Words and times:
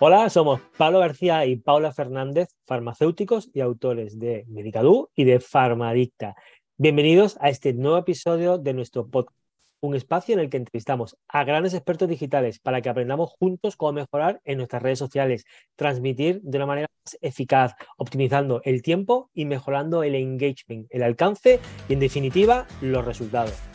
Hola, 0.00 0.30
somos 0.30 0.60
Pablo 0.76 1.00
García 1.00 1.44
y 1.44 1.56
Paula 1.56 1.92
Fernández, 1.92 2.50
farmacéuticos 2.66 3.50
y 3.52 3.58
autores 3.58 4.16
de 4.16 4.44
Medicadú 4.46 5.10
y 5.16 5.24
de 5.24 5.40
Farmadicta. 5.40 6.36
Bienvenidos 6.76 7.36
a 7.40 7.48
este 7.48 7.72
nuevo 7.72 7.98
episodio 7.98 8.58
de 8.58 8.74
nuestro 8.74 9.08
podcast, 9.08 9.36
un 9.80 9.96
espacio 9.96 10.34
en 10.34 10.38
el 10.38 10.50
que 10.50 10.58
entrevistamos 10.58 11.16
a 11.26 11.42
grandes 11.42 11.74
expertos 11.74 12.08
digitales 12.08 12.60
para 12.60 12.80
que 12.80 12.88
aprendamos 12.88 13.30
juntos 13.40 13.74
cómo 13.74 13.94
mejorar 13.94 14.40
en 14.44 14.58
nuestras 14.58 14.84
redes 14.84 15.00
sociales, 15.00 15.44
transmitir 15.74 16.42
de 16.42 16.58
una 16.58 16.66
manera 16.66 16.86
más 17.04 17.18
eficaz, 17.20 17.74
optimizando 17.96 18.60
el 18.62 18.82
tiempo 18.82 19.30
y 19.34 19.46
mejorando 19.46 20.04
el 20.04 20.14
engagement, 20.14 20.86
el 20.90 21.02
alcance 21.02 21.58
y, 21.88 21.94
en 21.94 21.98
definitiva, 21.98 22.68
los 22.82 23.04
resultados. 23.04 23.67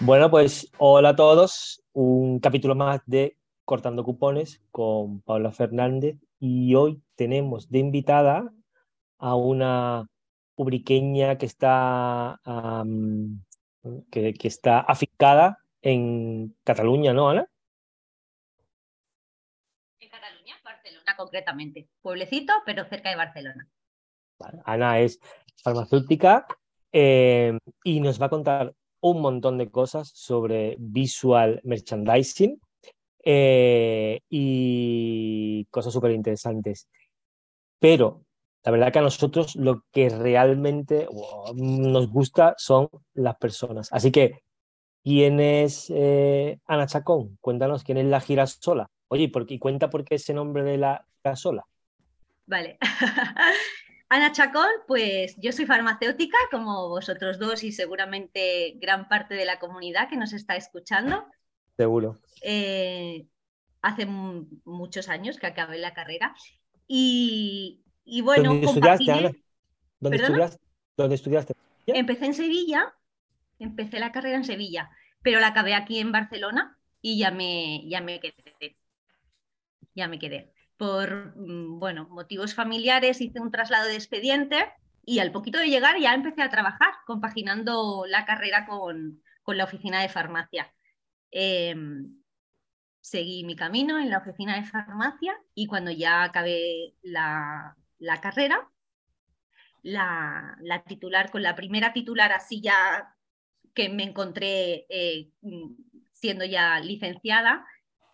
Bueno, 0.00 0.30
pues 0.30 0.70
hola 0.78 1.08
a 1.10 1.16
todos. 1.16 1.82
Un 1.92 2.38
capítulo 2.38 2.76
más 2.76 3.00
de 3.06 3.36
Cortando 3.64 4.04
Cupones 4.04 4.62
con 4.70 5.20
Paula 5.22 5.50
Fernández 5.50 6.16
y 6.38 6.76
hoy 6.76 7.02
tenemos 7.16 7.68
de 7.68 7.80
invitada 7.80 8.48
a 9.18 9.34
una 9.34 10.06
ubriqueña 10.54 11.36
que 11.36 11.46
está, 11.46 12.40
que, 14.12 14.34
está 14.44 14.78
afincada 14.80 15.58
en 15.82 16.56
Cataluña, 16.62 17.12
¿no, 17.12 17.30
Ana? 17.30 17.48
En 19.98 20.10
Cataluña, 20.10 20.54
Barcelona 20.64 21.16
concretamente. 21.16 21.88
Pueblecito, 22.02 22.52
pero 22.64 22.84
cerca 22.84 23.10
de 23.10 23.16
Barcelona. 23.16 23.68
Ana 24.64 25.00
es 25.00 25.18
farmacéutica 25.64 26.46
eh, 26.92 27.58
y 27.82 27.98
nos 27.98 28.22
va 28.22 28.26
a 28.26 28.30
contar 28.30 28.74
un 29.00 29.20
montón 29.20 29.58
de 29.58 29.70
cosas 29.70 30.10
sobre 30.14 30.76
visual 30.78 31.60
merchandising 31.64 32.60
eh, 33.24 34.20
y 34.28 35.66
cosas 35.70 35.92
súper 35.92 36.12
interesantes. 36.12 36.88
Pero 37.78 38.22
la 38.64 38.72
verdad 38.72 38.92
que 38.92 38.98
a 38.98 39.02
nosotros 39.02 39.56
lo 39.56 39.84
que 39.92 40.08
realmente 40.08 41.08
nos 41.54 42.10
gusta 42.10 42.54
son 42.58 42.88
las 43.14 43.36
personas. 43.36 43.88
Así 43.92 44.10
que, 44.10 44.42
¿quién 45.04 45.40
es 45.40 45.86
eh, 45.94 46.58
Ana 46.66 46.86
Chacón? 46.86 47.38
Cuéntanos 47.40 47.84
quién 47.84 47.98
es 47.98 48.06
la 48.06 48.20
girasola. 48.20 48.90
Oye, 49.08 49.30
y 49.48 49.58
cuenta 49.58 49.88
por 49.88 50.04
qué 50.04 50.16
ese 50.16 50.34
nombre 50.34 50.64
de 50.64 50.78
la 50.78 51.06
girasola. 51.22 51.64
Vale. 52.46 52.78
Ana 54.10 54.32
Chacón, 54.32 54.68
pues 54.86 55.36
yo 55.38 55.52
soy 55.52 55.66
farmacéutica, 55.66 56.38
como 56.50 56.88
vosotros 56.88 57.38
dos 57.38 57.62
y 57.62 57.72
seguramente 57.72 58.74
gran 58.80 59.06
parte 59.06 59.34
de 59.34 59.44
la 59.44 59.58
comunidad 59.58 60.08
que 60.08 60.16
nos 60.16 60.32
está 60.32 60.56
escuchando. 60.56 61.26
Seguro. 61.76 62.18
Eh, 62.42 63.26
hace 63.82 64.06
muchos 64.06 65.10
años 65.10 65.38
que 65.38 65.46
acabé 65.46 65.78
la 65.78 65.92
carrera. 65.92 66.34
Y, 66.86 67.82
bueno, 68.22 68.54
¿Dónde 68.54 68.66
estudiaste, 68.66 69.12
Ana? 69.12 69.32
¿Dónde 70.00 71.14
estudiaste? 71.14 71.54
Empecé 71.86 72.26
en 72.26 72.34
Sevilla, 72.34 72.94
empecé 73.58 73.98
la 74.00 74.10
carrera 74.10 74.38
en 74.38 74.44
Sevilla, 74.44 74.90
pero 75.22 75.38
la 75.38 75.48
acabé 75.48 75.74
aquí 75.74 75.98
en 75.98 76.12
Barcelona 76.12 76.78
y 77.02 77.18
ya 77.18 77.30
me, 77.30 77.86
ya 77.88 78.00
me 78.00 78.20
quedé. 78.20 78.76
Ya 79.94 80.08
me 80.08 80.18
quedé 80.18 80.52
por 80.78 81.36
mm, 81.36 81.78
bueno, 81.78 82.08
motivos 82.08 82.54
familiares 82.54 83.20
hice 83.20 83.40
un 83.40 83.50
traslado 83.50 83.88
de 83.88 83.96
expediente 83.96 84.72
y 85.04 85.18
al 85.18 85.32
poquito 85.32 85.58
de 85.58 85.68
llegar 85.68 85.98
ya 85.98 86.14
empecé 86.14 86.42
a 86.42 86.50
trabajar, 86.50 86.94
compaginando 87.06 88.04
la 88.06 88.24
carrera 88.24 88.66
con, 88.66 89.22
la 89.46 89.64
oficina 89.64 90.02
de 90.02 90.10
farmacia. 90.10 90.70
Em, 91.30 92.22
seguí 93.00 93.44
mi 93.44 93.56
camino 93.56 93.98
en 93.98 94.10
la 94.10 94.18
oficina 94.18 94.56
de 94.56 94.64
farmacia 94.64 95.34
y 95.54 95.66
cuando 95.66 95.90
ya 95.90 96.22
acabé 96.22 96.94
la, 97.02 97.74
carrera, 98.20 98.70
la, 99.82 100.84
titular, 100.86 101.30
con 101.30 101.42
la 101.42 101.56
primera 101.56 101.94
titular 101.94 102.32
así 102.32 102.60
ya 102.60 103.14
que 103.74 103.88
me 103.88 104.02
encontré 104.02 104.84
eh, 104.90 105.30
siendo 106.12 106.44
ya 106.44 106.80
licenciada, 106.80 107.64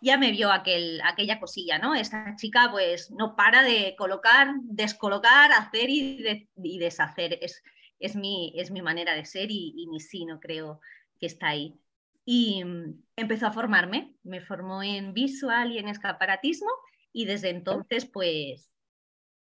ya 0.05 0.19
me 0.19 0.31
vio 0.31 0.53
aquel, 0.53 1.01
aquella 1.03 1.41
cosilla, 1.41 1.79
¿no? 1.79 1.95
Esta 1.95 2.37
chica 2.37 2.69
pues 2.71 3.11
no 3.11 3.35
para 3.35 3.63
de 3.63 3.95
colocar, 3.97 4.49
descolocar, 4.63 5.51
hacer 5.53 5.89
y, 5.89 6.79
deshacer. 6.79 7.39
Es, 7.41 7.63
es, 7.99 8.15
mi, 8.15 8.53
es 8.57 8.71
mi 8.71 8.83
manera 8.83 9.15
de 9.15 9.25
ser 9.25 9.51
y, 9.51 9.87
mi 9.91 10.01
sí, 10.01 10.27
no 10.27 10.41
creo 10.41 10.81
que 11.19 11.27
está 11.27 11.49
ahí. 11.49 11.81
Y 12.27 12.63
mm, 12.65 13.03
empezó 13.17 13.47
a 13.47 13.53
formarme, 13.53 14.15
me 14.23 14.43
formó 14.43 14.83
en 14.83 15.15
visual 15.15 15.73
y 15.73 15.79
en 15.79 15.89
escaparatismo 15.89 16.71
y 17.13 17.25
desde 17.25 17.49
entonces 17.49 18.05
pues, 18.05 18.77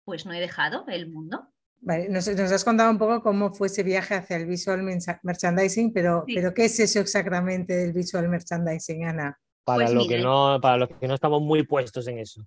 pues 0.04 0.24
no 0.24 0.32
he 0.32 0.40
dejado 0.40 0.86
el 0.86 1.10
mundo. 1.10 1.48
Vale, 1.80 2.08
nos, 2.08 2.28
has 2.28 2.64
contado 2.64 2.90
un 2.92 2.98
poco 2.98 3.22
cómo 3.22 3.52
fue 3.52 3.66
ese 3.66 3.82
viaje 3.82 4.14
hacia 4.14 4.36
el 4.36 4.46
visual 4.46 4.82
merchandising, 5.22 5.92
pero, 5.92 6.24
pero 6.32 6.54
¿qué 6.54 6.66
es 6.66 6.78
eso 6.78 7.00
exactamente 7.00 7.74
del 7.74 7.92
visual 7.92 8.28
merchandising, 8.28 9.04
Ana? 9.04 9.38
Para, 9.64 9.86
pues 9.86 10.08
que 10.08 10.18
no, 10.18 10.58
para 10.60 10.76
los 10.76 10.88
que 10.88 11.08
no 11.08 11.14
estamos 11.14 11.40
muy 11.40 11.62
puestos 11.62 12.06
en 12.06 12.18
eso. 12.18 12.46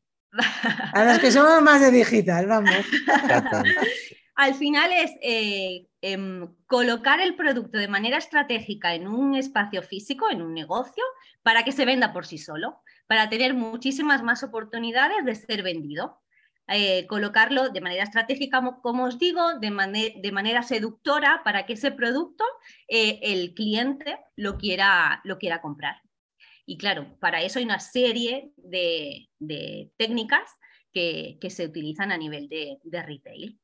A 0.94 1.03
los 1.05 1.19
que 1.19 1.31
somos 1.31 1.61
más 1.61 1.81
de 1.81 1.91
digital, 1.91 2.45
vamos. 2.47 2.75
Al 4.35 4.53
final 4.53 4.91
es 4.91 5.11
eh, 5.23 5.88
em, 6.01 6.47
colocar 6.67 7.19
el 7.19 7.35
producto 7.35 7.79
de 7.79 7.88
manera 7.88 8.19
estratégica 8.19 8.94
en 8.94 9.07
un 9.07 9.35
espacio 9.35 9.81
físico, 9.81 10.29
en 10.29 10.44
un 10.44 10.53
negocio, 10.53 11.03
para 11.41 11.63
que 11.63 11.72
se 11.72 11.85
venda 11.85 12.13
por 12.13 12.28
sí 12.28 12.38
solo, 12.38 12.81
para 13.07 13.29
tener 13.29 13.55
muchísimas 13.55 14.22
más 14.22 14.44
oportunidades 14.44 15.25
de 15.25 15.34
ser 15.34 15.63
vendido. 15.63 16.22
Eh, 16.69 17.07
colocarlo 17.07 17.69
de 17.69 17.81
manera 17.81 18.03
estratégica, 18.03 18.61
como, 18.84 19.05
os 19.05 19.17
digo, 19.17 19.57
de, 19.57 20.13
de, 20.22 20.31
manera 20.34 20.61
seductora 20.63 21.41
para 21.45 21.66
que 21.66 21.73
ese 21.73 21.91
producto 21.91 22.44
eh, 22.89 23.19
el 23.23 23.53
cliente 23.53 24.19
lo 24.35 24.57
quiera, 24.57 25.22
lo 25.23 25.39
quiera 25.39 25.61
comprar. 25.61 26.01
Y 26.69 26.78
claro, 26.78 27.17
para 27.22 27.41
eso 27.41 27.59
hay 27.59 27.66
una 27.66 27.79
serie 27.79 28.51
de, 28.57 29.29
técnicas 29.95 30.51
que, 30.91 31.39
se 31.50 31.66
utilizan 31.66 32.11
a 32.11 32.17
nivel 32.17 32.50
de, 32.50 32.78
retail. 33.03 33.57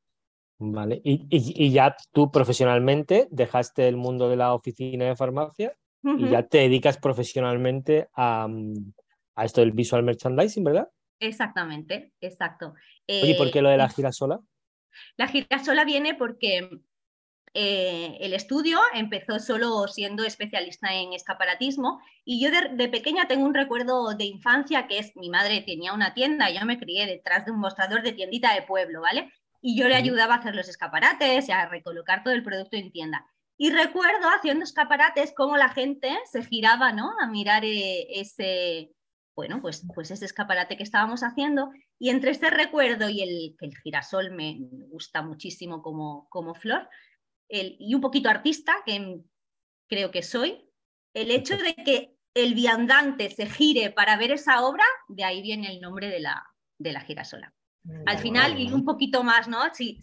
Vale, 0.58 1.02
y, 1.04 1.70
ya 1.70 1.98
tú 2.14 2.32
profesionalmente 2.32 3.28
dejaste 3.30 3.90
el 3.90 3.98
mundo 3.98 4.30
de 4.30 4.38
la 4.38 4.54
oficina 4.54 5.06
de 5.06 5.18
farmacia 5.18 5.76
y 6.02 6.30
ya 6.30 6.48
te 6.48 6.60
dedicas 6.60 6.98
profesionalmente 6.98 8.08
a, 8.16 8.48
esto 9.44 9.60
del 9.60 9.74
visual 9.74 10.04
merchandising, 10.04 10.64
¿verdad? 10.64 10.90
Exactamente, 11.20 12.14
exacto. 12.22 12.74
Oye, 13.10 13.32
¿y 13.32 13.34
por 13.38 13.52
qué 13.52 13.62
lo 13.62 13.70
de 13.70 13.78
la 13.78 13.88
eh, 13.88 13.94
girasola? 13.94 14.40
La 15.18 15.28
girasola 15.28 15.84
viene 15.84 16.16
porque 16.16 16.70
eh, 17.56 18.18
el 18.20 18.34
estudio 18.34 18.80
empezó 18.96 19.40
solo 19.40 19.88
siendo 19.88 20.24
especialista 20.24 20.92
en 20.92 21.14
escaparatismo 21.14 22.02
y 22.26 22.44
yo 22.44 22.50
de, 22.50 22.90
pequeña 22.90 23.28
tengo 23.28 23.46
un 23.46 23.54
recuerdo 23.54 24.16
de 24.16 24.26
infancia 24.26 24.88
que 24.88 24.98
es 24.98 25.16
mi 25.16 25.30
madre 25.30 25.62
tenía 25.62 25.94
una 25.94 26.16
tienda 26.16 26.50
y 26.50 26.58
yo 26.58 26.66
me 26.66 26.80
crié 26.80 27.06
detrás 27.06 27.46
de 27.46 27.52
un 27.52 27.60
mostrador 27.60 28.02
de 28.02 28.14
tiendita 28.14 28.54
de 28.56 28.64
pueblo, 28.64 29.02
¿vale? 29.02 29.32
Y 29.62 29.78
yo 29.78 29.88
le 29.88 29.96
ayudaba 29.96 30.34
a 30.34 30.38
hacer 30.38 30.56
los 30.56 30.68
escaparates 30.68 31.48
y 31.48 31.52
a 31.52 31.68
recolocar 31.70 32.24
todo 32.24 32.34
el 32.34 32.44
producto 32.44 32.76
en 32.76 32.92
tienda. 32.92 33.26
Y 33.56 33.70
recuerdo 33.70 34.30
haciendo 34.30 34.64
escaparates 34.64 35.32
cómo 35.36 35.56
la 35.56 35.70
gente 35.70 36.10
se 36.32 36.44
giraba, 36.44 36.92
¿no? 36.92 37.14
A 37.22 37.28
mirar 37.28 37.64
eh, 37.64 38.20
ese, 38.20 38.92
bueno, 39.36 39.62
pues, 39.62 39.86
pues 39.94 40.10
ese 40.12 40.26
escaparate 40.26 40.76
que 40.76 40.84
estábamos 40.84 41.22
haciendo. 41.22 41.70
Y 42.00 42.10
entre 42.10 42.32
este 42.32 42.50
recuerdo 42.50 43.10
y 43.10 43.22
el 43.22 43.56
que 43.60 43.68
el 43.68 43.78
girasol 43.78 44.32
me 44.32 44.58
gusta 44.90 45.22
muchísimo 45.22 45.82
como, 45.82 46.28
como 46.30 46.56
flor, 46.56 46.90
y 47.54 47.94
un 47.94 48.02
poquito 48.02 48.30
artista, 48.30 48.76
que 48.86 49.22
creo 49.88 50.12
que 50.12 50.24
soy, 50.24 50.70
el 51.14 51.30
hecho 51.32 51.56
de 51.58 51.76
que 51.76 52.16
el 52.34 52.56
viandante 52.56 53.30
se 53.30 53.46
gire 53.46 53.92
para 53.92 54.18
ver 54.18 54.32
esa 54.32 54.66
obra, 54.66 54.84
de 55.08 55.24
ahí 55.24 55.42
viene 55.42 55.72
el 55.72 55.80
nombre 55.80 56.08
de 56.10 56.20
la, 56.20 56.44
de 56.80 56.94
la 56.94 57.02
girasola. 57.02 57.54
Al 58.06 58.18
final, 58.18 58.60
y 58.60 58.72
un 58.72 58.86
poquito 58.86 59.24
más, 59.24 59.48
¿no? 59.48 59.60
Si 59.74 60.00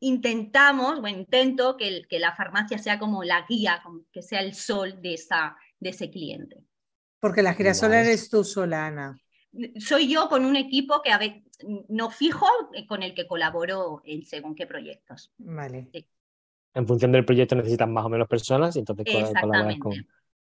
intentamos, 0.00 1.00
o 1.00 1.08
intento 1.08 1.76
que, 1.76 2.02
que 2.08 2.18
la 2.18 2.36
farmacia 2.36 2.78
sea 2.78 2.98
como 2.98 3.24
la 3.24 3.46
guía, 3.48 3.82
que 4.12 4.22
sea 4.22 4.40
el 4.40 4.54
sol 4.54 5.00
de, 5.00 5.14
esa, 5.14 5.56
de 5.80 5.90
ese 5.90 6.10
cliente. 6.10 6.62
Porque 7.18 7.42
la 7.42 7.54
girasola 7.54 8.00
eres 8.00 8.28
tú 8.28 8.44
sola, 8.44 8.86
Ana. 8.86 9.18
Soy 9.78 10.08
yo 10.08 10.28
con 10.28 10.44
un 10.44 10.56
equipo 10.56 11.02
que 11.02 11.10
a 11.10 11.18
ver, 11.18 11.42
no 11.88 12.10
fijo 12.10 12.46
eh, 12.74 12.86
con 12.86 13.02
el 13.02 13.14
que 13.14 13.26
colaboro 13.26 14.02
en 14.04 14.24
según 14.24 14.54
qué 14.54 14.66
proyectos. 14.66 15.32
Vale 15.38 15.90
en 16.74 16.86
función 16.86 17.12
del 17.12 17.24
proyecto 17.24 17.54
necesitas 17.54 17.88
más 17.88 18.04
o 18.04 18.08
menos 18.08 18.28
personas 18.28 18.76
y 18.76 18.80
entonces 18.80 19.06
colaboras 19.40 19.78
con, 19.78 19.92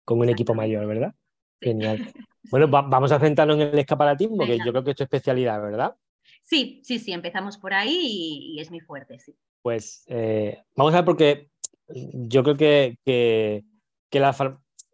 con 0.03 0.19
un 0.19 0.29
equipo 0.29 0.53
mayor, 0.53 0.85
¿verdad? 0.85 1.13
Genial. 1.59 2.12
Bueno, 2.50 2.68
vamos 2.68 3.12
a 3.12 3.19
centrarnos 3.19 3.57
en 3.57 3.63
el 3.63 3.79
escaparatismo, 3.79 4.45
que 4.45 4.57
yo 4.57 4.71
creo 4.71 4.83
que 4.83 4.91
es 4.91 4.97
tu 4.97 5.03
especialidad, 5.03 5.62
¿verdad? 5.62 5.95
Sí, 6.44 6.81
sí, 6.83 7.00
sí, 7.00 7.12
empezamos 7.12 7.57
por 7.57 7.74
ahí 7.74 8.53
y, 8.56 8.59
es 8.59 8.69
muy 8.69 8.79
fuerte, 8.79 9.19
sí. 9.19 9.35
Pues 9.62 10.06
eh, 10.07 10.63
vamos 10.75 10.94
a 10.94 10.97
ver 10.97 11.06
porque 11.06 11.50
yo 11.88 12.44
creo 12.44 12.56
que, 12.56 12.97
que 13.03 14.19
la 14.19 14.33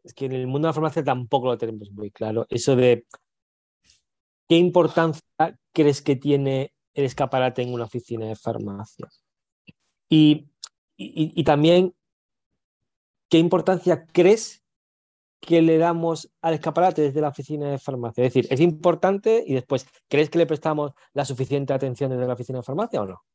es 0.04 0.14
que 0.14 0.26
en 0.26 0.34
el 0.34 0.48
mundo 0.48 0.68
de 0.68 0.70
la 0.70 0.74
farmacia 0.74 1.04
tampoco 1.04 1.48
lo 1.48 1.58
tenemos 1.58 1.92
muy 1.92 2.12
claro. 2.12 2.46
Eso 2.50 2.76
de 2.76 3.06
qué 4.50 4.58
importancia 4.58 5.22
crees 5.72 6.02
que 6.02 6.16
tiene 6.16 6.74
el 6.94 7.06
escaparate 7.06 7.62
en 7.62 7.74
una 7.74 7.86
oficina 7.86 8.28
de 8.28 8.36
farmacia. 8.36 9.08
Y, 10.10 10.50
y 10.96 11.44
también, 11.44 11.94
¿qué 13.30 13.38
importancia 13.40 14.06
crees 14.06 14.64
que 15.46 15.62
le 15.62 15.78
damos 15.78 16.32
al 16.42 16.54
escaparate 16.54 17.02
desde 17.02 17.22
la 17.22 17.28
oficina 17.30 17.70
de 17.70 17.78
farmacia? 17.78 18.24
Es 18.24 18.34
decir, 18.34 18.52
¿es 18.52 18.60
importante 18.62 19.44
y 19.46 19.54
después, 19.54 19.86
¿crees 20.08 20.30
que 20.30 20.38
le 20.38 20.46
prestamos 20.46 20.94
la 21.14 21.26
suficiente 21.26 21.74
atención 21.74 22.12
desde 22.12 22.28
la 22.28 22.34
oficina 22.34 22.60
de 22.60 22.64
farmacia 22.64 23.02
o 23.02 23.06
no? 23.06 23.26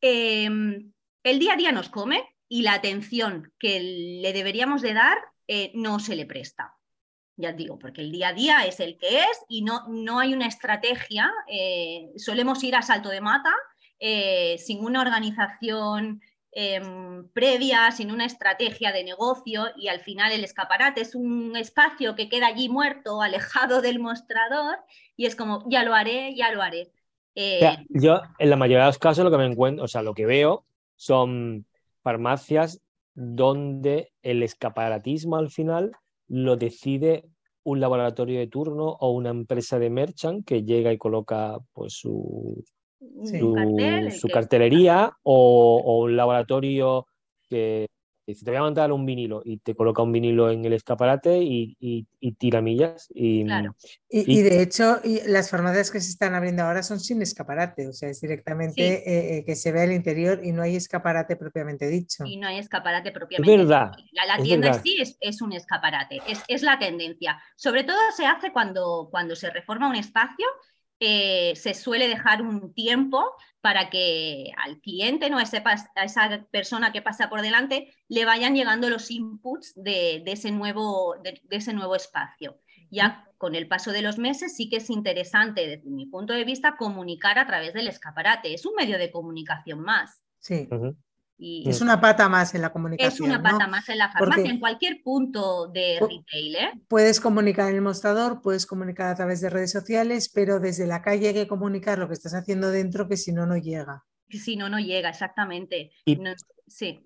Em, 0.00 0.92
el 1.22 1.38
día 1.38 1.54
a 1.54 1.56
día 1.56 1.72
nos 1.72 1.88
come 1.88 2.22
y 2.48 2.62
la 2.62 2.74
atención 2.74 3.52
que 3.58 3.80
le 4.22 4.32
deberíamos 4.32 4.82
de 4.82 4.92
dar 4.92 5.16
eh, 5.48 5.72
no 5.74 5.98
se 6.00 6.16
le 6.16 6.26
presta. 6.26 6.76
Ya 7.38 7.52
digo, 7.52 7.78
porque 7.78 8.02
el 8.02 8.12
día 8.12 8.28
a 8.28 8.32
día 8.32 8.66
es 8.66 8.80
el 8.80 8.96
que 8.98 9.20
es 9.20 9.44
y 9.48 9.62
no, 9.62 9.88
no 9.88 10.18
hay 10.18 10.32
una 10.34 10.46
estrategia. 10.46 11.30
Eh, 11.48 12.12
solemos 12.16 12.62
ir 12.62 12.76
a 12.76 12.82
salto 12.82 13.08
de 13.08 13.20
mata 13.20 13.54
eh, 13.98 14.56
sin 14.58 14.84
una 14.84 15.00
organización 15.00 16.20
em, 16.52 17.28
previa, 17.28 17.90
sin 17.92 18.10
una 18.10 18.24
estrategia 18.24 18.92
de 18.92 19.04
negocio 19.04 19.66
y 19.76 19.88
al 19.88 20.00
final 20.00 20.32
el 20.32 20.44
escaparate 20.44 21.02
es 21.02 21.14
un 21.14 21.56
espacio 21.56 22.14
que 22.14 22.28
queda 22.28 22.48
allí 22.48 22.68
muerto, 22.68 23.22
alejado 23.22 23.80
del 23.80 23.98
mostrador 23.98 24.78
y 25.16 25.26
es 25.26 25.36
como, 25.36 25.64
ya 25.68 25.82
lo 25.82 25.94
haré, 25.94 26.34
ya 26.34 26.52
lo 26.52 26.62
haré. 26.62 26.92
yo 27.88 28.22
en 28.38 28.50
la 28.50 28.56
mayoría 28.56 28.84
de 28.84 28.90
los 28.90 28.98
casos 28.98 29.24
lo 29.24 29.30
que 29.30 29.38
me 29.38 29.46
encuentro, 29.46 29.84
o 29.84 29.88
sea, 29.88 30.02
lo 30.02 30.14
que 30.14 30.26
veo 30.26 30.64
son 30.96 31.66
farmacias 32.02 32.80
donde 33.14 34.12
el 34.22 34.42
escaparatismo 34.42 35.36
al 35.36 35.50
final 35.50 35.92
lo 36.28 36.56
decide 36.56 37.24
un 37.62 37.80
laboratorio 37.80 38.38
de 38.38 38.46
turno 38.46 38.96
o 39.00 39.10
una 39.10 39.30
empresa 39.30 39.78
de 39.78 39.90
merchant 39.90 40.46
que 40.46 40.62
llega 40.62 40.92
y 40.92 40.98
coloca 40.98 41.58
pues 41.72 42.02
su, 43.24 44.18
su, 44.18 44.28
cartelería 44.28 45.12
o, 45.22 45.82
o, 45.84 46.04
un 46.04 46.16
laboratorio 46.16 47.06
que 47.48 47.88
Dice, 48.26 48.44
te 48.44 48.50
voy 48.50 48.58
a 48.58 48.62
montar 48.62 48.90
un 48.90 49.06
vinilo 49.06 49.40
y 49.44 49.58
te 49.58 49.76
coloca 49.76 50.02
un 50.02 50.10
vinilo 50.10 50.50
en 50.50 50.64
el 50.64 50.72
escaparate 50.72 51.38
y, 51.38 51.76
y, 51.78 52.32
tira 52.32 52.60
millas. 52.60 53.06
Y, 53.14 53.46
y, 54.10 54.42
de 54.42 54.62
hecho, 54.62 55.00
las 55.26 55.48
farmacias 55.48 55.92
que 55.92 56.00
se 56.00 56.10
están 56.10 56.34
abriendo 56.34 56.64
ahora 56.64 56.82
son 56.82 56.98
sin 56.98 57.22
escaparate, 57.22 57.86
o 57.86 57.92
sea, 57.92 58.08
es 58.08 58.20
directamente 58.20 58.82
eh, 58.82 59.38
eh, 59.38 59.44
que 59.44 59.54
se 59.54 59.70
ve 59.70 59.84
el 59.84 59.92
interior 59.92 60.40
y 60.42 60.50
no 60.50 60.62
hay 60.62 60.74
escaparate 60.74 61.36
propiamente 61.36 61.86
dicho. 61.86 62.24
Y 62.26 62.36
no 62.36 62.48
hay 62.48 62.58
escaparate 62.58 63.12
propiamente 63.12 63.54
es 63.54 63.58
verdad, 63.60 63.92
La, 64.26 64.42
tienda 64.42 64.68
en 64.68 64.82
sí 64.82 64.96
es, 65.00 65.16
es, 65.20 65.40
un 65.40 65.52
escaparate, 65.52 66.20
es, 66.26 66.42
es 66.48 66.62
la 66.62 66.80
tendencia. 66.80 67.40
Sobre 67.54 67.84
todo 67.84 67.98
se 68.16 68.26
hace 68.26 68.50
cuando, 68.50 69.06
cuando 69.08 69.36
se 69.36 69.50
reforma 69.50 69.88
un 69.88 69.94
espacio 69.94 70.46
eh, 71.00 71.54
se 71.56 71.74
suele 71.74 72.08
dejar 72.08 72.42
un 72.42 72.72
tiempo 72.72 73.24
para 73.60 73.90
que 73.90 74.52
al 74.64 74.80
cliente, 74.80 75.28
¿no? 75.28 75.38
a, 75.38 75.42
esa 75.42 76.46
persona 76.50 76.92
que 76.92 77.02
pasa 77.02 77.28
por 77.28 77.42
delante, 77.42 77.92
le 78.08 78.24
vayan 78.24 78.54
llegando 78.54 78.88
los 78.88 79.10
inputs 79.10 79.72
de, 79.76 80.22
ese, 80.26 80.52
nuevo, 80.52 81.16
de, 81.22 81.40
ese 81.50 81.74
nuevo 81.74 81.96
espacio. 81.96 82.60
Ya 82.90 83.28
con 83.38 83.54
el 83.54 83.66
paso 83.66 83.90
de 83.90 84.02
los 84.02 84.18
meses 84.18 84.56
sí 84.56 84.68
que 84.68 84.76
es 84.76 84.88
interesante, 84.88 85.66
desde 85.66 85.90
mi 85.90 86.06
punto 86.06 86.32
de 86.32 86.44
vista, 86.44 86.76
comunicar 86.76 87.38
a 87.38 87.46
través 87.46 87.74
del 87.74 87.88
escaparate. 87.88 88.54
Es 88.54 88.64
un 88.64 88.74
medio 88.74 88.98
de 88.98 89.10
comunicación 89.10 89.80
más. 89.80 90.22
Sí 90.38 90.68
es 91.38 91.80
una 91.80 92.00
pata 92.00 92.28
más 92.28 92.54
en 92.54 92.62
la 92.62 92.72
comunicación. 92.72 93.30
Es 93.30 93.36
una 93.36 93.42
pata 93.42 93.66
más 93.66 93.88
en 93.88 93.98
la 93.98 94.10
farmacia, 94.10 94.50
en 94.50 94.58
cualquier 94.58 95.02
punto 95.02 95.68
de 95.68 95.98
retail. 96.00 96.56
¿eh? 96.56 96.72
Puedes 96.88 97.20
comunicar 97.20 97.68
en 97.70 97.76
el 97.76 97.82
mostrador, 97.82 98.40
puedes 98.40 98.66
comunicar 98.66 99.08
a 99.08 99.14
través 99.14 99.40
de 99.40 99.50
redes 99.50 99.70
sociales, 99.70 100.30
pero 100.32 100.60
desde 100.60 100.86
la 100.86 101.02
calle 101.02 101.28
hay 101.28 101.34
que 101.34 101.46
comunicar 101.46 101.98
lo 101.98 102.08
que 102.08 102.14
estás 102.14 102.34
haciendo 102.34 102.70
dentro, 102.70 103.08
que 103.08 103.16
si 103.16 103.32
no, 103.32 103.46
no 103.46 103.56
llega. 103.56 104.04
Si 104.30 104.56
no, 104.56 104.68
no 104.68 104.78
llega, 104.78 105.10
exactamente. 105.10 105.92
Y, 106.04 106.18
sí. 106.66 107.02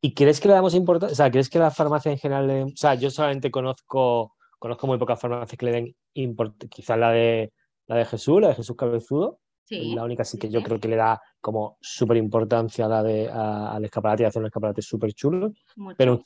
¿Y 0.00 0.14
crees 0.14 0.40
que 0.40 0.48
le 0.48 0.54
damos 0.54 0.74
importancia? 0.74 1.12
O 1.12 1.16
sea, 1.16 1.30
¿crees 1.30 1.50
que 1.50 1.58
la 1.58 1.70
farmacia 1.70 2.10
en 2.10 2.18
general, 2.18 2.72
o 2.72 2.76
sea, 2.76 2.94
yo 2.94 3.10
solamente 3.10 3.50
conozco, 3.50 4.36
conozco 4.58 4.86
muy 4.86 4.98
pocas 4.98 5.20
farmacias 5.20 5.58
que 5.58 5.66
le 5.66 5.72
den 5.72 5.96
importancia, 6.14 6.70
quizás 6.70 6.98
la 6.98 7.10
de, 7.10 7.52
la 7.86 7.96
de 7.96 8.04
Jesús, 8.06 8.40
la 8.40 8.48
de 8.48 8.54
Jesús 8.54 8.74
Cabezudo, 8.76 9.38
la 9.68 10.04
única 10.04 10.24
sí 10.24 10.38
que 10.38 10.48
yo 10.48 10.62
creo 10.62 10.78
que 10.78 10.88
le 10.88 10.96
da 10.96 11.20
como 11.40 11.78
súper 11.80 12.16
importancia 12.16 12.86
a 12.86 12.88
la 12.88 13.02
de, 13.02 13.28
al 13.28 13.84
escaparate 13.84 14.22
y 14.22 14.26
hacer 14.26 14.40
un 14.40 14.46
escaparate 14.46 14.82
súper 14.82 15.12
chulo. 15.12 15.52
Pero 15.96 16.24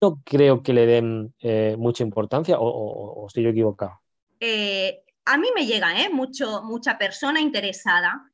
no 0.00 0.20
creo 0.24 0.62
que 0.62 0.72
le 0.72 0.86
den 0.86 1.34
eh, 1.40 1.76
mucha 1.78 2.02
importancia 2.02 2.56
o, 2.58 3.26
estoy 3.26 3.44
yo 3.44 3.50
equivocado. 3.50 4.00
Eh, 4.40 5.04
a 5.24 5.38
mí 5.38 5.48
me 5.54 5.66
llega 5.66 6.02
¿eh? 6.02 6.10
Mucho, 6.10 6.62
mucha 6.62 6.98
persona 6.98 7.40
interesada, 7.40 8.30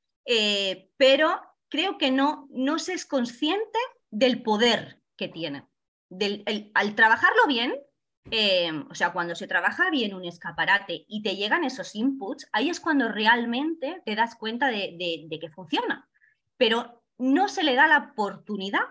pero 0.96 1.30
creo 1.68 1.98
que 1.98 2.10
no, 2.10 2.48
no 2.50 2.78
se 2.78 2.94
es 2.94 3.06
consciente 3.06 3.78
del 4.10 4.42
poder 4.42 5.00
que 5.16 5.28
tiene. 5.28 5.66
Del, 6.08 6.42
al 6.74 6.94
trabajarlo 6.94 7.46
bien, 7.46 7.74
Em, 8.30 8.86
o 8.90 8.94
sea, 8.94 9.12
cuando 9.12 9.34
se 9.34 9.46
trabaja 9.46 9.90
bien 9.90 10.14
un 10.14 10.24
escaparate 10.24 11.04
y 11.08 11.22
te 11.22 11.36
llegan 11.36 11.64
esos 11.64 11.94
inputs, 11.94 12.48
ahí 12.52 12.68
es 12.68 12.80
cuando 12.80 13.08
realmente 13.08 14.02
te 14.04 14.14
das 14.14 14.34
cuenta 14.36 14.68
de, 14.68 15.28
que 15.40 15.50
funciona. 15.50 16.08
Pero 16.56 17.02
no 17.18 17.48
se 17.48 17.62
le 17.62 17.74
da 17.74 17.86
la 17.86 18.10
oportunidad, 18.12 18.82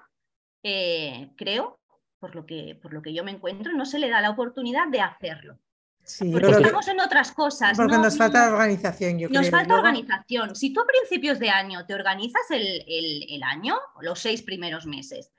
eh, 0.63 1.31
creo, 1.37 1.79
por 2.19 2.35
lo, 2.35 2.45
que, 2.45 2.79
por 2.81 2.93
lo 2.93 3.01
que 3.01 3.13
yo 3.13 3.23
me 3.23 3.31
encuentro, 3.31 3.73
no 3.73 3.85
se 3.85 3.99
le 3.99 4.09
da 4.09 4.21
la 4.21 4.31
oportunidad 4.31 4.87
de 4.87 5.01
hacerlo. 5.01 5.59
Sí, 6.03 6.31
porque 6.31 6.51
estamos 6.51 6.87
en 6.87 7.01
otras 7.01 7.33
cosas. 7.33 7.75
Porque 7.75 7.97
nos 7.97 8.17
falta 8.17 8.53
organización, 8.53 9.19
yo 9.19 9.27
Nos 9.27 9.49
falta 9.49 9.75
organización. 9.75 10.55
Si 10.55 10.71
tú 10.71 10.79
a 10.79 10.85
principios 10.85 11.37
de 11.37 11.49
año 11.49 11.85
te 11.85 11.93
organizas 11.93 12.49
el, 12.49 12.81
el 12.87 13.43
año, 13.43 13.77
los 13.99 14.19
seis 14.19 14.41
primeros 14.41 14.85
meses, 14.85 15.33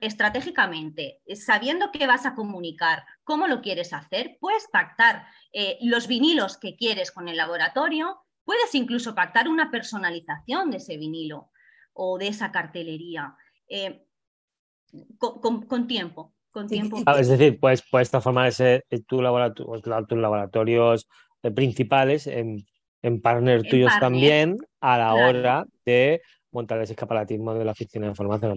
estratégicamente, 0.00 1.20
eh, 1.26 1.36
sabiendo 1.36 1.90
qué 1.92 2.06
vas 2.06 2.26
a 2.26 2.34
comunicar, 2.34 3.04
cómo 3.24 3.46
lo 3.46 3.60
quieres 3.60 3.92
hacer, 3.92 4.36
puedes 4.40 4.68
pactar 4.70 5.26
eh, 5.52 5.78
los 5.82 6.06
vinilos 6.06 6.58
que 6.58 6.76
quieres 6.76 7.10
con 7.10 7.28
el 7.28 7.36
laboratorio, 7.36 8.18
puedes 8.44 8.74
incluso 8.74 9.14
pactar 9.14 9.48
una 9.48 9.70
personalización 9.70 10.70
de 10.70 10.76
ese 10.76 10.96
vinilo 10.96 11.50
o 11.92 12.18
de 12.18 12.28
esa 12.28 12.52
cartelería 12.52 13.34
eh, 13.68 14.04
con, 15.18 15.86
tiempo. 15.86 16.34
Con 16.50 16.68
tiempo. 16.68 17.02
Ah, 17.06 17.18
es 17.18 17.28
decir, 17.28 17.58
puedes, 17.58 17.82
puedes 17.90 18.10
transformar 18.10 18.48
ese, 18.48 18.84
tu 19.08 19.20
laboratorio, 19.20 20.06
tus 20.06 20.18
laboratorios 20.18 21.08
principales 21.54 22.26
en, 22.26 22.64
en 23.02 23.20
partner 23.20 23.62
tuyos 23.64 23.92
también 23.98 24.58
a 24.80 24.98
la 24.98 25.14
hora 25.14 25.66
de 25.84 26.22
montar 26.52 26.80
ese 26.80 26.92
escaparatismo 26.92 27.52
de 27.54 27.64
la 27.64 27.72
oficina 27.72 28.06
de 28.06 28.10
información. 28.10 28.56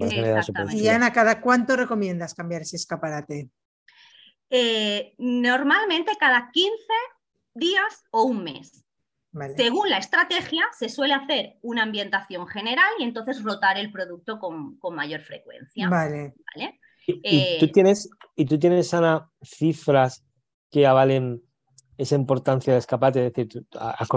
y 0.72 0.88
Ana, 0.88 1.12
¿cada 1.12 1.42
cuánto 1.42 1.76
recomiendas 1.76 2.36
cambiar 2.36 2.62
ese 2.62 2.76
escaparate? 2.76 3.50
Eh, 4.50 5.14
normalmente 5.18 6.12
cada 6.20 6.50
15 6.52 6.72
días 7.54 8.06
o 8.12 8.24
un 8.24 8.44
mes. 8.44 8.84
Según 9.56 9.90
la 9.90 9.98
estrategia, 9.98 10.64
se 10.78 10.90
suele 10.90 11.14
hacer 11.14 11.58
una 11.62 11.84
ambientación 11.84 12.48
general 12.48 12.90
y 12.98 13.04
entonces 13.04 13.44
rotar 13.44 13.78
el 13.78 13.92
producto 13.92 14.40
con, 14.40 14.80
mayor 14.96 15.22
frecuencia. 15.22 15.90
Vale. 15.90 16.34
¿Y, 17.06 17.60
tú 17.60 17.66
eh, 17.66 17.72
tienes, 17.72 18.10
y 18.36 18.46
tú 18.46 18.58
tienes, 18.58 18.94
Ana, 18.94 19.30
cifras 19.42 20.26
que 20.72 20.88
avalen 20.88 21.44
esa 21.98 22.16
importancia 22.16 22.74
del 22.74 22.80
escaparate? 22.80 23.28
Es 23.28 23.34
decir, 23.34 23.66
has 23.80 24.08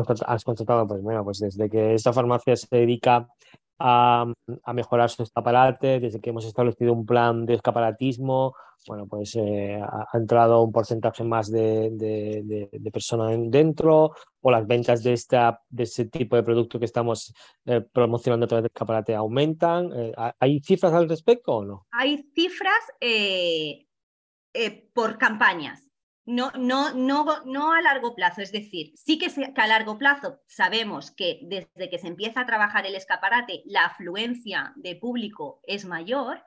constatado, 0.45 0.87
pues 0.87 1.03
bueno, 1.03 1.23
pues 1.23 1.39
desde 1.39 1.69
que 1.69 1.95
esta 1.95 2.13
farmacia 2.13 2.57
se 2.57 2.67
dedica 2.71 3.29
a, 3.81 4.27
mejorar 4.75 5.11
su 5.11 5.23
escaparate, 5.23 5.99
desde 5.99 6.21
que 6.21 6.31
hemos 6.31 6.45
establecido 6.45 6.93
un 6.93 7.07
plan 7.07 7.47
de 7.47 7.55
escaparatismo, 7.55 8.55
bueno, 8.87 9.07
pues 9.07 9.35
eh, 9.37 9.81
ha, 9.83 10.07
entrado 10.17 10.63
un 10.63 10.73
porcentaje 10.73 11.25
más 11.25 11.51
de, 11.51 12.69
personas 12.93 13.37
dentro, 13.51 14.13
o 14.41 14.51
las 14.51 14.67
ventas 14.67 15.03
de, 15.03 15.15
esta, 15.15 15.63
de 15.69 15.83
ese 15.83 16.07
tipo 16.07 16.37
de 16.37 16.43
producto 16.43 16.79
que 16.79 16.85
estamos 16.85 17.35
eh, 17.65 17.81
promocionando 17.81 18.45
a 18.45 18.49
través 18.49 18.63
del 18.65 18.73
escaparate 18.75 19.15
aumentan. 19.15 19.91
Eh, 19.95 20.13
¿Hay 20.39 20.61
cifras 20.61 20.93
al 20.93 21.09
respecto 21.09 21.57
o 21.57 21.65
no? 21.65 21.87
Hay 21.91 22.25
cifras 22.35 22.75
por 24.95 25.17
campañas. 25.19 25.90
No, 26.27 26.53
no, 26.53 26.93
no, 26.95 27.45
no 27.45 27.73
a 27.73 27.81
largo 27.81 28.15
plazo, 28.15 28.43
es 28.43 28.53
decir, 28.53 28.93
sí 28.95 29.19
que, 29.19 29.31
a 29.57 29.67
largo 29.67 29.99
plazo 29.99 30.41
sabemos 30.47 31.11
que 31.11 31.41
desde 31.43 31.91
que 31.91 31.99
se 31.99 32.09
empieza 32.09 32.43
a 32.43 32.47
trabajar 32.47 32.87
el 32.87 32.95
escaparate 32.95 33.63
la 33.65 33.87
afluencia 33.87 34.73
de 34.77 34.97
público 34.97 35.61
es 35.67 35.87
mayor, 35.87 36.45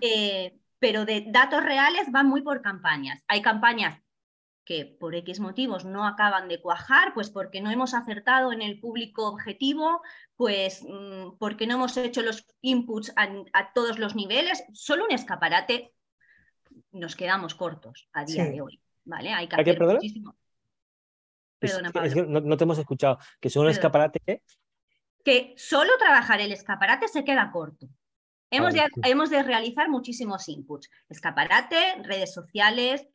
eh, 0.00 0.58
pero 0.78 1.04
de 1.04 1.26
datos 1.28 1.62
reales 1.62 2.10
van 2.10 2.28
muy 2.28 2.42
por 2.42 2.62
campañas. 2.62 3.22
Hay 3.26 3.42
campañas 3.42 4.00
que 4.68 4.84
por 4.84 5.14
X 5.14 5.40
motivos 5.40 5.86
no 5.86 6.06
acaban 6.06 6.46
de 6.46 6.60
cuajar, 6.60 7.14
pues 7.14 7.30
porque 7.30 7.62
no 7.62 7.70
hemos 7.70 7.94
acertado 7.94 8.52
en 8.52 8.60
el 8.60 8.78
público 8.78 9.26
objetivo, 9.26 10.02
pues 10.36 10.84
mm, 10.86 11.38
porque 11.38 11.66
no 11.66 11.76
hemos 11.76 11.96
hecho 11.96 12.20
los 12.20 12.46
inputs 12.60 13.10
a, 13.16 13.72
todos 13.72 13.98
los 13.98 14.14
niveles, 14.14 14.62
solo 14.74 15.06
un 15.06 15.12
escaparate 15.12 15.94
nos 16.92 17.16
quedamos 17.16 17.54
cortos 17.54 18.10
a 18.12 18.26
día 18.26 18.44
de 18.44 18.60
hoy. 18.60 18.82
¿Vale? 19.08 19.32
Hay 19.32 19.48
que 19.48 19.56
hacer 19.56 19.80
muchísimo. 19.80 20.36
Perdona, 21.58 21.90
no, 22.26 22.56
te 22.56 22.64
hemos 22.64 22.78
escuchado. 22.78 23.18
¿Que 23.40 23.48
solo 23.48 23.68
un 23.68 23.72
escaparate 23.72 24.42
Que 25.24 25.54
solo 25.56 25.90
trabajar 25.98 26.40
el 26.40 26.52
escaparate 26.52 27.08
se 27.08 27.24
queda 27.24 27.50
corto. 27.50 27.88
Hemos, 28.50 28.74
de, 28.74 28.86
hemos 29.04 29.30
de 29.30 29.42
realizar 29.42 29.88
muchísimos 29.88 30.48
inputs. 30.48 30.90
Escaparate, 31.08 32.02
redes 32.02 32.32
sociales, 32.32 33.08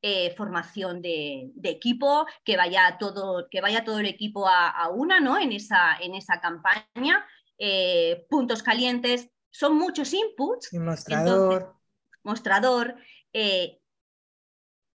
eh, 0.00 0.34
formación 0.34 1.02
de, 1.02 1.52
equipo, 1.62 2.26
que 2.42 2.56
vaya, 2.56 2.96
todo, 2.98 3.46
que 3.50 3.60
vaya 3.60 3.84
todo 3.84 4.00
el 4.00 4.06
equipo 4.06 4.48
a, 4.48 4.88
una 4.88 5.20
¿no? 5.20 5.38
en, 5.38 5.52
esa, 5.52 5.96
en 6.00 6.14
esa 6.14 6.40
campaña, 6.40 7.24
eh, 7.58 8.26
puntos 8.30 8.62
calientes, 8.62 9.30
son 9.50 9.76
muchos 9.76 10.12
inputs. 10.14 10.72
mostrador. 10.72 11.76
mostrador. 12.22 12.96
Eh, 13.32 13.80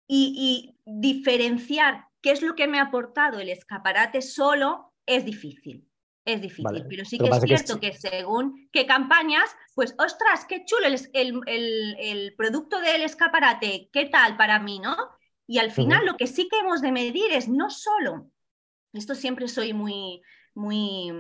y, 0.07 0.77
y 0.87 0.91
diferenciar 1.01 2.07
qué 2.21 2.33
es 2.33 2.43
lo 2.43 2.55
que 2.55 2.67
me 2.67 2.79
ha 2.79 2.85
aportado 2.85 3.39
el 3.39 3.49
escaparate 3.49 4.23
solo 4.23 4.93
es 5.07 5.25
difícil 5.25 5.89
es 6.25 6.41
difícil, 6.41 6.87
pero 6.89 7.05
sí 7.05 7.19
que 7.19 7.29
es 7.29 7.43
cierto 7.43 7.81
que, 7.81 7.93
según 7.93 8.69
qué 8.73 8.87
campañas, 8.87 9.45
pues 9.75 9.95
ostras, 9.99 10.47
qué 10.47 10.65
chulo 10.65 10.87
el, 11.13 12.35
producto 12.37 12.81
del 12.81 13.03
escaparate, 13.03 13.91
qué 13.93 14.07
tal 14.07 14.37
para 14.37 14.59
mí, 14.59 14.79
¿no? 14.79 14.97
Y 15.47 15.59
al 15.59 15.71
final 15.71 16.07
lo 16.07 16.17
que 16.17 16.27
sí 16.27 16.49
que 16.49 16.61
hemos 16.61 16.81
de 16.81 16.93
medir 16.93 17.31
es 17.31 17.49
no 17.49 17.69
solo, 17.69 18.31
esto 18.95 19.15
siempre 19.15 19.49
soy 19.49 19.75
muy, 19.75 20.23
muy, 20.55 21.13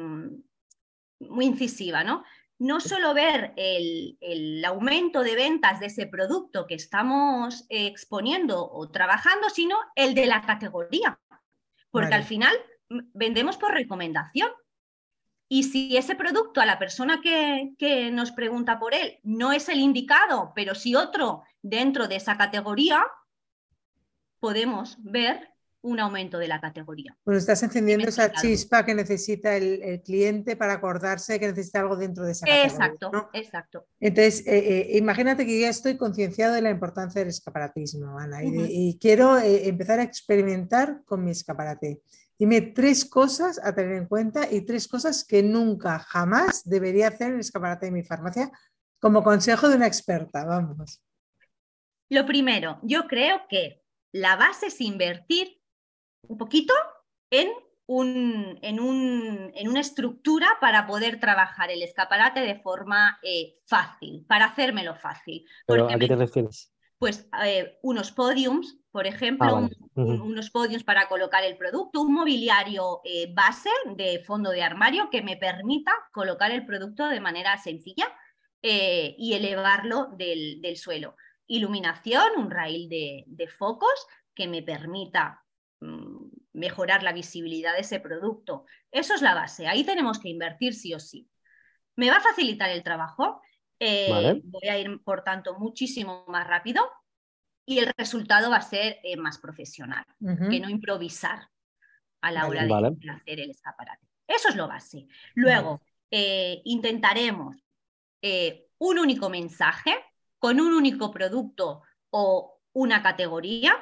muy 1.20 1.44
incisiva, 1.44 2.02
¿no? 2.02 2.24
No 2.58 2.80
solo 2.80 3.14
ver 3.14 3.52
el, 3.56 4.64
aumento 4.64 5.22
de 5.22 5.34
ventas 5.34 5.80
de 5.80 5.86
ese 5.86 6.06
producto 6.06 6.66
que 6.66 6.74
estamos 6.74 7.66
exponiendo 7.68 8.70
o 8.70 8.90
trabajando, 8.90 9.50
sino 9.50 9.76
el 9.94 10.14
de 10.14 10.26
la 10.26 10.42
categoría. 10.42 11.18
Porque 11.90 12.14
al 12.14 12.24
final 12.24 12.54
vendemos 12.88 13.56
por 13.56 13.72
recomendación. 13.72 14.50
Y 15.48 15.64
si 15.64 15.96
ese 15.96 16.14
producto 16.14 16.60
a 16.60 16.66
la 16.66 16.78
persona 16.78 17.20
que, 17.20 18.10
nos 18.12 18.32
pregunta 18.32 18.78
por 18.78 18.94
él 18.94 19.18
no 19.22 19.52
es 19.52 19.68
el 19.68 19.80
indicado, 19.80 20.52
pero 20.54 20.74
si 20.74 20.94
otro 20.94 21.42
dentro 21.62 22.08
de 22.08 22.16
esa 22.16 22.36
categoría, 22.36 23.04
podemos 24.40 24.96
ver 25.02 25.53
un 25.84 26.00
aumento 26.00 26.38
de 26.38 26.48
la 26.48 26.60
categoría. 26.60 27.16
Bueno, 27.26 27.38
estás 27.38 27.62
encendiendo 27.62 28.08
esa 28.08 28.32
chispa 28.32 28.86
que 28.86 28.94
necesita 28.94 29.54
el, 29.54 30.02
cliente 30.02 30.56
para 30.56 30.72
acordarse 30.72 31.38
que 31.38 31.46
necesita 31.46 31.80
algo 31.80 31.96
dentro 31.96 32.24
de 32.24 32.32
esa 32.32 32.46
categoría. 32.46 32.72
Exacto, 32.72 33.30
exacto. 33.34 33.86
Entonces, 34.00 34.46
eh, 34.46 34.56
eh, 34.56 34.98
imagínate 34.98 35.44
que 35.44 35.60
ya 35.60 35.68
estoy 35.68 35.98
concienciado 35.98 36.54
de 36.54 36.62
la 36.62 36.70
importancia 36.70 37.20
del 37.20 37.28
escaparatismo, 37.28 38.18
Ana, 38.18 38.42
y, 38.42 38.98
quiero 38.98 39.38
eh, 39.38 39.68
empezar 39.68 40.00
a 40.00 40.04
experimentar 40.04 41.02
con 41.04 41.22
mi 41.22 41.32
escaparate. 41.32 42.00
Dime 42.38 42.62
tres 42.62 43.04
cosas 43.04 43.60
a 43.62 43.74
tener 43.74 43.96
en 43.96 44.06
cuenta 44.06 44.50
y 44.50 44.62
tres 44.62 44.88
cosas 44.88 45.22
que 45.24 45.42
nunca, 45.42 45.98
jamás 45.98 46.62
debería 46.64 47.08
hacer 47.08 47.28
en 47.28 47.34
el 47.34 47.40
escaparate 47.40 47.86
de 47.86 47.92
mi 47.92 48.02
farmacia 48.02 48.50
como 48.98 49.22
consejo 49.22 49.68
de 49.68 49.76
una 49.76 49.86
experta. 49.86 50.46
Vamos. 50.46 51.02
Lo 52.08 52.24
primero, 52.24 52.78
yo 52.82 53.06
creo 53.06 53.42
que 53.50 53.82
la 54.12 54.36
base 54.36 54.68
es 54.68 54.80
invertir 54.80 55.60
un 56.28 56.38
poquito 56.38 56.74
en, 57.30 57.48
un, 57.86 58.58
en, 58.62 58.80
una 59.68 59.80
estructura 59.80 60.48
para 60.60 60.86
poder 60.86 61.20
trabajar 61.20 61.70
el 61.70 61.82
escaparate 61.82 62.40
de 62.40 62.60
forma 62.60 63.18
eh, 63.22 63.54
fácil, 63.66 64.24
para 64.26 64.46
hacérmelo 64.46 64.94
fácil. 64.96 65.46
¿A 65.68 65.98
qué 65.98 66.08
te 66.08 66.16
refieres? 66.16 66.74
Pues 66.98 67.28
eh, 67.44 67.78
unos 67.82 68.12
podiums, 68.12 68.78
por 68.90 69.06
ejemplo, 69.06 69.58
ah, 69.58 69.68
unos 69.94 70.50
podios 70.50 70.84
para 70.84 71.06
colocar 71.08 71.44
el 71.44 71.56
producto, 71.56 72.00
un 72.00 72.14
mobiliario 72.14 73.02
eh, 73.04 73.30
base 73.34 73.68
de 73.96 74.20
fondo 74.20 74.50
de 74.50 74.62
armario 74.62 75.10
que 75.10 75.20
me 75.20 75.36
permita 75.36 75.92
colocar 76.12 76.50
el 76.50 76.64
producto 76.64 77.08
de 77.08 77.20
manera 77.20 77.58
sencilla 77.58 78.06
eh, 78.62 79.14
y 79.18 79.34
elevarlo 79.34 80.08
del, 80.16 80.76
suelo. 80.78 81.16
Iluminación, 81.46 82.24
un 82.38 82.50
rail 82.50 82.88
de, 82.88 83.48
focos 83.48 84.06
que 84.34 84.48
me 84.48 84.62
permita 84.62 85.43
mejorar 86.54 87.02
la 87.02 87.12
visibilidad 87.12 87.74
de 87.74 87.80
ese 87.80 88.00
producto. 88.00 88.64
Eso 88.90 89.14
es 89.14 89.22
la 89.22 89.34
base, 89.34 89.66
ahí 89.66 89.84
tenemos 89.84 90.18
que 90.18 90.30
invertir 90.30 90.74
sí 90.74 90.94
o 90.94 91.00
sí. 91.00 91.28
¿Me 91.96 92.10
va 92.10 92.16
a 92.16 92.20
facilitar 92.20 92.70
el 92.70 92.82
trabajo? 92.82 93.40
Eh, 93.78 94.40
voy 94.44 94.68
a 94.68 94.78
ir, 94.78 95.02
por 95.04 95.22
tanto, 95.22 95.58
muchísimo 95.58 96.24
más 96.28 96.46
rápido 96.46 96.90
y 97.66 97.78
el 97.78 97.92
resultado 97.96 98.50
va 98.50 98.56
a 98.56 98.62
ser 98.62 98.98
eh, 99.02 99.16
más 99.16 99.38
profesional, 99.38 100.04
que 100.18 100.60
no 100.60 100.68
improvisar 100.68 101.48
a 102.20 102.30
la 102.30 102.46
hora 102.46 102.64
de 102.64 103.10
hacer 103.10 103.40
el 103.40 103.50
escaparate. 103.50 104.06
Eso 104.26 104.48
es 104.48 104.56
lo 104.56 104.68
base. 104.68 105.06
Luego, 105.34 105.82
eh, 106.10 106.62
intentaremos 106.64 107.56
eh, 108.22 108.68
un 108.78 108.98
único 108.98 109.28
mensaje 109.28 109.94
con 110.38 110.60
un 110.60 110.72
único 110.74 111.10
producto 111.10 111.82
o 112.10 112.60
una 112.72 113.02
categoría 113.02 113.76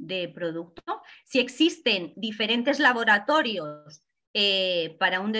de 0.00 0.28
producto. 0.28 1.02
Si 1.24 1.38
existen 1.38 2.12
diferentes 2.16 2.78
laboratorios 2.78 4.02
para, 4.98 5.20
un 5.20 5.32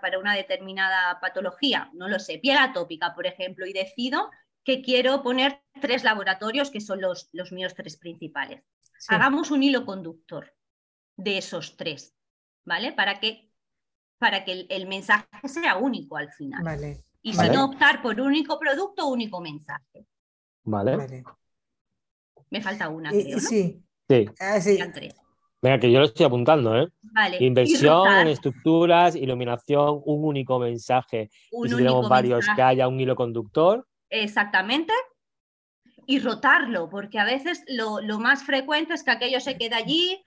para 0.00 0.18
una 0.18 0.34
determinada 0.34 1.20
patología, 1.20 1.90
no 1.94 2.08
lo 2.08 2.18
sé, 2.18 2.38
piel 2.38 2.58
atópica, 2.58 3.14
por 3.14 3.26
ejemplo, 3.26 3.66
y 3.66 3.72
decido 3.72 4.30
que 4.64 4.82
quiero 4.82 5.22
poner 5.22 5.62
tres 5.80 6.02
laboratorios 6.02 6.70
que 6.70 6.80
son 6.80 7.00
los, 7.00 7.28
los 7.32 7.52
míos 7.52 7.74
tres 7.74 7.96
principales. 7.96 8.68
Hagamos 9.08 9.50
un 9.50 9.62
hilo 9.62 9.86
conductor 9.86 10.52
de 11.16 11.38
esos 11.38 11.76
tres, 11.76 12.14
¿vale? 12.64 12.92
Para 12.92 13.20
que, 13.20 13.52
para 14.18 14.44
que 14.44 14.66
el, 14.68 14.86
mensaje 14.88 15.26
sea 15.44 15.76
único 15.76 16.16
al 16.16 16.32
final. 16.32 16.64
Vale. 16.64 17.04
Y 17.22 17.32
si 17.32 17.48
no 17.48 17.66
optar 17.66 18.02
por 18.02 18.20
único 18.20 18.58
producto, 18.58 19.06
único 19.06 19.40
mensaje. 19.40 20.06
Vale. 20.64 21.24
Me 22.50 22.60
falta 22.60 22.88
una, 22.88 23.10
creo, 23.10 23.40
Sí. 23.40 23.85
Sí. 24.08 24.26
Ah, 24.38 24.60
sí. 24.60 24.78
Venga, 25.62 25.80
que 25.80 25.90
yo 25.90 25.98
lo 25.98 26.04
estoy 26.04 26.26
apuntando, 26.26 26.76
¿eh? 26.76 26.88
Vale. 27.02 27.38
Inversión 27.40 28.08
en 28.08 28.28
estructuras, 28.28 29.16
iluminación, 29.16 30.00
un 30.04 30.24
único 30.24 30.58
mensaje. 30.58 31.30
y 31.50 31.68
si 31.68 31.76
tenemos 31.76 32.08
varios, 32.08 32.46
que 32.54 32.62
haya 32.62 32.86
un 32.88 33.00
hilo 33.00 33.16
conductor. 33.16 33.86
Exactamente. 34.10 34.92
Y 36.06 36.20
rotarlo, 36.20 36.88
porque 36.88 37.18
a 37.18 37.24
veces 37.24 37.64
lo, 37.66 38.00
más 38.20 38.44
frecuente 38.44 38.94
es 38.94 39.02
que 39.02 39.10
aquello 39.10 39.40
se 39.40 39.58
queda 39.58 39.78
allí 39.78 40.22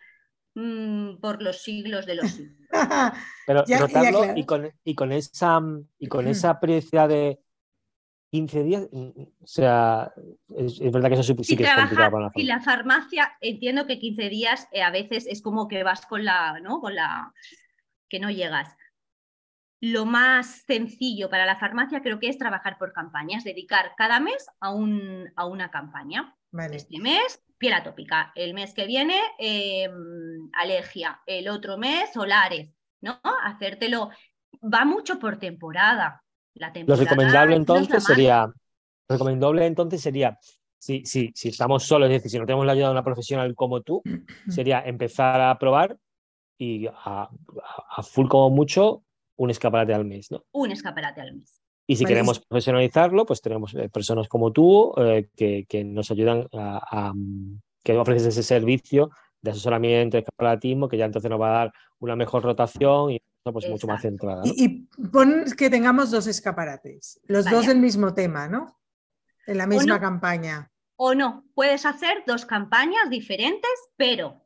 mm, 0.55 1.17
por 1.21 1.41
los 1.41 1.61
siglos 1.61 2.05
de 2.05 2.15
los 2.15 2.31
siglos. 2.31 2.57
Pero 3.47 3.63
rotarlo 3.79 4.33
y, 4.35 4.45
con, 4.45 4.69
y, 4.83 4.95
con, 4.95 5.11
esa, 5.13 5.61
y 5.97 6.07
con 6.07 6.27
esa 6.27 6.59
precia 6.59 7.07
de 7.07 7.39
15 8.31 8.63
días, 8.63 8.87
o 8.91 9.47
sea, 9.47 10.13
es, 10.55 10.79
verdad 10.79 11.09
que 11.09 11.15
eso 11.15 11.23
sí, 11.23 11.35
que 11.55 11.63
es 11.63 11.73
complicado 11.73 12.11
para 12.11 12.23
la 12.25 12.29
farmacia. 12.29 12.41
Y 12.41 12.45
la 12.45 12.59
farmacia, 12.61 13.37
entiendo 13.41 13.87
que 13.87 13.99
15 13.99 14.29
días 14.29 14.67
eh, 14.71 14.83
a 14.83 14.91
veces 14.91 15.25
es 15.27 15.41
como 15.41 15.67
que 15.67 15.83
vas 15.83 16.05
con 16.05 16.23
la, 16.23 16.59
¿no? 16.59 16.79
Con 16.79 16.95
la 16.95 17.33
que 18.07 18.19
no 18.19 18.29
llegas 18.29 18.75
lo 19.81 20.05
más 20.05 20.63
sencillo 20.67 21.29
para 21.29 21.45
la 21.45 21.57
farmacia 21.57 22.01
creo 22.01 22.19
que 22.19 22.27
es 22.27 22.37
trabajar 22.37 22.77
por 22.77 22.91
campañas, 22.91 23.43
dedicar 23.43 23.93
cada 23.97 24.19
mes 24.19 24.45
a, 24.59 24.71
un, 24.71 25.31
a 25.35 25.45
una 25.45 25.71
campaña. 25.71 26.35
Este 26.71 26.99
mes, 26.99 27.41
piel 27.57 27.73
atópica. 27.73 28.31
El 28.35 28.53
mes 28.53 28.73
que 28.73 28.85
viene, 28.85 29.17
em, 29.37 30.49
alergia. 30.53 31.21
El 31.25 31.47
otro 31.47 31.77
mes, 31.77 32.11
solares. 32.13 32.73
¿no? 33.01 33.21
Hacértelo. 33.43 34.09
Va 34.61 34.83
mucho 34.83 35.19
por 35.19 35.37
temporada. 35.37 36.23
La 36.59 36.71
lo 36.85 36.95
recomendable 36.95 37.55
entonces 37.55 38.03
sería, 38.03 38.51
recomendable 39.07 39.65
entonces 39.65 40.01
sería, 40.01 40.37
si, 40.77 41.05
si, 41.05 41.31
si 41.33 41.49
estamos 41.49 41.83
solos, 41.83 42.07
es 42.09 42.17
decir, 42.17 42.31
si 42.31 42.39
no 42.39 42.45
tenemos 42.45 42.65
la 42.65 42.73
ayuda 42.73 42.87
de 42.87 42.91
una 42.91 43.03
profesional 43.03 43.55
como 43.55 43.81
tú, 43.81 44.03
sería 44.49 44.81
empezar 44.81 45.41
a 45.41 45.57
probar 45.57 45.97
y 46.57 46.85
a, 46.87 47.29
a 47.95 48.03
full 48.03 48.27
como 48.27 48.49
mucho 48.49 49.03
un 49.37 49.49
escaparate 49.49 49.93
al 49.93 50.05
mes, 50.05 50.29
¿no? 50.31 50.43
Un 50.51 50.71
escaparate 50.71 51.21
al 51.21 51.35
mes. 51.35 51.59
Y 51.89 51.95
si 51.95 52.05
queremos 52.05 52.39
profesionalizarlo, 52.39 53.25
pues 53.25 53.41
tenemos 53.41 53.73
eh, 53.73 53.89
personas 53.89 54.27
como 54.27 54.51
tú 54.51 54.93
eh, 54.97 55.27
que, 55.35 55.83
nos 55.83 56.11
ayudan 56.11 56.47
a, 56.53 57.13
que 57.83 57.97
ofreces 57.97 58.27
ese 58.27 58.43
servicio 58.43 59.09
de 59.41 59.49
asesoramiento, 59.49 60.15
de 60.15 60.19
escaparatismo, 60.19 60.87
que 60.87 60.97
ya 60.97 61.05
entonces 61.05 61.31
nos 61.31 61.41
va 61.41 61.49
a 61.49 61.57
dar 61.57 61.73
una 61.97 62.15
mejor 62.15 62.43
rotación 62.43 63.09
y 63.09 63.21
pues 63.43 63.69
mucho 63.69 63.87
más 63.87 64.01
centrada. 64.01 64.41
Y, 64.45 64.87
pon 65.11 65.45
que 65.57 65.69
tengamos 65.69 66.11
dos 66.11 66.27
escaparates, 66.27 67.19
los 67.25 67.45
dos 67.45 67.67
del 67.67 67.79
mismo 67.79 68.13
tema, 68.13 68.47
¿no? 68.47 68.79
En 69.47 69.57
la 69.57 69.67
misma 69.67 69.99
campaña. 69.99 70.71
O 70.95 71.15
no, 71.15 71.45
puedes 71.55 71.85
hacer 71.85 72.23
dos 72.27 72.45
campañas 72.45 73.09
diferentes, 73.09 73.71
pero 73.95 74.45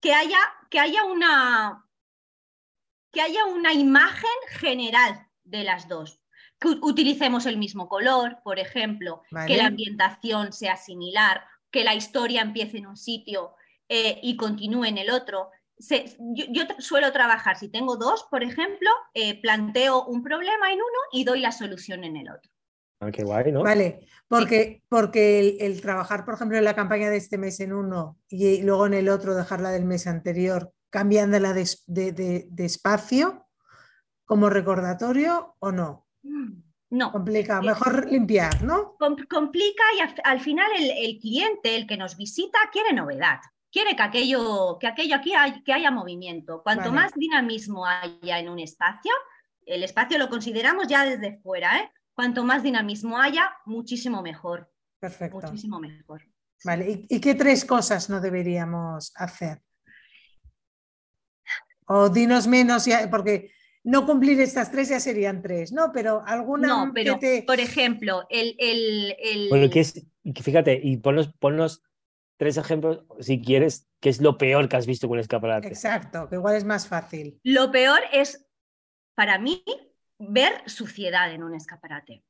que 0.00 0.14
haya, 0.14 0.38
que 0.68 0.78
haya 0.78 1.04
una 1.04 1.86
que 3.12 3.20
haya 3.20 3.44
una 3.46 3.72
imagen 3.72 4.30
general 4.50 5.26
de 5.44 5.64
las 5.64 5.88
dos. 5.88 6.22
Que 6.58 6.68
utilicemos 6.68 7.46
el 7.46 7.56
mismo 7.56 7.88
color, 7.88 8.38
por 8.44 8.58
ejemplo, 8.58 9.22
que 9.46 9.56
la 9.56 9.66
ambientación 9.66 10.52
sea 10.52 10.76
similar, 10.76 11.42
que 11.70 11.84
la 11.84 11.94
historia 11.94 12.42
empiece 12.42 12.78
en 12.78 12.86
un 12.86 12.96
sitio 12.96 13.54
eh, 13.88 14.20
y 14.22 14.36
continúe 14.36 14.84
en 14.84 14.98
el 14.98 15.10
otro. 15.10 15.50
Yo, 16.18 16.62
suelo 16.78 17.12
trabajar, 17.12 17.56
si 17.56 17.68
tengo 17.68 17.96
dos, 17.96 18.26
por 18.30 18.42
ejemplo, 18.42 18.90
eh, 19.14 19.40
planteo 19.40 20.04
un 20.04 20.22
problema 20.22 20.70
en 20.70 20.78
uno 20.78 20.98
y 21.12 21.24
doy 21.24 21.40
la 21.40 21.52
solución 21.52 22.04
en 22.04 22.16
el 22.16 22.30
otro. 22.30 22.50
Ah, 23.00 23.10
qué 23.10 23.24
guay, 23.24 23.50
¿no? 23.50 23.62
Vale, 23.62 24.06
porque, 24.28 24.82
porque 24.88 25.56
el, 25.60 25.80
trabajar, 25.80 26.26
por 26.26 26.34
ejemplo, 26.34 26.58
en 26.58 26.64
la 26.64 26.74
campaña 26.74 27.08
de 27.08 27.16
este 27.16 27.38
mes 27.38 27.58
en 27.60 27.72
uno 27.72 28.18
y 28.28 28.62
luego 28.62 28.86
en 28.86 28.94
el 28.94 29.08
otro 29.08 29.34
dejarla 29.34 29.70
del 29.70 29.86
mes 29.86 30.06
anterior, 30.06 30.72
cambiándola 30.90 31.54
de, 31.54 31.66
de, 31.86 32.64
espacio 32.64 33.46
como 34.26 34.50
recordatorio 34.50 35.56
o 35.60 35.72
no? 35.72 36.06
Mm, 36.22 36.62
no. 36.90 37.10
Complica, 37.10 37.62
mejor 37.62 38.10
limpiar, 38.10 38.62
¿no? 38.62 38.96
complica 39.30 39.82
y 39.96 40.20
al, 40.22 40.40
final 40.40 40.70
el, 40.76 41.18
cliente, 41.18 41.76
el 41.76 41.86
que 41.86 41.96
nos 41.96 42.18
visita, 42.18 42.58
quiere 42.70 42.92
novedad. 42.92 43.38
Quiere 43.70 43.94
que 43.94 44.02
aquello, 44.02 44.78
que 44.80 44.86
aquello 44.86 45.14
aquí 45.14 45.32
que 45.64 45.72
haya 45.72 45.90
movimiento. 45.90 46.62
Cuanto 46.62 46.92
más 46.92 47.12
dinamismo 47.14 47.86
haya 47.86 48.38
en 48.38 48.48
un 48.48 48.58
espacio, 48.58 49.12
el 49.64 49.84
espacio 49.84 50.18
lo 50.18 50.28
consideramos 50.28 50.88
ya 50.88 51.04
desde 51.04 51.38
fuera, 51.38 51.78
¿eh? 51.78 51.90
Cuanto 52.12 52.44
más 52.44 52.62
dinamismo 52.62 53.18
haya, 53.18 53.50
muchísimo 53.66 54.22
mejor. 54.22 54.70
Perfecto. 54.98 55.38
Muchísimo 55.40 55.78
mejor. 55.78 56.22
Vale, 56.64 57.06
¿y 57.08 57.20
qué 57.20 57.34
tres 57.34 57.64
cosas 57.64 58.10
no 58.10 58.20
deberíamos 58.20 59.12
hacer? 59.16 59.62
O 61.86 62.08
dinos 62.08 62.46
menos, 62.46 62.86
porque 63.10 63.50
no 63.84 64.04
cumplir 64.04 64.40
estas 64.40 64.70
tres 64.70 64.90
ya 64.90 65.00
serían 65.00 65.40
tres, 65.42 65.72
¿no? 65.72 65.90
Pero 65.92 66.22
alguna. 66.26 66.68
No, 66.68 66.92
pero 66.92 67.18
por 67.46 67.58
ejemplo, 67.58 68.26
el. 68.28 68.54
el, 68.58 69.48
Bueno, 69.48 69.70
que 69.70 69.80
es, 69.80 70.06
fíjate, 70.42 70.78
y 70.82 70.98
ponnos, 70.98 71.82
tres 72.40 72.56
ejemplos, 72.56 73.04
si 73.18 73.42
quieres, 73.42 73.86
qué 74.00 74.08
es 74.08 74.22
lo 74.22 74.38
peor 74.38 74.66
que 74.66 74.76
has 74.76 74.86
visto 74.86 75.08
con 75.08 75.18
el 75.18 75.20
escaparate. 75.20 75.68
Exacto, 75.68 76.26
que 76.26 76.36
igual 76.36 76.56
es 76.56 76.64
más 76.64 76.88
fácil. 76.88 77.38
Lo 77.44 77.70
peor 77.70 78.00
es, 78.14 78.46
para 79.14 79.38
mí, 79.38 79.62
ver 80.18 80.62
suciedad 80.64 81.30
en 81.34 81.42
un 81.42 81.54
escaparate. 81.54 82.24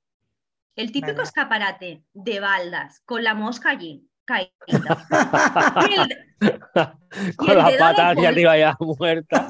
El 0.75 0.91
típico 0.91 1.23
escaparate 1.23 2.03
de 2.13 2.41
baldas 2.41 3.03
con 3.05 3.23
la 3.23 3.35
mosca 3.35 3.71
allí, 3.71 4.05
Con 7.37 7.57
la 7.57 7.71
pata 7.79 8.11
hacia 8.11 8.31
arriba 8.31 8.59
ya 8.59 8.77
muerta. 8.81 9.47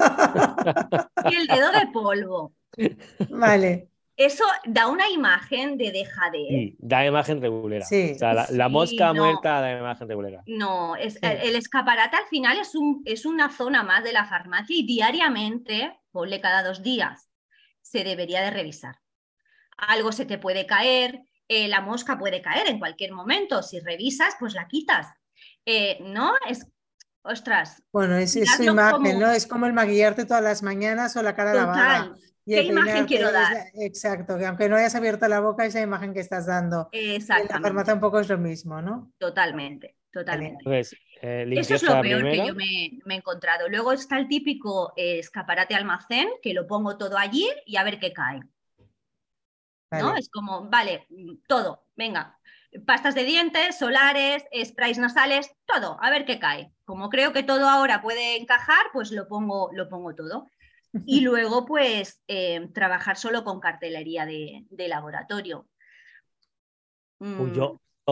y 1.27 1.37
el 1.37 1.47
dedo 1.47 1.71
de 1.71 1.87
polvo. 1.91 2.53
Vale. 3.31 3.89
Eso 4.25 4.43
da 4.65 4.87
una 4.87 5.09
imagen 5.09 5.77
de 5.77 5.91
dejadez. 5.91 6.47
Sí, 6.47 6.75
da 6.77 7.03
imagen 7.03 7.41
regulera. 7.41 7.87
la, 8.51 8.69
mosca 8.69 9.13
muerta 9.13 9.61
da 9.61 9.79
imagen 9.79 10.07
regulera. 10.07 10.43
No, 10.45 10.95
es, 10.95 11.17
el, 11.23 11.55
escaparate 11.55 12.17
al 12.17 12.27
final 12.27 12.59
es, 12.59 12.75
un, 12.75 13.01
es 13.05 13.25
una 13.25 13.49
zona 13.49 13.81
más 13.81 14.03
de 14.03 14.13
la 14.13 14.25
farmacia 14.25 14.75
y 14.77 14.85
diariamente, 14.85 15.99
ponle 16.11 16.39
cada 16.39 16.61
dos 16.61 16.83
días, 16.83 17.29
se 17.81 18.03
debería 18.03 18.41
de 18.41 18.51
revisar. 18.51 18.99
Algo 19.75 20.11
se 20.11 20.25
te 20.25 20.37
puede 20.37 20.67
caer, 20.67 21.23
eh, 21.47 21.67
la 21.67 21.81
mosca 21.81 22.19
puede 22.19 22.43
caer 22.43 22.67
en 22.67 22.77
cualquier 22.77 23.13
momento. 23.13 23.63
Si 23.63 23.79
revisas, 23.79 24.35
pues 24.39 24.53
la 24.53 24.67
quitas. 24.67 25.07
Eh, 25.65 25.97
¿No? 26.01 26.33
Es, 26.47 26.67
ostras. 27.23 27.81
Bueno, 27.91 28.17
es, 28.17 28.33
su 28.33 28.63
imagen, 28.63 29.19
¿no? 29.19 29.31
Es 29.31 29.47
como 29.47 29.65
el 29.65 29.73
maquillarte 29.73 30.25
todas 30.25 30.43
las 30.43 30.61
mañanas 30.61 31.15
o 31.17 31.23
la 31.23 31.35
cara 31.35 31.55
lavada. 31.55 32.15
¿Qué 32.45 32.63
imagen 32.63 33.05
quiero 33.05 33.31
dar? 33.31 33.67
exacto, 33.75 34.37
que 34.37 34.45
aunque 34.45 34.67
no 34.67 34.75
hayas 34.75 34.95
abierto 34.95 35.27
la 35.27 35.39
boca, 35.39 35.65
esa 35.65 35.81
imagen 35.81 36.13
que 36.13 36.19
estás 36.19 36.47
dando. 36.47 36.89
Exactamente. 36.91 37.55
En 37.55 37.61
la 37.61 37.67
farmacia 37.67 37.93
un 37.93 37.99
poco 37.99 38.19
es 38.19 38.29
lo 38.29 38.37
mismo, 38.37 38.81
¿no? 38.81 39.11
Totalmente, 39.17 39.97
totalmente. 40.11 40.63
Eh, 41.21 41.45
Eso 41.51 41.75
es 41.75 41.83
lo 41.83 42.01
peor 42.01 42.23
que 42.23 42.47
yo 42.47 42.55
me, 42.55 42.99
he 43.07 43.17
encontrado. 43.17 43.69
Luego 43.69 43.91
está 43.91 44.17
el 44.17 44.27
típico 44.27 44.93
escaparate 44.95 45.75
almacén, 45.75 46.29
que 46.41 46.53
lo 46.53 46.65
pongo 46.65 46.97
todo 46.97 47.17
allí 47.17 47.47
y 47.65 47.75
a 47.77 47.83
ver 47.83 47.99
qué 47.99 48.11
cae. 48.11 48.41
¿no? 49.91 50.15
Es 50.15 50.29
como, 50.29 50.69
vale, 50.69 51.05
todo, 51.47 51.85
venga, 51.95 52.39
pastas 52.85 53.13
de 53.13 53.25
dientes, 53.25 53.77
solares, 53.77 54.45
sprays 54.63 54.97
nasales, 54.97 55.53
todo, 55.65 55.97
a 56.01 56.09
ver 56.09 56.25
qué 56.25 56.39
cae. 56.39 56.71
Como 56.85 57.09
creo 57.09 57.33
que 57.33 57.43
todo 57.43 57.67
ahora 57.67 58.01
puede 58.01 58.37
encajar, 58.37 58.85
pues 58.93 59.11
lo 59.11 59.27
pongo, 59.27 59.69
lo 59.73 59.89
pongo 59.89 60.15
todo. 60.15 60.47
Y 61.05 61.21
luego, 61.21 61.65
pues, 61.65 62.21
eh, 62.27 62.67
trabajar 62.73 63.17
solo 63.17 63.43
con 63.43 63.59
cartelería 63.59 64.25
de, 64.25 64.65
laboratorio. 64.87 65.67
Mm, 67.19 67.53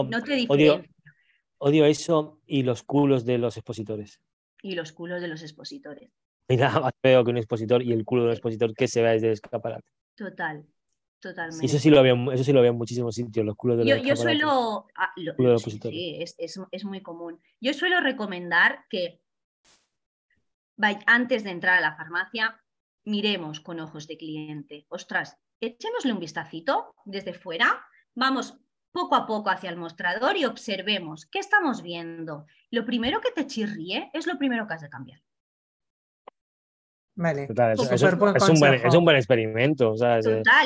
no 0.08 0.22
te 0.22 0.46
odio, 0.48 0.82
odio 1.58 1.84
eso 1.84 2.40
y 2.46 2.62
los 2.62 2.82
culos 2.82 3.24
de 3.24 3.38
los 3.38 3.56
expositores. 3.56 4.20
Y 4.62 4.74
los 4.74 4.92
culos 4.92 5.20
de 5.20 5.28
los 5.28 5.42
expositores. 5.42 6.10
Y 6.48 6.56
nada 6.56 6.80
más 6.80 6.92
feo 7.00 7.24
que 7.24 7.30
un 7.30 7.36
expositor 7.36 7.82
y 7.82 7.92
el 7.92 8.04
culo 8.04 8.22
de 8.22 8.28
un 8.28 8.32
expositor 8.32 8.74
que 8.74 8.88
se 8.88 9.02
vea 9.02 9.12
desde 9.12 9.28
el 9.28 9.32
escaparate. 9.34 9.88
Total. 10.16 10.66
Totalmente. 11.20 11.66
Eso 11.66 11.78
sí 11.78 11.90
lo 11.90 12.00
había, 12.00 12.14
eso 12.32 12.44
sí 12.44 12.52
lo 12.52 12.60
había 12.60 12.70
en 12.70 12.78
muchísimos 12.78 13.14
sitios, 13.14 13.44
los 13.44 13.54
culos 13.54 13.76
de 13.76 13.84
los 13.84 13.98
Yo, 13.98 14.02
yo 14.02 14.16
suelo. 14.16 14.86
Ah, 14.96 15.12
sí, 15.14 16.16
es, 16.18 16.34
es, 16.38 16.84
muy 16.84 17.02
común. 17.02 17.38
Yo 17.60 17.74
suelo 17.74 18.00
recomendar 18.00 18.86
que 18.88 19.20
antes 21.06 21.44
de 21.44 21.50
entrar 21.50 21.76
a 21.76 21.80
la 21.82 21.94
farmacia 21.94 22.59
miremos 23.04 23.60
con 23.60 23.80
ojos 23.80 24.06
de 24.06 24.16
cliente. 24.16 24.86
Ostras, 24.88 25.36
echémosle 25.60 26.12
un 26.12 26.20
vistacito 26.20 26.94
desde 27.04 27.34
fuera, 27.34 27.84
vamos 28.14 28.58
poco 28.92 29.14
a 29.14 29.26
poco 29.26 29.50
hacia 29.50 29.70
el 29.70 29.76
mostrador 29.76 30.36
y 30.36 30.44
observemos 30.44 31.26
qué 31.26 31.38
estamos 31.38 31.82
viendo. 31.82 32.46
Lo 32.70 32.84
primero 32.84 33.20
que 33.20 33.30
te 33.30 33.46
chirríe 33.46 34.10
es 34.12 34.26
lo 34.26 34.36
primero 34.38 34.66
que 34.66 34.74
has 34.74 34.82
de 34.82 34.88
cambiar. 34.88 35.20
Vale. 37.20 37.48
es, 37.50 38.94
un 38.94 39.04
buen, 39.04 39.16
experimento. 39.16 39.94
Total. 39.94 40.22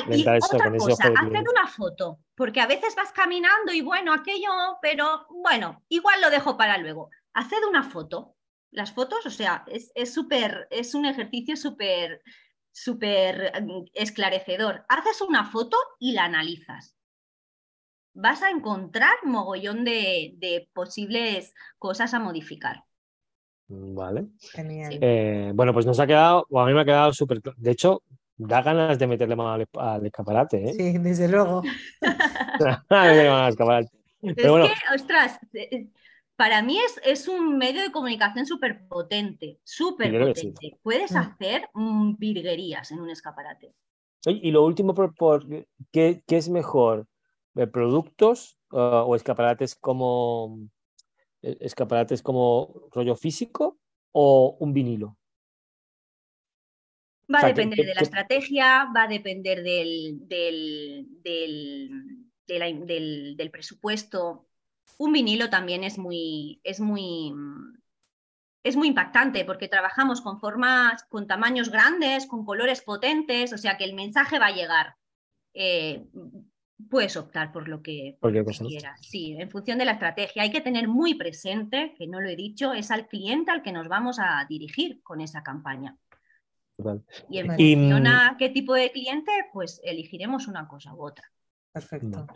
Y 0.09 0.21
otra 0.21 0.39
cosa, 0.39 1.07
haced 1.07 1.45
una 1.51 1.67
foto, 1.67 2.19
porque 2.33 2.61
a 2.61 2.67
veces 2.67 2.95
vas 2.95 3.11
caminando 3.11 3.73
y 3.73 3.81
bueno, 3.81 4.13
aquello, 4.13 4.77
pero 4.81 5.25
bueno, 5.29 5.83
igual 5.89 6.21
lo 6.21 6.29
dejo 6.29 6.55
para 6.55 6.77
luego. 6.77 7.09
Haced 7.33 7.57
una 7.67 7.83
foto. 7.83 8.34
Las 8.75 8.91
fotos, 8.91 9.25
o 9.25 9.29
sea, 9.29 9.65
es 9.67 10.13
súper, 10.13 10.67
es, 10.69 10.93
un 10.95 11.05
ejercicio 11.05 11.55
súper, 11.55 12.21
súper 12.71 13.53
mm, 13.63 13.85
esclarecedor. 13.93 14.85
Haces 14.89 15.21
una 15.21 15.45
foto 15.45 15.77
y 15.99 16.11
la 16.11 16.25
analizas. 16.25 16.95
Vas 18.13 18.43
a 18.43 18.49
encontrar 18.49 19.15
mogollón 19.23 19.83
de 19.83 20.69
posibles 20.73 21.53
cosas 21.79 22.13
a 22.13 22.19
modificar. 22.19 22.83
Vale. 23.67 24.27
Genial. 24.51 24.99
Eh, 25.01 25.51
bueno, 25.55 25.73
pues 25.73 25.85
nos 25.85 25.99
ha 25.99 26.07
quedado, 26.07 26.45
o 26.49 26.59
a 26.59 26.65
mí 26.65 26.73
me 26.73 26.81
ha 26.81 26.85
quedado 26.85 27.13
súper 27.13 27.41
De 27.41 27.71
hecho, 27.71 28.03
da 28.37 28.61
ganas 28.61 28.99
de 28.99 29.07
meterle 29.07 29.35
mano 29.35 29.65
al, 29.73 30.05
escaparate. 30.05 30.69
¿eh? 30.69 30.73
Sí, 30.73 30.97
desde 30.99 31.27
luego. 31.27 31.63
es 34.21 34.35
que, 34.35 34.49
ostras, 34.93 35.39
eh, 35.53 35.87
para 36.35 36.61
mí 36.61 36.77
es, 36.79 36.99
es 37.03 37.27
un 37.27 37.57
medio 37.57 37.81
de 37.81 37.91
comunicación 37.91 38.45
súper 38.45 38.87
potente, 38.87 39.59
súper 39.63 40.11
potente. 40.19 40.77
Puedes 40.83 41.11
mm. 41.13 41.17
hacer 41.17 41.69
mm, 41.73 42.15
virguerías 42.17 42.91
en 42.91 42.99
un 42.99 43.09
escaparate. 43.09 43.73
Y 44.25 44.51
lo 44.51 44.65
último, 44.65 44.93
por, 44.93 45.45
¿qué, 45.91 46.23
es 46.27 46.49
mejor? 46.49 47.07
¿Productos 47.71 48.57
o 48.69 49.15
escaparates 49.15 49.75
como 49.75 50.59
e-, 51.41 51.57
escaparates 51.61 52.21
como 52.21 52.89
rollo 52.91 53.15
físico 53.15 53.79
o 54.11 54.57
un 54.59 54.73
vinilo? 54.73 55.17
Va 57.33 57.39
a 57.39 57.47
depender 57.47 57.85
de 57.85 57.95
la 57.95 58.01
estrategia, 58.01 58.91
va 58.95 59.03
a 59.03 59.07
depender 59.07 59.63
del, 59.63 60.27
del, 63.37 63.51
presupuesto. 63.51 64.47
Un 64.97 65.13
vinilo 65.13 65.49
también 65.49 65.83
es 65.83 65.97
muy, 65.97 66.59
es 66.63 66.79
muy, 66.79 67.33
es 68.63 68.75
muy 68.75 68.87
impactante 68.87 69.45
porque 69.45 69.67
trabajamos 69.67 70.21
con 70.21 70.39
formas, 70.39 71.03
con 71.03 71.27
tamaños 71.27 71.69
grandes, 71.69 72.25
con 72.25 72.45
colores 72.45 72.81
potentes, 72.81 73.53
o 73.53 73.57
sea 73.57 73.77
que 73.77 73.83
el 73.83 73.93
mensaje 73.93 74.39
va 74.39 74.47
a 74.47 74.55
llegar. 74.55 74.95
Eh, 75.53 76.05
puedes 76.89 77.15
optar 77.15 77.51
por 77.51 77.67
lo 77.67 77.81
que, 77.81 78.17
quieras. 78.67 78.99
Sí, 79.01 79.35
en 79.37 79.49
función 79.49 79.77
de 79.77 79.85
la 79.85 79.93
estrategia. 79.93 80.43
Hay 80.43 80.51
que 80.51 80.61
tener 80.61 80.87
muy 80.87 81.15
presente, 81.15 81.93
que 81.97 82.07
no 82.07 82.19
lo 82.19 82.29
he 82.29 82.35
dicho, 82.35 82.73
es 82.73 82.91
al 82.91 83.07
cliente 83.07 83.51
al 83.51 83.61
que 83.61 83.71
nos 83.71 83.87
vamos 83.87 84.19
a 84.19 84.45
dirigir 84.49 85.01
con 85.03 85.21
esa 85.21 85.43
campaña. 85.43 85.97
Y 87.29 87.37
en 87.39 87.47
función 87.47 88.07
a 88.07 88.35
qué 88.37 88.49
tipo 88.49 88.73
de 88.73 88.91
cliente, 88.91 89.31
pues 89.53 89.79
elegiremos 89.83 90.47
una 90.47 90.67
cosa 90.67 90.93
u 90.93 91.05
otra. 91.05 91.31
Perfecto. 91.71 92.27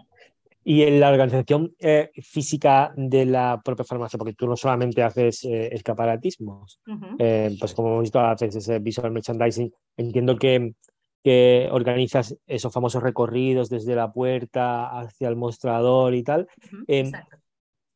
Y 0.69 0.83
en 0.83 0.99
la 0.99 1.09
organización 1.09 1.75
eh, 1.79 2.11
física 2.21 2.93
de 2.95 3.25
la 3.25 3.59
propia 3.59 3.83
farmacia, 3.83 4.19
porque 4.19 4.35
tú 4.35 4.45
no 4.45 4.55
solamente 4.55 5.01
haces 5.01 5.43
eh, 5.45 5.69
escaparatismos, 5.71 6.79
eh, 7.17 7.57
pues 7.59 7.73
como 7.73 7.87
hemos 7.87 8.01
visto, 8.03 8.19
haces 8.19 8.55
ese 8.55 8.77
visual 8.77 9.09
merchandising. 9.11 9.73
Entiendo 9.97 10.37
que, 10.37 10.75
que, 11.23 11.67
organizas 11.71 12.37
esos 12.45 12.71
famosos 12.71 13.01
recorridos 13.01 13.67
desde 13.67 13.95
la 13.95 14.13
puerta 14.13 14.95
hacia 14.99 15.27
el 15.29 15.35
mostrador 15.35 16.13
y 16.13 16.21
tal. 16.21 16.47
Em, 16.85 17.11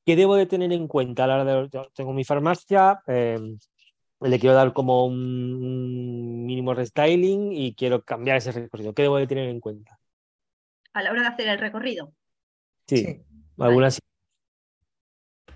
¿Qué 0.03 0.15
debo 0.15 0.35
de 0.35 0.47
tener 0.47 0.73
en 0.73 0.87
cuenta 0.87 1.25
a 1.25 1.27
la 1.27 1.35
hora 1.35 1.45
de... 1.45 1.69
Yo 1.71 1.91
tengo 1.93 2.11
mi 2.11 2.23
farmacia, 2.23 3.03
em, 3.05 3.59
le 4.19 4.39
quiero 4.39 4.55
dar 4.55 4.73
como 4.73 5.05
un 5.05 6.43
mínimo 6.43 6.73
restyling 6.73 7.51
y 7.51 7.75
quiero 7.75 8.03
cambiar 8.03 8.37
ese 8.37 8.51
recorrido. 8.51 8.95
¿Qué 8.95 9.03
debo 9.03 9.17
de 9.17 9.27
tener 9.27 9.47
en 9.47 9.59
cuenta? 9.59 9.99
A 10.93 11.03
la 11.03 11.11
hora 11.11 11.21
de 11.21 11.27
hacer 11.27 11.47
el 11.49 11.59
recorrido. 11.59 12.11
Sí, 12.87 13.21
algunas. 13.57 13.99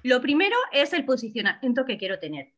Lo 0.04 0.22
primero 0.22 0.56
es 0.72 0.94
el 0.94 1.06
posicionamiento 1.06 1.86
que 1.86 1.98
quiero 1.98 2.20
tener, 2.20 2.54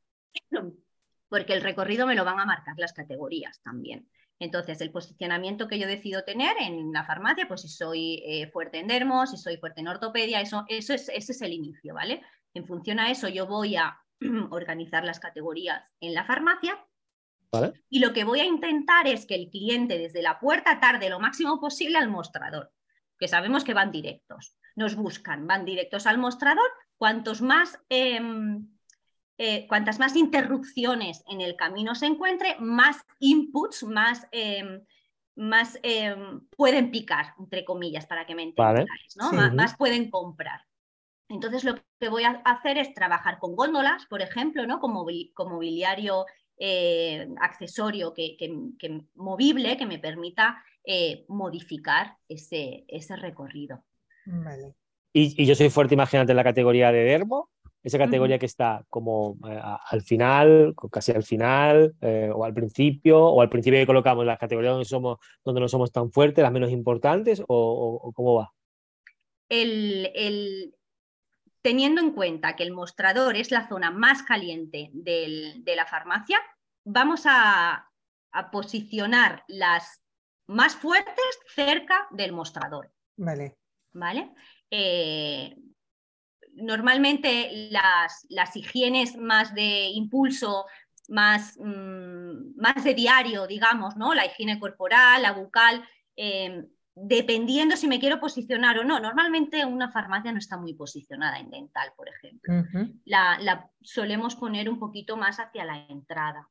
porque 1.30 1.54
el 1.54 1.62
recorrido 1.62 2.06
me 2.06 2.16
lo 2.16 2.26
van 2.26 2.40
a 2.40 2.46
marcar 2.46 2.76
las 2.78 2.94
categorías 2.94 3.62
también. 3.64 4.10
Entonces, 4.40 4.80
el 4.80 4.92
posicionamiento 4.92 5.68
que 5.68 5.80
yo 5.80 5.88
decido 5.88 6.24
tener 6.24 6.56
en 6.62 6.94
la 6.94 7.04
farmacia, 7.04 7.48
pues 7.48 7.62
si 7.62 7.68
soy 7.68 8.24
eh, 8.26 8.50
fuerte 8.52 8.80
en 8.80 8.88
dermo, 8.88 9.28
si 9.28 9.38
soy 9.38 9.58
fuerte 9.58 9.82
en 9.82 9.90
ortopedia, 9.90 10.40
eso, 10.40 10.64
eso 10.70 10.94
es, 10.94 11.10
ese 11.10 11.34
es 11.34 11.42
el 11.42 11.52
inicio, 11.52 11.94
¿vale? 11.94 12.22
En 12.54 12.66
función 12.66 13.00
a 13.00 13.12
eso, 13.12 13.28
yo 13.28 13.48
voy 13.48 13.76
a 13.76 14.00
organizar 14.52 15.04
las 15.04 15.20
categorías 15.20 15.94
en 16.00 16.14
la 16.14 16.26
farmacia. 16.26 16.78
Y 17.90 18.00
lo 18.00 18.14
que 18.14 18.24
voy 18.24 18.42
a 18.42 18.46
intentar 18.46 19.08
es 19.08 19.26
que 19.26 19.34
el 19.34 19.50
cliente 19.50 19.98
desde 19.98 20.22
la 20.22 20.40
puerta 20.40 20.80
tarde 20.80 21.10
lo 21.10 21.20
máximo 21.20 21.60
posible 21.60 21.98
al 21.98 22.08
mostrador, 22.08 22.72
que 23.20 23.28
sabemos 23.28 23.64
que 23.64 23.74
van 23.74 23.92
directos. 23.92 24.56
Nos 24.76 24.96
buscan, 24.96 25.46
van 25.46 25.66
directos 25.66 26.08
al 26.08 26.18
mostrador. 26.18 26.70
Cuantos 26.98 27.42
más, 27.42 27.78
em, 27.90 28.68
eh, 29.38 29.68
cuantas 29.68 30.00
más 30.00 30.16
interrupciones 30.16 31.24
en 31.28 31.42
el 31.42 31.56
camino 31.56 31.96
se 31.96 32.06
encuentre, 32.06 32.56
más 32.60 33.06
inputs, 33.20 33.84
más, 33.84 34.28
em, 34.32 34.84
más 35.36 35.78
em, 35.84 36.42
pueden 36.50 36.92
picar, 36.92 37.34
entre 37.40 37.64
comillas, 37.64 38.06
para 38.06 38.26
que 38.26 38.36
me 38.36 38.44
entendáis, 38.44 39.16
¿no? 39.16 39.32
más 39.32 39.78
pueden 39.78 40.10
comprar. 40.10 40.62
Entonces 41.30 41.64
lo 41.64 41.76
que 41.76 42.10
voy 42.10 42.24
a 42.24 42.42
hacer 42.44 42.78
es 42.78 42.94
trabajar 42.94 43.38
con 43.38 43.56
góndolas, 43.56 44.06
por 44.08 44.22
ejemplo, 44.22 44.66
¿no? 44.66 44.80
como, 44.80 45.06
mobiliario 45.38 46.26
eh, 46.58 47.30
accesorio 47.40 48.14
que, 48.14 48.36
movible 49.16 49.78
que 49.78 49.86
me 49.86 50.00
permita 50.00 50.62
eh, 50.92 51.26
modificar 51.28 52.18
ese, 52.28 52.86
ese 52.88 53.16
recorrido. 53.16 53.84
Y, 55.14 55.46
yo 55.46 55.56
soy 55.56 55.70
fuerte, 55.70 55.94
imagínate, 55.94 56.32
en 56.32 56.38
la 56.38 56.44
categoría 56.44 56.92
de 56.92 57.04
dermo, 57.04 57.50
esa 57.84 57.98
categoría 57.98 58.40
que 58.40 58.46
está 58.46 58.84
como 58.90 59.38
eh, 59.48 59.62
al 59.90 60.02
final, 60.02 60.74
casi 60.92 61.12
al 61.12 61.24
final, 61.24 61.96
o 62.34 62.44
al 62.44 62.54
principio, 62.54 63.24
o 63.24 63.42
al 63.42 63.50
principio 63.50 63.80
que 63.80 63.88
colocamos 63.88 64.26
las 64.26 64.38
categorías 64.38 64.74
donde, 64.74 64.86
somos, 64.86 65.20
donde 65.46 65.62
no 65.62 65.68
somos 65.68 65.92
tan 65.92 66.12
fuertes, 66.12 66.42
las 66.42 66.52
menos 66.52 66.72
importantes, 66.72 67.42
o, 67.48 68.12
cómo 68.16 68.36
va. 68.36 68.54
el, 69.48 70.74
teniendo 71.62 72.02
en 72.02 72.12
cuenta 72.12 72.56
que 72.56 72.64
el 72.64 72.72
mostrador 72.72 73.36
es 73.36 73.52
la 73.52 73.68
zona 73.68 73.92
más 73.92 74.24
caliente 74.24 74.90
de 74.94 75.74
la 75.76 75.86
farmacia, 75.86 76.40
vamos 76.84 77.24
a, 77.26 77.86
posicionar 78.52 79.44
las 79.48 80.04
más 80.50 80.76
fuertes 80.76 81.40
cerca 81.54 82.08
del 82.12 82.32
mostrador. 82.32 82.92
Vale. 83.18 83.58
¿Vale? 83.94 84.34
Eh, 84.70 85.56
normalmente 86.56 87.70
las, 87.72 88.26
las, 88.30 88.56
higienes 88.56 89.16
más 89.16 89.54
de 89.54 89.90
impulso, 89.90 90.66
más, 91.08 91.56
mm, 91.60 92.56
más 92.60 92.84
de 92.84 92.94
diario, 92.94 93.46
digamos, 93.46 93.96
¿no? 93.96 94.14
La 94.14 94.26
higiene 94.26 94.60
corporal, 94.60 95.22
la 95.22 95.34
bucal, 95.34 95.84
eh, 96.16 96.66
dependiendo 96.96 97.78
si 97.78 97.88
me 97.88 98.00
quiero 98.00 98.20
posicionar 98.20 98.80
o 98.80 98.84
no. 98.84 99.00
Normalmente 99.00 99.64
una 99.66 99.92
farmacia 99.92 100.32
no 100.32 100.40
está 100.40 100.58
muy 100.58 100.74
posicionada 100.74 101.40
en 101.40 101.52
dental, 101.52 101.94
por 101.96 102.10
ejemplo. 102.10 102.54
la, 103.06 103.70
solemos 103.82 104.36
poner 104.36 104.68
un 104.68 104.80
poquito 104.80 105.16
más 105.16 105.40
hacia 105.40 105.64
la 105.64 105.86
entrada. 105.90 106.50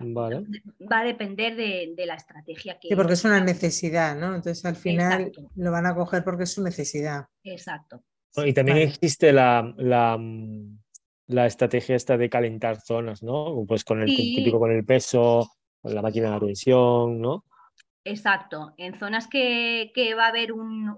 Va 0.00 1.00
a 1.00 1.04
depender 1.04 1.56
de, 1.56 1.94
la 2.06 2.14
estrategia 2.14 2.78
que... 2.78 2.88
Sí, 2.88 2.96
porque 2.96 3.12
es 3.12 3.24
una 3.24 3.40
necesidad, 3.40 4.16
¿no? 4.16 4.34
Entonces 4.34 4.64
al 4.64 4.76
final 4.76 5.32
lo 5.56 5.70
van 5.70 5.86
a 5.86 5.94
coger 5.94 6.24
porque 6.24 6.44
es 6.44 6.52
su 6.52 6.62
necesidad. 6.62 7.26
Exacto. 7.44 8.02
Y 8.36 8.52
también 8.52 8.78
existe 8.78 9.32
la, 9.32 9.74
la, 9.76 11.46
estrategia 11.46 11.96
esta 11.96 12.16
de 12.16 12.30
calentar 12.30 12.80
zonas, 12.80 13.22
¿no? 13.22 13.64
Pues 13.66 13.84
con 13.84 14.00
el 14.00 14.06
típico 14.06 14.58
con 14.58 14.70
el 14.70 14.84
peso, 14.84 15.50
con 15.80 15.94
la 15.94 16.02
máquina 16.02 16.34
de 16.34 16.46
tensión, 16.46 17.20
¿no? 17.20 17.44
Exacto, 18.04 18.72
en 18.78 18.98
zonas 18.98 19.28
que, 19.28 19.92
va 20.16 20.26
a 20.26 20.28
haber 20.28 20.52
un, 20.52 20.96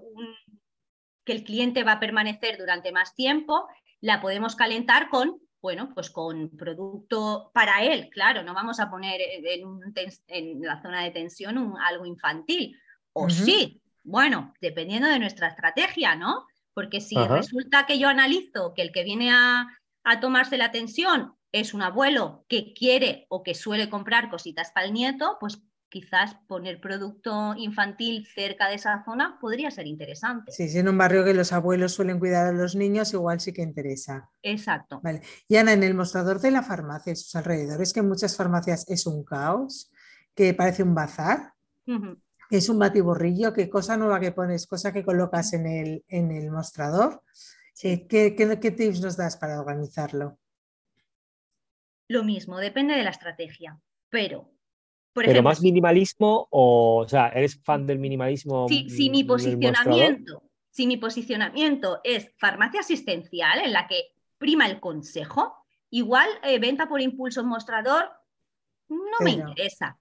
que 1.25 1.33
el 1.33 1.43
cliente 1.43 1.83
va 1.83 1.93
a 1.93 1.99
permanecer 1.99 2.57
durante 2.57 2.91
más 2.91 3.13
tiempo, 3.15 3.67
la 3.99 4.21
podemos 4.21 4.55
calentar 4.55 5.09
con, 5.09 5.39
bueno, 5.63 5.93
pues 5.93 6.09
con 6.09 6.49
producto 6.49 7.49
para 7.53 7.83
él, 7.83 8.09
claro, 8.09 8.43
no 8.43 8.53
vamos 8.53 8.81
a 8.81 8.91
poner 8.91 9.21
en, 9.21 10.61
la 10.61 10.81
zona 10.81 11.03
de 11.03 11.11
tensión 11.11 11.75
algo 11.79 12.05
infantil. 12.05 12.77
O 13.13 13.29
sí, 13.29 13.81
bueno, 14.03 14.53
dependiendo 14.59 15.07
de 15.07 15.19
nuestra 15.19 15.47
estrategia, 15.47 16.15
¿no? 16.15 16.45
Porque 16.73 16.99
si 16.99 17.15
resulta 17.15 17.85
que 17.85 17.97
yo 17.97 18.09
analizo 18.09 18.73
que 18.73 18.81
el 18.81 18.91
que 18.91 19.05
viene 19.05 19.31
a, 19.31 19.65
a 20.03 20.19
tomarse 20.19 20.57
la 20.57 20.71
tensión 20.71 21.33
es 21.53 21.73
un 21.73 21.81
abuelo 21.81 22.43
que 22.49 22.73
quiere 22.73 23.25
o 23.29 23.41
que 23.41 23.55
suele 23.55 23.89
comprar 23.89 24.29
cositas 24.29 24.71
para 24.73 24.87
el 24.87 24.93
nieto, 24.93 25.37
pues 25.39 25.61
quizás 25.93 26.35
poner 26.47 26.81
producto 26.81 27.53
infantil 27.55 28.25
cerca 28.25 28.67
de 28.67 28.75
esa 28.75 29.03
zona 29.05 29.37
podría 29.39 29.69
ser 29.69 29.85
interesante. 29.85 30.51
Sí, 30.51 30.67
si 30.67 30.79
en 30.79 30.89
un 30.89 30.97
barrio 30.97 31.23
que 31.23 31.35
los 31.35 31.53
abuelos 31.53 31.93
suelen 31.93 32.17
cuidar 32.17 32.47
a 32.47 32.51
los 32.51 32.75
niños, 32.75 33.13
igual 33.13 33.39
sí 33.39 33.53
que 33.53 33.61
interesa. 33.61 34.27
Exacto. 34.41 35.01
Vale. 35.03 35.21
Y 35.47 35.57
Ana, 35.57 35.73
en 35.73 35.83
el 35.83 35.93
mostrador 35.93 36.41
de 36.41 36.49
la 36.49 36.63
farmacia, 36.63 37.11
en 37.11 37.15
sus 37.15 37.35
alrededores, 37.35 37.93
que 37.93 37.99
en 37.99 38.07
muchas 38.07 38.35
farmacias 38.35 38.89
es 38.89 39.05
un 39.05 39.23
caos, 39.23 39.91
que 40.33 40.55
parece 40.55 40.81
un 40.81 40.95
bazar. 40.95 41.53
Es 42.49 42.69
un 42.69 42.79
batiborrillo, 42.79 43.53
qué 43.53 43.69
cosa 43.69 43.95
nueva 43.95 44.19
que 44.19 44.31
pones, 44.31 44.65
cosa 44.65 44.91
que 44.91 45.03
colocas 45.03 45.53
en 45.53 45.67
el, 45.67 46.03
en 46.07 46.31
el 46.31 46.49
mostrador. 46.49 47.21
Eh, 47.83 48.07
¿qué, 48.07 48.35
qué 48.35 48.71
tips 48.71 48.99
nos 48.99 49.15
das 49.15 49.37
para 49.37 49.59
organizarlo? 49.59 50.39
Lo 52.07 52.23
mismo, 52.23 52.57
depende 52.57 52.95
de 52.95 53.03
la 53.03 53.11
estrategia, 53.11 53.79
pero 54.09 54.53
pero 55.13 55.43
más 55.43 55.61
minimalismo 55.61 56.47
o, 56.49 57.03
o 57.03 57.07
sea, 57.07 57.29
¿eres 57.29 57.61
fan 57.63 57.85
del 57.85 57.99
minimalismo? 57.99 58.67
Sí, 58.67 58.89
si 58.89 59.09
mi 59.09 59.23
posicionamiento, 59.23 60.43
si 60.69 60.87
mi 60.87 60.97
posicionamiento 60.97 62.01
es 62.03 62.31
farmacia 62.37 62.79
asistencial 62.79 63.59
en 63.59 63.73
la 63.73 63.87
que 63.87 64.13
prima 64.37 64.65
el 64.65 64.79
consejo, 64.79 65.55
igual 65.89 66.27
eh, 66.43 66.59
venta 66.59 66.87
por 66.87 67.01
impulso 67.01 67.41
en 67.41 67.47
mostrador 67.47 68.09
no 68.89 69.23
me 69.23 69.31
interesa. 69.31 69.97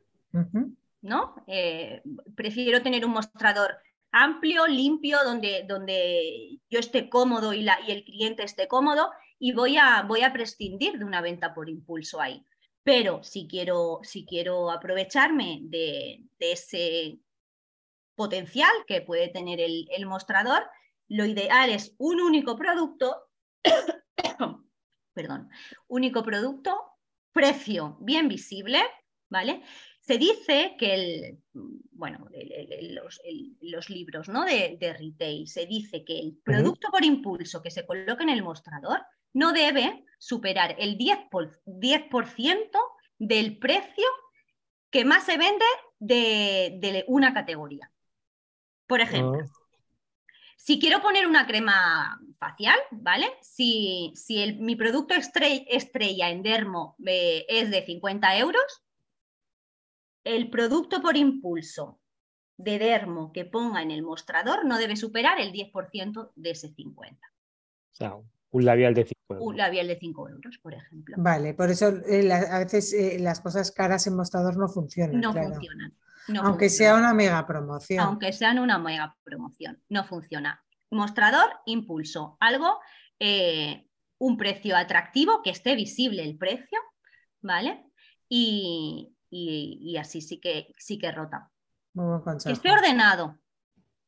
¿No? 1.03 1.35
Eh, 1.46 2.01
prefiero 2.35 2.81
tener 2.81 3.05
un 3.05 3.12
mostrador 3.12 3.77
amplio, 4.12 4.66
limpio, 4.66 5.18
donde, 5.25 5.64
donde 5.66 6.59
yo 6.70 6.79
esté 6.79 7.09
cómodo 7.09 7.53
y, 7.53 7.62
la, 7.62 7.79
y 7.87 7.90
el 7.90 8.05
cliente 8.05 8.44
esté 8.44 8.68
cómodo 8.68 9.11
y 9.38 9.53
voy 9.53 9.77
a, 9.77 10.03
voy 10.03 10.22
a 10.22 10.33
prescindir 10.33 10.98
de 10.98 11.05
una 11.05 11.20
venta 11.20 11.55
por 11.55 11.68
impulso 11.68 12.20
ahí. 12.20 12.44
Pero 12.84 13.22
si 13.22 13.46
quiero, 13.46 14.00
si 14.02 14.26
quiero 14.26 14.70
aprovecharme 14.70 15.60
de, 15.62 16.24
ese 16.38 17.18
potencial 18.14 18.72
que 18.86 19.02
puede 19.02 19.28
tener 19.28 19.60
el, 19.60 20.06
mostrador, 20.06 20.64
lo 21.08 21.24
ideal 21.24 21.70
es 21.70 21.94
un 21.98 22.20
único 22.20 22.56
producto, 22.56 23.28
perdón, 25.14 25.48
único 25.86 26.22
producto, 26.22 26.76
precio 27.32 27.96
bien 28.00 28.28
visible, 28.28 28.80
¿vale? 29.30 29.62
Se 30.00 30.18
dice 30.18 30.74
que 30.76 30.94
el, 30.94 31.38
bueno, 31.92 32.28
los, 33.60 33.88
libros 33.90 34.28
¿no? 34.28 34.44
de, 34.44 34.96
retail, 34.98 35.46
se 35.46 35.66
dice 35.66 36.04
que 36.04 36.18
el 36.18 36.36
producto 36.42 36.88
por 36.90 37.04
impulso 37.04 37.62
que 37.62 37.70
se 37.70 37.86
coloca 37.86 38.24
en 38.24 38.30
el 38.30 38.42
mostrador 38.42 39.00
no 39.32 39.52
debe 39.52 40.04
superar 40.18 40.76
el 40.78 40.98
10%, 40.98 41.28
por, 41.30 41.50
10 41.66 42.70
del 43.18 43.58
precio 43.58 44.06
que 44.90 45.04
más 45.04 45.24
se 45.24 45.36
vende 45.36 45.64
de, 45.98 47.04
una 47.08 47.32
categoría. 47.32 47.90
Por 48.86 49.00
ejemplo, 49.00 49.40
ah. 49.42 49.50
si 50.56 50.78
quiero 50.78 51.00
poner 51.00 51.26
una 51.26 51.46
crema 51.46 52.20
facial, 52.38 52.78
¿vale? 52.90 53.26
Si, 53.40 54.12
si 54.14 54.52
mi 54.54 54.76
producto 54.76 55.14
estrella, 55.14 56.30
en 56.30 56.42
Dermo 56.42 56.96
eh, 57.06 57.46
es 57.48 57.70
de 57.70 57.84
50 57.84 58.38
euros, 58.38 58.84
el 60.24 60.50
producto 60.50 61.02
por 61.02 61.16
impulso 61.16 62.00
de 62.56 62.78
dermo 62.78 63.32
que 63.32 63.44
ponga 63.44 63.82
en 63.82 63.90
el 63.90 64.02
mostrador 64.02 64.64
no 64.64 64.78
debe 64.78 64.96
superar 64.96 65.40
el 65.40 65.52
10% 65.52 66.30
de 66.36 66.50
ese 66.50 66.68
50. 66.68 67.26
O 67.26 67.94
sea, 67.94 68.14
un 68.52 68.64
labial 68.64 68.94
de 68.94 69.04
5 69.04 69.16
euros. 69.34 69.46
Un 69.48 69.56
labial 69.56 69.88
de 69.88 69.98
5 69.98 70.28
euros, 70.28 70.58
por 70.62 70.74
ejemplo. 70.74 71.16
Vale, 71.18 71.54
por 71.54 71.70
eso 71.70 71.88
eh, 71.88 72.22
la- 72.22 72.38
a 72.38 72.58
veces 72.60 72.92
eh, 72.92 73.18
las 73.18 73.40
cosas 73.40 73.70
caras 73.72 74.06
en 74.06 74.14
mostrador 74.14 74.56
no 74.56 74.68
funcionan. 74.68 75.20
No 75.20 75.32
claro. 75.32 75.54
funcionan. 75.54 75.94
no 76.28 76.42
Aunque 76.42 76.68
sea 76.68 76.94
una 76.94 77.12
mega 77.14 77.44
promoción. 77.46 78.00
aunque 78.04 78.32
sean 78.32 78.58
una 78.58 78.78
mega 78.78 79.16
promoción. 79.24 79.82
No 79.88 80.04
funciona. 80.04 80.62
Mostrador, 80.90 81.48
impulso. 81.66 82.36
Algo, 82.40 82.78
eh, 83.18 83.86
un 84.18 84.36
precio 84.36 84.76
atractivo, 84.76 85.42
que 85.42 85.50
esté 85.50 85.74
visible 85.74 86.22
el 86.22 86.36
precio, 86.36 86.78
¿vale? 87.40 87.86
Y, 88.28 89.14
y- 89.30 89.78
y 89.80 89.96
así 89.96 90.20
sí 90.20 90.38
que, 90.40 90.72
sí 90.78 90.98
que 90.98 91.10
rota. 91.10 91.50
Muy 91.94 92.18
buen 92.20 92.38
Que 92.38 92.52
esté 92.52 92.70
ordenado. 92.70 93.38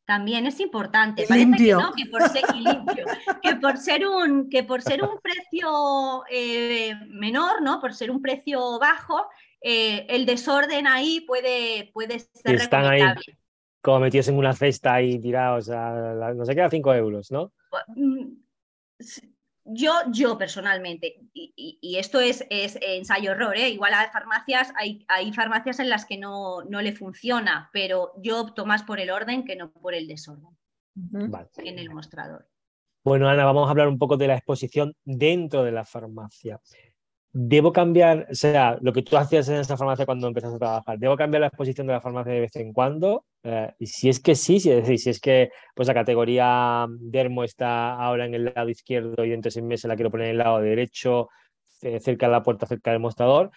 También 0.06 0.46
es 0.46 0.60
importante. 0.60 1.22
Y 1.22 1.26
Parece 1.26 1.46
limpio. 1.46 1.78
que 1.78 1.82
no, 1.84 1.92
que 1.94 2.06
por 2.06 2.28
ser, 2.28 2.42
y 2.54 2.60
limpio. 2.60 3.04
que 3.42 3.56
por 3.56 3.76
ser 3.78 4.06
un, 4.06 4.48
que 4.50 4.62
por 4.64 4.82
ser 4.82 5.02
un 5.02 5.18
precio 5.22 6.24
eh, 6.30 6.94
menor, 7.08 7.62
¿no? 7.62 7.80
Por 7.80 7.94
ser 7.94 8.10
un 8.10 8.20
precio 8.20 8.78
bajo, 8.78 9.26
eh, 9.62 10.06
el 10.10 10.26
desorden 10.26 10.86
ahí 10.86 11.20
puede, 11.22 11.90
puede 11.94 12.18
ser 12.18 12.56
están 12.56 12.84
ahí. 12.84 13.02
Como 13.80 14.00
metidos 14.00 14.28
en 14.28 14.36
una 14.38 14.52
cesta 14.54 14.94
ahí 14.94 15.18
tirados, 15.18 15.68
a 15.70 16.14
la- 16.14 16.34
no 16.34 16.44
sé 16.44 16.54
qué, 16.54 16.62
a 16.62 16.70
5 16.70 16.94
euros, 16.94 17.30
¿no? 17.30 17.52
Yo, 19.66 19.92
yo 20.12 20.36
personalmente, 20.36 21.16
y, 21.32 21.52
y- 21.56 21.78
y 21.80 21.96
esto 21.96 22.20
es, 22.20 22.44
es 22.50 22.78
ensayo-error, 22.82 23.56
¿eh? 23.56 23.70
igual 23.70 23.94
a 23.94 24.10
farmacias, 24.12 24.72
hay, 24.76 25.04
hay 25.08 25.32
farmacias 25.32 25.80
en 25.80 25.88
las 25.88 26.04
que 26.04 26.18
no, 26.18 26.62
no 26.64 26.82
le 26.82 26.92
funciona, 26.92 27.70
pero 27.72 28.12
yo 28.18 28.40
opto 28.42 28.66
más 28.66 28.82
por 28.82 29.00
el 29.00 29.10
orden 29.10 29.44
que 29.44 29.56
no 29.56 29.72
por 29.72 29.94
el 29.94 30.06
desorden. 30.06 30.50
Vale. 30.96 31.48
en 31.56 31.78
el 31.78 31.90
mostrador. 31.90 32.46
Bueno, 33.02 33.28
Ana, 33.28 33.44
vamos 33.44 33.66
a 33.66 33.70
hablar 33.70 33.88
un 33.88 33.98
poco 33.98 34.16
de 34.16 34.28
la 34.28 34.36
exposición 34.36 34.94
dentro 35.04 35.64
de 35.64 35.72
la 35.72 35.84
farmacia. 35.84 36.60
¿Debo 37.36 37.72
cambiar, 37.72 38.28
o 38.30 38.34
sea, 38.36 38.78
lo 38.80 38.92
que 38.92 39.02
tú 39.02 39.16
hacías 39.16 39.48
en 39.48 39.56
esa 39.56 39.76
farmacia 39.76 40.06
cuando 40.06 40.28
empezaste 40.28 40.54
a 40.54 40.58
trabajar, 40.60 40.98
¿debo 41.00 41.16
cambiar 41.16 41.40
la 41.40 41.48
exposición 41.48 41.88
de 41.88 41.92
la 41.92 42.00
farmacia 42.00 42.32
de 42.32 42.38
vez 42.38 42.54
en 42.54 42.72
cuando? 42.72 43.24
Eh, 43.42 43.72
y 43.80 43.86
si 43.88 44.08
es 44.08 44.20
que 44.20 44.36
sí, 44.36 44.60
si 44.60 44.70
es 44.70 44.76
decir, 44.76 45.00
si 45.00 45.10
es 45.10 45.18
que 45.18 45.50
pues 45.74 45.88
la 45.88 45.94
categoría 45.94 46.86
dermo 46.88 47.42
está 47.42 47.94
ahora 47.94 48.26
en 48.26 48.34
el 48.34 48.44
lado 48.54 48.68
izquierdo 48.68 49.24
y 49.24 49.30
dentro 49.30 49.48
de 49.48 49.50
seis 49.50 49.64
meses 49.64 49.88
la 49.88 49.96
quiero 49.96 50.12
poner 50.12 50.26
en 50.28 50.30
el 50.30 50.38
lado 50.38 50.60
derecho, 50.60 51.28
cerca 52.00 52.26
de 52.26 52.32
la 52.32 52.42
puerta, 52.44 52.66
cerca 52.66 52.92
del 52.92 53.00
mostrador, 53.00 53.50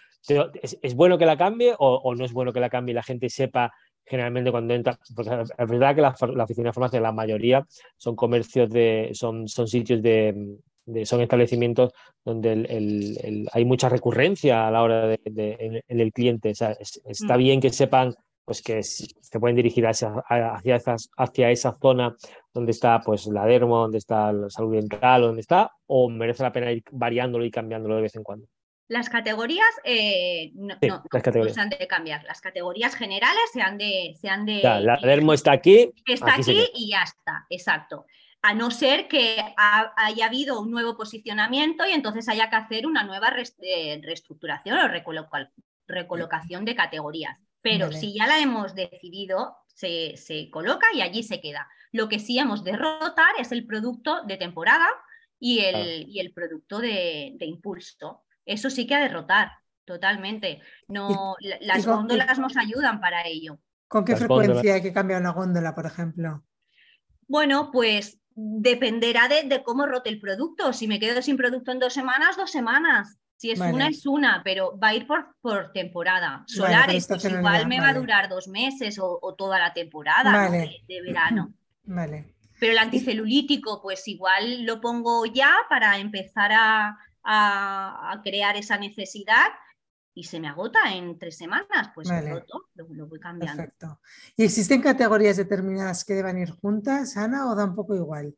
¿es, 0.60 0.76
es 0.82 0.94
bueno 0.96 1.16
que 1.16 1.26
la 1.26 1.36
cambie 1.36 1.76
o, 1.78 2.14
no 2.16 2.24
es 2.24 2.32
bueno 2.32 2.52
que 2.52 2.58
la 2.58 2.70
cambie 2.70 2.90
y 2.90 2.96
la 2.96 3.04
gente 3.04 3.30
sepa 3.30 3.72
generalmente 4.04 4.50
cuando 4.50 4.74
entra? 4.74 4.98
Porque 5.14 5.30
es 5.56 5.68
verdad 5.68 5.94
que 5.94 6.00
la, 6.00 6.42
oficina 6.42 6.70
de 6.70 6.72
farmacia, 6.72 7.00
la 7.00 7.12
mayoría 7.12 7.64
son 7.96 8.16
comercios 8.16 8.68
de, 8.70 9.10
son 9.12 9.46
sitios 9.46 10.02
de, 10.02 10.58
de- 10.88 11.06
son 11.06 11.20
establecimientos 11.20 11.92
donde 12.24 12.52
el- 12.52 12.66
el- 12.70 13.18
el- 13.22 13.48
hay 13.52 13.64
mucha 13.64 13.88
recurrencia 13.88 14.66
a 14.66 14.70
la 14.70 14.82
hora 14.82 15.06
de, 15.06 15.20
de- 15.24 15.56
en, 15.60 15.82
en 15.86 16.00
el 16.00 16.12
cliente. 16.12 16.50
O 16.50 16.54
sea, 16.54 16.72
es- 16.72 17.00
está 17.04 17.34
Mm. 17.34 17.38
bien 17.38 17.60
que 17.60 17.70
sepan 17.70 18.14
pues 18.44 18.62
que 18.62 18.82
se 18.82 19.38
pueden 19.38 19.56
dirigir 19.56 19.86
hacia, 19.86 20.10
hacia, 20.26 20.76
esas- 20.76 21.10
hacia 21.18 21.50
esa 21.50 21.76
zona 21.82 22.16
donde 22.54 22.72
está 22.72 22.98
pues 23.00 23.26
la 23.26 23.44
dermo, 23.44 23.76
donde 23.76 23.98
está 23.98 24.32
la 24.32 24.48
salud 24.48 24.72
dental, 24.74 25.20
donde 25.20 25.42
está, 25.42 25.70
o 25.86 26.08
merece 26.08 26.42
la 26.42 26.50
pena 26.50 26.72
ir 26.72 26.82
variándolo 26.90 27.44
y 27.44 27.50
cambiándolo 27.50 27.96
de 27.96 28.02
vez 28.02 28.16
en 28.16 28.22
cuando. 28.22 28.46
Las 28.88 29.10
categorías 29.10 29.66
eh, 29.84 30.50
no, 30.54 30.74
Sí, 30.80 30.86
no- 30.88 30.94
las 30.94 31.04
no 31.04 31.20
categorías. 31.20 31.54
se 31.56 31.60
han 31.60 31.68
de 31.68 31.86
cambiar. 31.86 32.24
Las 32.24 32.40
categorías 32.40 32.94
generales 32.96 33.42
se 33.52 33.60
han 33.60 33.76
de... 33.76 34.14
Se 34.18 34.30
han 34.30 34.46
de 34.46 34.62
la 34.62 34.96
dermo 35.02 35.34
está 35.34 35.52
aquí, 35.52 35.90
está 36.06 36.36
aquí 36.36 36.58
y 36.74 36.90
ya 36.92 37.02
está, 37.02 37.44
exacto. 37.50 38.06
A 38.42 38.54
no 38.54 38.70
ser 38.70 39.08
que 39.08 39.40
ha- 39.56 39.92
haya 39.96 40.26
habido 40.26 40.60
un 40.60 40.70
nuevo 40.70 40.96
posicionamiento 40.96 41.84
y 41.86 41.90
entonces 41.92 42.28
haya 42.28 42.48
que 42.50 42.56
hacer 42.56 42.86
una 42.86 43.02
nueva 43.04 43.32
eh, 43.62 44.00
reestructuración 44.02 44.78
o 44.78 44.88
recoloca- 44.88 45.50
recolocación 45.86 46.64
de 46.64 46.76
categorías. 46.76 47.40
Pero 47.60 47.86
Vale. 47.86 47.98
si 47.98 48.14
ya 48.14 48.26
la 48.26 48.38
hemos 48.38 48.74
decidido, 48.74 49.56
se, 49.66 50.16
se 50.16 50.48
coloca 50.50 50.86
y 50.94 51.00
allí 51.02 51.22
se 51.24 51.40
queda. 51.40 51.68
Lo 51.90 52.08
que 52.08 52.18
sí 52.20 52.38
hemos 52.38 52.62
de 52.62 52.76
rotar 52.76 53.34
es 53.38 53.50
el 53.50 53.66
producto 53.66 54.22
de 54.24 54.36
temporada 54.36 54.86
y 55.40 55.60
el, 55.60 56.08
y 56.08 56.20
el 56.20 56.32
producto 56.32 56.78
de, 56.78 57.32
de 57.36 57.46
impulso. 57.46 58.24
Eso 58.46 58.70
sí 58.70 58.86
que 58.86 58.94
ha 58.94 59.00
de 59.00 59.08
rotar, 59.08 59.50
totalmente. 59.84 60.62
No, 60.86 61.34
la- 61.40 61.58
las 61.60 61.84
con- 61.84 61.96
góndolas 61.96 62.38
nos 62.38 62.56
ayudan 62.56 63.00
para 63.00 63.26
ello. 63.26 63.58
¿Con 63.88 64.04
qué 64.04 64.12
Las 64.12 64.20
frecuencia 64.20 64.54
góndolas. 64.54 64.74
hay 64.76 64.82
que 64.82 64.92
cambiar 64.92 65.20
una 65.20 65.32
góndola, 65.32 65.74
por 65.74 65.86
ejemplo? 65.86 66.44
Bueno, 67.26 67.70
pues 67.72 68.18
dependerá 68.40 69.26
de, 69.28 69.42
de 69.44 69.62
cómo 69.62 69.84
rote 69.86 70.08
el 70.10 70.20
producto. 70.20 70.72
Si 70.72 70.86
me 70.86 71.00
quedo 71.00 71.20
sin 71.22 71.36
producto 71.36 71.72
en 71.72 71.80
dos 71.80 71.92
semanas, 71.92 72.36
dos 72.36 72.50
semanas. 72.50 73.18
Si 73.36 73.50
es 73.50 73.58
Vale. 73.58 73.72
una, 73.72 73.88
es 73.88 74.04
una, 74.06 74.42
pero 74.44 74.78
va 74.78 74.88
a 74.88 74.94
ir 74.94 75.06
por, 75.06 75.34
por 75.40 75.70
temporada. 75.72 76.38
por 76.40 76.50
Solares, 76.50 76.86
pues 76.86 76.96
estacionalidad, 76.96 77.52
igual 77.52 77.66
me 77.68 77.78
va 77.78 77.84
a 77.84 77.86
vale. 77.88 77.98
durar 78.00 78.28
dos 78.28 78.48
meses 78.48 78.98
o, 78.98 79.18
o 79.22 79.34
toda 79.34 79.58
la 79.58 79.72
temporada 79.72 80.30
¿no? 80.32 80.38
Vale. 80.38 80.82
de, 80.86 80.94
de 80.94 81.02
verano. 81.02 81.52
Vale. 81.84 82.34
Pero 82.60 82.72
el 82.72 82.78
anticelulítico, 82.78 83.80
pues 83.80 84.06
igual 84.08 84.64
lo 84.64 84.80
pongo 84.80 85.24
ya 85.26 85.54
para 85.68 85.98
empezar 85.98 86.50
a, 86.52 86.98
a- 87.22 88.10
a 88.12 88.22
crear 88.22 88.56
esa 88.56 88.76
necesidad 88.78 89.46
y 90.14 90.24
se 90.24 90.40
me 90.40 90.48
agota 90.48 90.92
en 90.92 91.18
tres 91.18 91.36
semanas, 91.36 91.90
pues 91.94 92.08
Vale. 92.08 92.30
lo 92.30 92.36
roto, 92.40 92.68
lo, 92.74 92.86
lo 92.90 93.06
voy 93.06 93.20
cambiando. 93.20 93.62
Perfecto. 93.62 94.00
¿Y 94.36 94.44
existen 94.44 94.82
categorías 94.82 95.36
determinadas 95.36 96.04
que 96.04 96.14
deban 96.14 96.38
ir 96.38 96.50
juntas, 96.50 97.16
Ana, 97.16 97.50
o 97.50 97.54
da 97.54 97.64
un 97.64 97.74
poco 97.74 97.94
igual? 97.94 98.34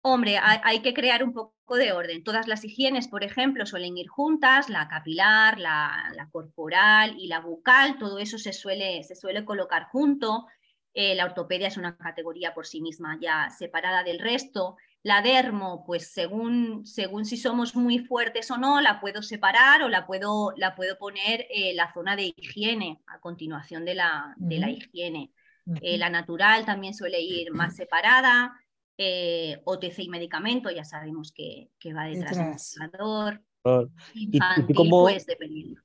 Hombre, 0.00 0.38
hay, 0.38 0.58
hay 0.64 0.82
que 0.82 0.94
crear 0.94 1.24
un 1.24 1.32
poco 1.32 1.76
de 1.76 1.92
orden. 1.92 2.22
Todas 2.24 2.46
las 2.46 2.64
higienes, 2.64 3.08
por 3.08 3.24
ejemplo, 3.24 3.64
suelen 3.64 3.96
ir 3.96 4.08
juntas, 4.08 4.68
la 4.68 4.88
capilar, 4.88 5.58
la, 5.58 6.12
la 6.14 6.28
corporal 6.30 7.14
y 7.18 7.26
la 7.26 7.40
bucal, 7.40 7.98
todo 7.98 8.18
eso 8.18 8.38
se 8.38 8.52
suele, 8.52 9.02
se 9.02 9.16
suele 9.16 9.44
colocar 9.44 9.84
junto. 9.84 10.46
Eh, 10.94 11.14
la 11.16 11.24
ortopedia 11.26 11.66
es 11.68 11.76
una 11.76 11.96
categoría 11.96 12.54
por 12.54 12.66
sí 12.66 12.80
misma 12.80 13.18
ya 13.20 13.50
separada 13.50 14.04
del 14.04 14.18
resto. 14.20 14.76
La 15.02 15.20
dermo, 15.22 15.84
pues 15.84 16.06
según, 16.12 16.86
según 16.86 17.24
si 17.24 17.36
somos 17.36 17.74
muy 17.76 17.98
fuertes 17.98 18.50
o 18.50 18.56
no, 18.56 18.80
la 18.80 19.00
puedo 19.00 19.20
separar 19.22 19.82
o 19.82 19.88
la 19.88 20.06
puedo, 20.06 20.52
la 20.56 20.74
puedo 20.74 20.96
poner 20.96 21.46
en 21.50 21.76
la 21.76 21.92
zona 21.92 22.16
de 22.16 22.32
higiene 22.36 23.00
a 23.06 23.18
continuación 23.20 23.84
de 23.84 23.94
la, 23.96 24.34
de 24.36 24.58
la 24.58 24.70
higiene. 24.70 25.32
Eh, 25.82 25.98
la 25.98 26.10
natural 26.10 26.64
también 26.64 26.94
suele 26.94 27.20
ir 27.20 27.50
más 27.52 27.74
separada. 27.76 28.52
eh, 28.96 29.60
OTC 29.64 29.98
y 30.04 30.08
medicamento, 30.08 30.70
ya 30.70 30.84
sabemos 30.84 31.32
que, 31.32 31.70
que 31.80 31.92
va 31.92 32.04
detrás 32.04 32.36
del 32.36 32.46
mostrador. 32.50 33.42
y 34.14 34.38
tú 34.38 34.74
cómo- 34.74 35.02
pues 35.02 35.26
dependiendo. 35.26 35.80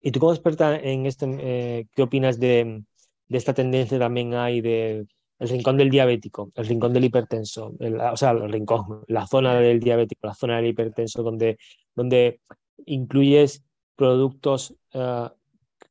Y 0.00 0.10
tú 0.10 0.20
como 0.20 0.32
experta 0.32 0.76
en 0.76 1.04
este, 1.04 1.26
eh, 1.38 1.86
¿qué 1.94 2.00
opinas 2.02 2.40
de, 2.40 2.82
de 3.30 3.38
esta 3.38 3.54
tendencia 3.54 3.98
también 3.98 4.34
hay 4.34 4.60
de 4.60 5.06
el 5.38 5.48
rincón 5.48 5.78
del 5.78 5.88
diabético, 5.88 6.50
el 6.54 6.66
rincón 6.66 6.92
del 6.92 7.04
hipertenso, 7.04 7.72
el- 7.80 7.98
o 7.98 8.16
sea, 8.16 8.32
el 8.32 8.52
rincón, 8.52 9.04
la 9.06 9.26
zona 9.26 9.54
del 9.58 9.80
diabético, 9.80 10.26
la 10.26 10.34
zona 10.34 10.56
del 10.56 10.66
hipertenso, 10.66 11.22
donde, 11.22 11.56
donde 11.94 12.40
incluyes 12.84 13.64
productos 13.96 14.74
eh, 14.92 15.28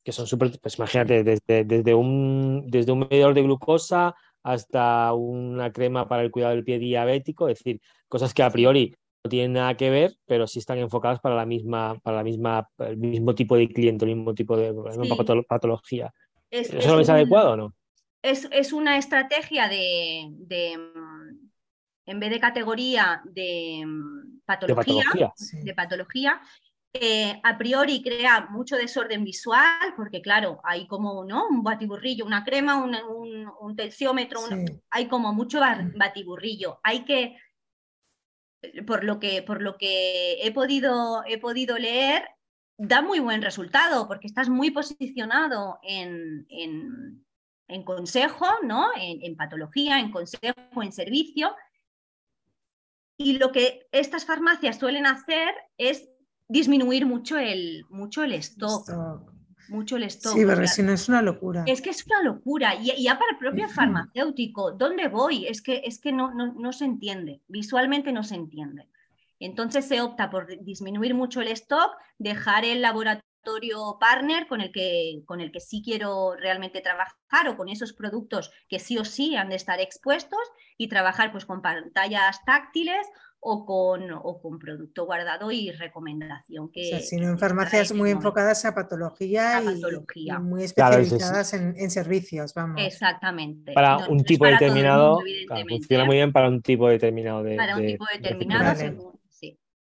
que 0.03 0.11
son 0.11 0.27
súper, 0.27 0.59
pues 0.61 0.77
imagínate, 0.77 1.23
desde, 1.23 1.63
desde, 1.65 1.95
un, 1.95 2.65
desde 2.67 2.91
un 2.91 2.99
medidor 2.99 3.33
de 3.33 3.41
glucosa 3.43 4.13
hasta 4.43 5.13
una 5.13 5.71
crema 5.71 6.07
para 6.07 6.21
el 6.23 6.31
cuidado 6.31 6.53
del 6.55 6.63
pie 6.63 6.77
diabético, 6.77 7.47
es 7.49 7.57
decir, 7.59 7.81
cosas 8.07 8.33
que 8.33 8.43
a 8.43 8.49
priori 8.51 8.93
no 9.23 9.29
tienen 9.29 9.53
nada 9.53 9.75
que 9.75 9.89
ver, 9.89 10.15
pero 10.25 10.45
sí 10.47 10.59
están 10.59 10.77
enfocadas 10.77 11.19
para 11.19 11.35
la 11.35 11.45
misma, 11.45 11.99
para 12.03 12.17
la 12.17 12.23
misma, 12.23 12.67
el 12.79 12.97
mismo 12.97 13.33
tipo 13.35 13.55
de 13.57 13.67
cliente, 13.67 14.05
el 14.05 14.15
mismo 14.15 14.33
tipo 14.33 14.55
de 14.57 14.73
Sí. 14.93 15.09
patología. 15.47 16.13
Es, 16.51 16.69
¿Eso 16.73 16.99
es 16.99 17.07
un- 17.09 17.15
adecuado 17.15 17.51
o 17.51 17.57
no? 17.57 17.75
es, 18.21 18.47
es 18.51 18.73
una 18.73 18.97
estrategia 18.97 19.67
de, 19.69 20.27
de, 20.31 20.77
mm, 20.77 21.49
en 22.07 22.19
vez 22.19 22.29
de 22.31 22.39
categoría 22.39 23.21
de 23.25 23.83
mm, 23.85 24.39
De 24.67 24.75
patología. 24.75 25.31
Sí. 25.35 25.61
de 25.61 25.73
patología, 25.75 26.41
eh, 26.91 27.39
a 27.43 27.55
priori 27.57 28.01
crea 28.01 28.47
mucho 28.49 28.75
desorden 28.75 29.23
visual, 29.23 29.93
porque 29.95 30.21
claro, 30.23 30.59
hay 30.63 30.87
como 30.87 31.23
¿no? 31.23 31.47
un 31.47 31.61
batiburrillo, 31.63 32.25
una 32.25 32.43
crema, 32.43 32.83
un, 32.83 32.95
un- 32.95 33.51
un 33.61 33.75
tensiómetro, 33.75 34.39
hay 34.89 35.07
como 35.07 35.31
mucho 35.33 35.59
ba- 35.59 35.87
batiburrillo. 35.95 36.79
Hay 36.83 37.05
que, 37.05 37.37
por 38.87 39.03
lo 39.03 39.19
que, 39.19 39.43
por 39.43 39.61
lo 39.61 39.77
que 39.77 40.41
he, 40.45 40.51
podido, 40.51 41.23
he 41.27 41.37
podido 41.37 41.77
leer, 41.77 42.27
da 42.81 43.01
muy 43.01 43.19
buen 43.19 43.41
resultado, 43.41 44.07
porque 44.07 44.25
estás 44.27 44.49
muy 44.49 44.71
posicionado 44.71 45.79
en, 45.83 46.45
en- 46.49 47.25
en 47.67 47.83
consejo, 47.83 48.47
¿no? 48.63 48.87
En, 48.97 49.21
en 49.23 49.35
patología, 49.35 49.99
en 49.99 50.09
consejo, 50.11 50.81
en 50.81 50.91
servicio. 50.91 51.55
Y 53.17 53.37
lo 53.37 53.51
que 53.51 53.87
estas 53.91 54.25
farmacias 54.25 54.79
suelen 54.79 55.05
hacer 55.05 55.49
es 55.77 56.09
disminuir 56.47 57.05
mucho 57.05 57.37
el, 57.37 57.83
mucho 57.89 58.23
el 58.23 58.33
stock. 58.33 58.89
Mucho 59.67 59.97
el 59.97 60.03
stock. 60.03 60.33
Sí, 60.33 60.45
pero 60.47 60.65
si 60.65 60.81
no 60.81 60.93
es 60.93 61.07
una 61.09 61.21
locura. 61.21 61.63
es 61.67 61.81
que 61.81 61.91
es 61.91 62.03
una 62.07 62.23
locura. 62.23 62.73
Y 62.75 62.89
y 62.91 63.03
ya 63.03 63.19
para 63.19 63.31
el 63.33 63.37
propio 63.37 63.67
farmacéutico, 63.69 64.71
¿dónde 64.71 65.09
voy? 65.09 65.45
Es 65.45 65.61
que, 65.61 65.81
es 65.85 65.99
que 65.99 66.11
no, 66.11 66.33
no, 66.33 66.53
no 66.53 66.71
se 66.73 66.85
entiende. 66.85 67.41
Visualmente 67.47 68.11
no 68.13 68.23
se 68.23 68.35
entiende. 68.35 68.87
Entonces 69.39 69.85
se 69.87 70.01
opta 70.01 70.29
por 70.29 70.47
disminuir 70.63 71.13
mucho 71.15 71.41
el 71.41 71.47
stock, 71.49 71.91
dejar 72.17 72.65
el 72.65 72.81
laboratorio 72.81 73.97
partner 73.99 74.47
con 74.47 74.59
el 74.61 74.71
que, 74.71 75.21
con 75.25 75.39
el 75.39 75.51
que 75.51 75.59
sí 75.61 75.81
quiero 75.83 76.35
realmente 76.35 76.81
trabajar 76.81 77.47
o 77.47 77.55
con 77.57 77.69
esos 77.69 77.93
productos 77.93 78.51
que 78.67 78.79
sí 78.79 78.97
o 78.97 79.05
sí 79.05 79.35
han 79.35 79.49
de 79.49 79.55
estar 79.55 79.79
expuestos 79.79 80.39
y 80.77 80.89
trabajar 80.89 81.31
pues 81.31 81.45
con 81.45 81.61
pantallas 81.61 82.43
táctiles 82.45 83.07
o 83.41 83.65
con, 83.65 84.11
o 84.11 84.41
con 84.41 84.59
producto 84.59 85.05
guardado 85.05 85.49
y 85.51 85.71
recomendación. 85.71 86.65
O 86.65 86.71
Que, 86.73 86.83
sea, 86.89 86.97
que 86.97 87.05
sino 87.05 87.29
en 87.29 87.39
farmacias 87.39 87.93
muy 87.93 88.09
enfocadas 88.11 88.65
a 88.65 88.75
patología, 88.75 89.57
A 89.59 89.61
y- 89.63 89.65
patología. 89.75 90.35
y 90.37 90.43
muy 90.43 90.67
Claro, 90.67 90.95
eso 90.97 91.11
sí. 91.11 91.15
especializadas 91.15 91.53
en, 91.53 91.73
en 91.77 91.89
servicios, 91.89 92.53
vamos. 92.53 92.81
Exactamente. 92.85 93.71
Para 93.71 93.99
No, 93.99 94.09
un 94.09 94.23
tipo 94.25 94.45
determinado, 94.45 95.11
mundo, 95.15 95.21
claro, 95.23 95.29
evidentemente, 95.31 95.73
funciona 95.75 96.05
muy 96.05 96.15
bien 96.17 96.33
para 96.33 96.49
un 96.49 96.61
tipo 96.61 96.89
determinado 96.89 97.41
de. 97.43 97.55
Para 97.55 97.75
un 97.77 97.81
de- 97.81 97.87
tipo 97.93 98.05
de 98.11 98.19
determinado, 98.19 98.75
según-. 98.75 99.18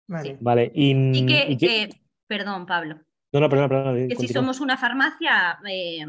Vale. 0.08 0.38
Vale, 0.40 0.72
y, 0.74 0.92
Y 1.20 1.26
que, 1.26 1.58
y 1.60 1.66
eh, 1.66 1.90
perdón, 2.28 2.66
Pablo, 2.66 3.00
No, 3.34 3.40
no, 3.40 3.50
perdona, 3.50 3.70
perdona. 3.70 4.08
que 4.08 4.16
si 4.16 4.28
somos 4.30 4.60
una 4.60 4.78
farmacia, 4.78 5.60
eh, 5.70 6.06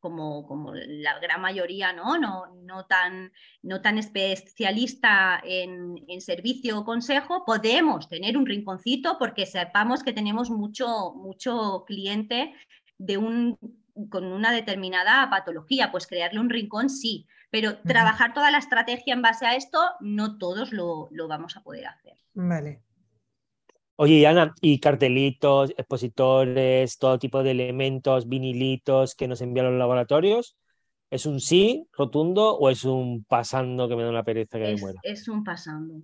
como, 0.00 0.46
como 0.46 0.74
la 0.74 1.18
gran 1.18 1.40
mayoría, 1.40 1.92
¿no? 1.92 2.18
No, 2.18 2.54
no, 2.62 2.84
tan, 2.86 3.32
no 3.62 3.80
tan 3.80 3.98
especialista 3.98 5.40
en, 5.42 5.96
en 6.08 6.20
servicio 6.20 6.78
o 6.78 6.84
consejo, 6.84 7.44
podemos 7.46 8.08
tener 8.08 8.36
un 8.36 8.46
rinconcito 8.46 9.16
porque 9.18 9.46
sepamos 9.46 10.02
que 10.02 10.12
tenemos 10.12 10.50
mucho, 10.50 11.14
mucho 11.14 11.84
cliente 11.86 12.54
de 12.98 13.16
un, 13.16 13.58
con 14.10 14.24
una 14.24 14.52
determinada 14.52 15.28
patología, 15.30 15.90
pues 15.90 16.06
crearle 16.06 16.40
un 16.40 16.50
rincón 16.50 16.90
sí, 16.90 17.26
pero 17.50 17.78
trabajar 17.78 18.34
toda 18.34 18.50
la 18.50 18.58
estrategia 18.58 19.14
en 19.14 19.22
base 19.22 19.46
a 19.46 19.56
esto, 19.56 19.78
no 20.00 20.38
todos 20.38 20.72
lo, 20.72 21.08
lo 21.12 21.28
vamos 21.28 21.56
a 21.56 21.62
poder 21.62 21.86
hacer. 21.86 22.16
Vale. 22.34 22.82
Oye, 24.02 24.14
y 24.14 24.24
Ana, 24.24 24.52
y 24.60 24.80
cartelitos, 24.80 25.70
expositores, 25.76 26.98
todo 26.98 27.20
tipo 27.20 27.44
de 27.44 27.52
elementos, 27.52 28.28
vinilitos 28.28 29.14
que 29.14 29.28
nos 29.28 29.40
envían 29.42 29.66
los 29.66 29.78
laboratorios, 29.78 30.56
¿es 31.08 31.24
un 31.24 31.38
sí 31.38 31.86
rotundo 31.92 32.56
o 32.58 32.68
es 32.68 32.84
un 32.84 33.22
pasando 33.22 33.88
que 33.88 33.94
me 33.94 34.02
da 34.02 34.10
una 34.10 34.24
pereza 34.24 34.58
que 34.58 34.64
me 34.64 34.72
Es, 34.72 34.80
muera? 34.80 34.98
es 35.04 35.28
un 35.28 35.44
pasando. 35.44 36.02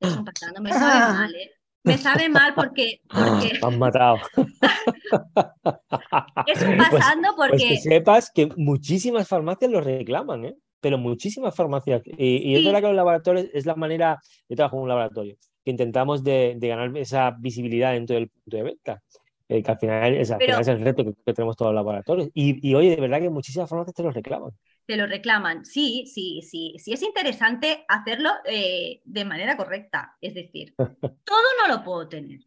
Es 0.00 0.16
un 0.16 0.24
pasando. 0.24 0.62
Me 0.62 0.72
sabe 0.72 1.12
mal, 1.12 1.34
¿eh? 1.34 1.50
Me 1.82 1.98
sabe 1.98 2.28
mal 2.30 2.54
porque, 2.54 3.02
porque 3.08 3.58
Me 3.60 3.68
han 3.68 3.78
matado. 3.78 4.16
es 6.46 6.62
un 6.62 6.76
Pues- 6.78 6.88
pasando 6.90 7.28
Pues 7.36 7.50
que 7.50 7.56
porque 7.58 7.76
sepas 7.76 8.30
que 8.34 8.46
muchísimas 8.56 9.28
farmacias 9.28 9.70
lo 9.70 9.82
reclaman, 9.82 10.46
¿eh? 10.46 10.54
Pero 10.80 10.96
muchísimas 10.96 11.54
farmacias. 11.54 12.00
Y, 12.06 12.52
y 12.52 12.56
es 12.56 12.64
verdad 12.64 12.80
que 12.80 12.86
los 12.86 12.96
laboratorios 12.96 13.48
es 13.52 13.66
la 13.66 13.74
manera, 13.74 14.18
yo 14.48 14.56
trabajo 14.56 14.76
en 14.76 14.82
un 14.84 14.88
laboratorio, 14.88 15.36
que 15.64 15.70
intentamos 15.70 16.22
de, 16.24 16.54
de 16.58 16.68
ganar 16.68 16.96
esa 16.96 17.30
visibilidad 17.32 17.92
dentro 17.92 18.16
del 18.16 18.28
punto 18.28 18.56
de 18.56 18.62
venta. 18.62 19.02
eh, 19.48 19.62
que 19.62 19.70
al 19.70 19.78
final, 19.78 20.14
es, 20.16 20.30
al 20.30 20.38
Pero- 20.38 20.52
final 20.54 20.60
es 20.62 20.68
el 20.68 20.80
reto 20.84 21.04
que, 21.04 21.14
que 21.24 21.34
tenemos 21.34 21.56
todos 21.56 21.70
los 21.72 21.76
laboratorios. 21.76 22.28
Y, 22.34 22.66
y 22.68 22.74
oye, 22.74 22.90
de 22.96 23.00
verdad 23.00 23.20
que 23.20 23.30
muchísimas 23.30 23.68
farmacias 23.68 23.94
te 23.94 24.02
lo 24.02 24.10
reclaman. 24.10 24.50
te 24.86 24.96
lo 24.96 25.06
reclaman. 25.06 25.64
Sí, 25.64 26.04
sí, 26.06 26.40
sí. 26.42 26.74
Sí 26.78 26.92
es 26.92 27.02
interesante 27.02 27.84
hacerlo 27.88 28.30
eh, 28.46 29.00
de 29.04 29.24
manera 29.24 29.56
correcta. 29.56 30.16
Es 30.20 30.34
decir, 30.34 30.74
todo 31.24 31.42
no 31.60 31.74
lo 31.74 31.82
puedo 31.84 32.08
tener. 32.08 32.40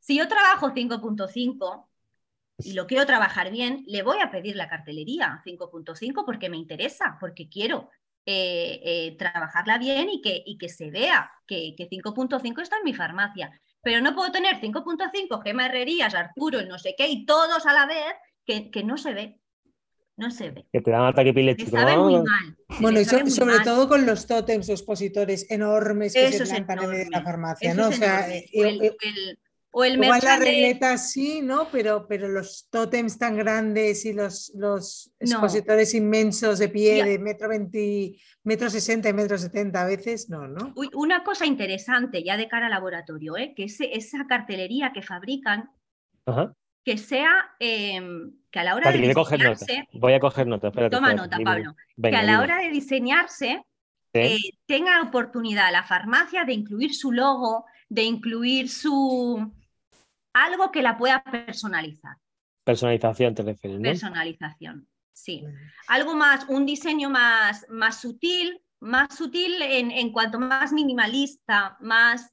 Si 0.00 0.16
yo 0.18 0.26
trabajo 0.28 0.70
5.5 0.74 1.86
y 2.64 2.72
lo 2.74 2.86
quiero 2.86 3.06
trabajar 3.06 3.50
bien, 3.50 3.84
le 3.86 4.02
voy 4.02 4.18
a 4.22 4.30
pedir 4.30 4.56
la 4.56 4.68
cartelería 4.68 5.40
5.5 5.44 6.24
porque 6.26 6.48
me 6.50 6.56
interesa, 6.56 7.16
porque 7.20 7.48
quiero 7.48 7.88
eh, 8.32 8.80
eh, 8.84 9.16
trabajarla 9.18 9.78
bien 9.78 10.08
y 10.10 10.20
que, 10.20 10.42
y 10.46 10.56
que 10.56 10.68
se 10.68 10.90
vea 10.90 11.30
que, 11.46 11.74
que 11.76 11.88
5.5 11.88 12.62
está 12.62 12.76
en 12.78 12.84
mi 12.84 12.94
farmacia. 12.94 13.50
Pero 13.82 14.00
no 14.00 14.14
puedo 14.14 14.30
tener 14.30 14.60
5.5, 14.60 15.42
Gema 15.42 15.66
Herrerías, 15.66 16.14
Arturo, 16.14 16.62
no 16.62 16.78
sé 16.78 16.94
qué, 16.96 17.08
y 17.08 17.24
todos 17.26 17.66
a 17.66 17.72
la 17.72 17.86
vez, 17.86 18.14
que, 18.44 18.70
que 18.70 18.84
no 18.84 18.96
se 18.96 19.14
ve. 19.14 19.40
No 20.16 20.30
se 20.30 20.50
ve. 20.50 20.66
Que 20.72 20.80
te 20.82 20.90
dan 20.90 21.04
ataque 21.06 21.30
epiléptico. 21.30 21.70
sabe 21.70 21.96
¿no? 21.96 22.04
muy 22.04 22.14
mal. 22.22 22.56
Bueno, 22.80 23.00
y 23.00 23.04
so- 23.06 23.26
sobre 23.30 23.54
mal. 23.56 23.64
todo 23.64 23.88
con 23.88 24.04
los 24.04 24.26
tótems 24.26 24.68
o 24.68 24.72
expositores 24.72 25.50
enormes 25.50 26.12
que 26.12 26.26
Eso 26.26 26.44
se 26.44 26.62
plantan 26.62 26.94
en 26.94 27.10
la 27.10 27.22
farmacia, 27.22 27.70
Eso 27.72 27.80
¿no? 27.80 27.88
es 27.88 27.94
O 27.96 27.98
sea, 27.98 28.18
enorme. 28.18 28.36
eh, 28.38 28.50
o 28.60 28.64
el, 28.64 28.82
eh, 28.82 28.96
el- 29.00 29.38
o 29.72 29.84
el 29.84 29.94
igual 29.94 30.08
la 30.08 30.38
merchan 30.38 30.40
de- 30.40 30.98
sí, 30.98 31.42
¿no? 31.42 31.68
Pero, 31.70 32.06
pero 32.08 32.28
los 32.28 32.68
tótems 32.70 33.18
tan 33.18 33.36
grandes 33.36 34.04
y 34.04 34.12
los, 34.12 34.52
los 34.56 35.12
No. 35.20 35.26
expositores 35.26 35.94
inmensos 35.94 36.58
de 36.58 36.68
pie 36.68 36.98
Ya. 36.98 37.04
de 37.04 37.18
metro 37.18 37.48
20, 37.48 38.16
metro 38.44 38.68
60 38.68 39.08
y 39.08 39.12
metro 39.12 39.38
70 39.38 39.82
a 39.82 39.86
veces, 39.86 40.28
no, 40.28 40.48
¿no? 40.48 40.72
Uy, 40.76 40.90
una 40.94 41.22
cosa 41.22 41.46
interesante 41.46 42.22
ya 42.24 42.36
de 42.36 42.48
cara 42.48 42.66
al 42.66 42.72
laboratorio, 42.72 43.36
¿eh? 43.36 43.52
que 43.54 43.64
ese- 43.64 43.94
esa 43.96 44.26
cartelería 44.26 44.92
que 44.92 45.02
fabrican, 45.02 45.70
Ajá. 46.26 46.52
que 46.84 46.96
sea 46.98 47.30
eh, 47.60 48.00
que 48.50 48.58
a 48.58 48.64
la 48.64 48.74
hora 48.74 48.90
de 48.90 48.96
que 48.98 49.02
voy 49.02 49.10
a 49.10 49.14
coger 49.14 49.38
nota. 49.38 49.50
diseñarse, 49.60 49.88
Voy 49.92 50.12
a 50.14 50.20
coger 50.20 50.46
nota. 50.48 50.68
Espérate, 50.68 50.96
toma 50.96 51.08
espérate, 51.12 51.28
nota, 51.28 51.38
dime. 51.38 51.50
Pablo, 51.50 51.76
Venga, 51.96 52.18
que 52.18 52.22
a 52.22 52.26
la 52.26 52.32
dime. 52.32 52.42
hora 52.42 52.58
de 52.62 52.70
diseñarse 52.70 53.62
¿Sí? 54.12 54.20
eh, 54.20 54.38
tenga 54.66 55.00
oportunidad 55.02 55.70
la 55.70 55.84
farmacia 55.84 56.44
de 56.44 56.54
incluir 56.54 56.92
su 56.94 57.12
logo, 57.12 57.66
de 57.88 58.02
incluir 58.02 58.68
su 58.68 59.52
algo 60.44 60.70
que 60.70 60.82
la 60.82 60.96
pueda 60.98 61.22
personalizar. 61.22 62.16
Personalización 62.64 63.34
te 63.34 63.42
refieres, 63.42 63.78
¿no? 63.80 63.84
Personalización, 63.84 64.88
sí. 65.12 65.44
Algo 65.88 66.14
más, 66.14 66.46
un 66.48 66.66
diseño 66.66 67.10
más, 67.10 67.66
más 67.68 68.00
sutil, 68.00 68.60
más 68.80 69.14
sutil 69.16 69.60
en, 69.62 69.90
en 69.90 70.12
cuanto 70.12 70.38
más 70.38 70.72
minimalista, 70.72 71.76
más 71.80 72.30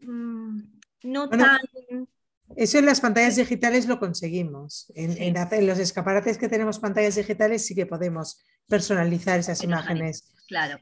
mm, 0.00 0.60
no 1.04 1.28
Bueno, 1.28 1.44
tan 1.44 2.08
Eso 2.56 2.78
en 2.78 2.86
las 2.86 3.00
pantallas 3.00 3.36
digitales 3.36 3.86
lo 3.88 3.98
conseguimos. 3.98 4.90
En, 4.94 5.12
Sí. 5.14 5.24
en 5.24 5.66
los 5.66 5.78
escaparates 5.78 6.38
que 6.38 6.48
tenemos 6.48 6.78
pantallas 6.78 7.16
digitales 7.16 7.66
sí 7.66 7.74
que 7.74 7.86
podemos 7.86 8.40
personalizar 8.68 9.38
esas 9.40 9.62
imágenes. 9.64 10.32
claro. 10.48 10.78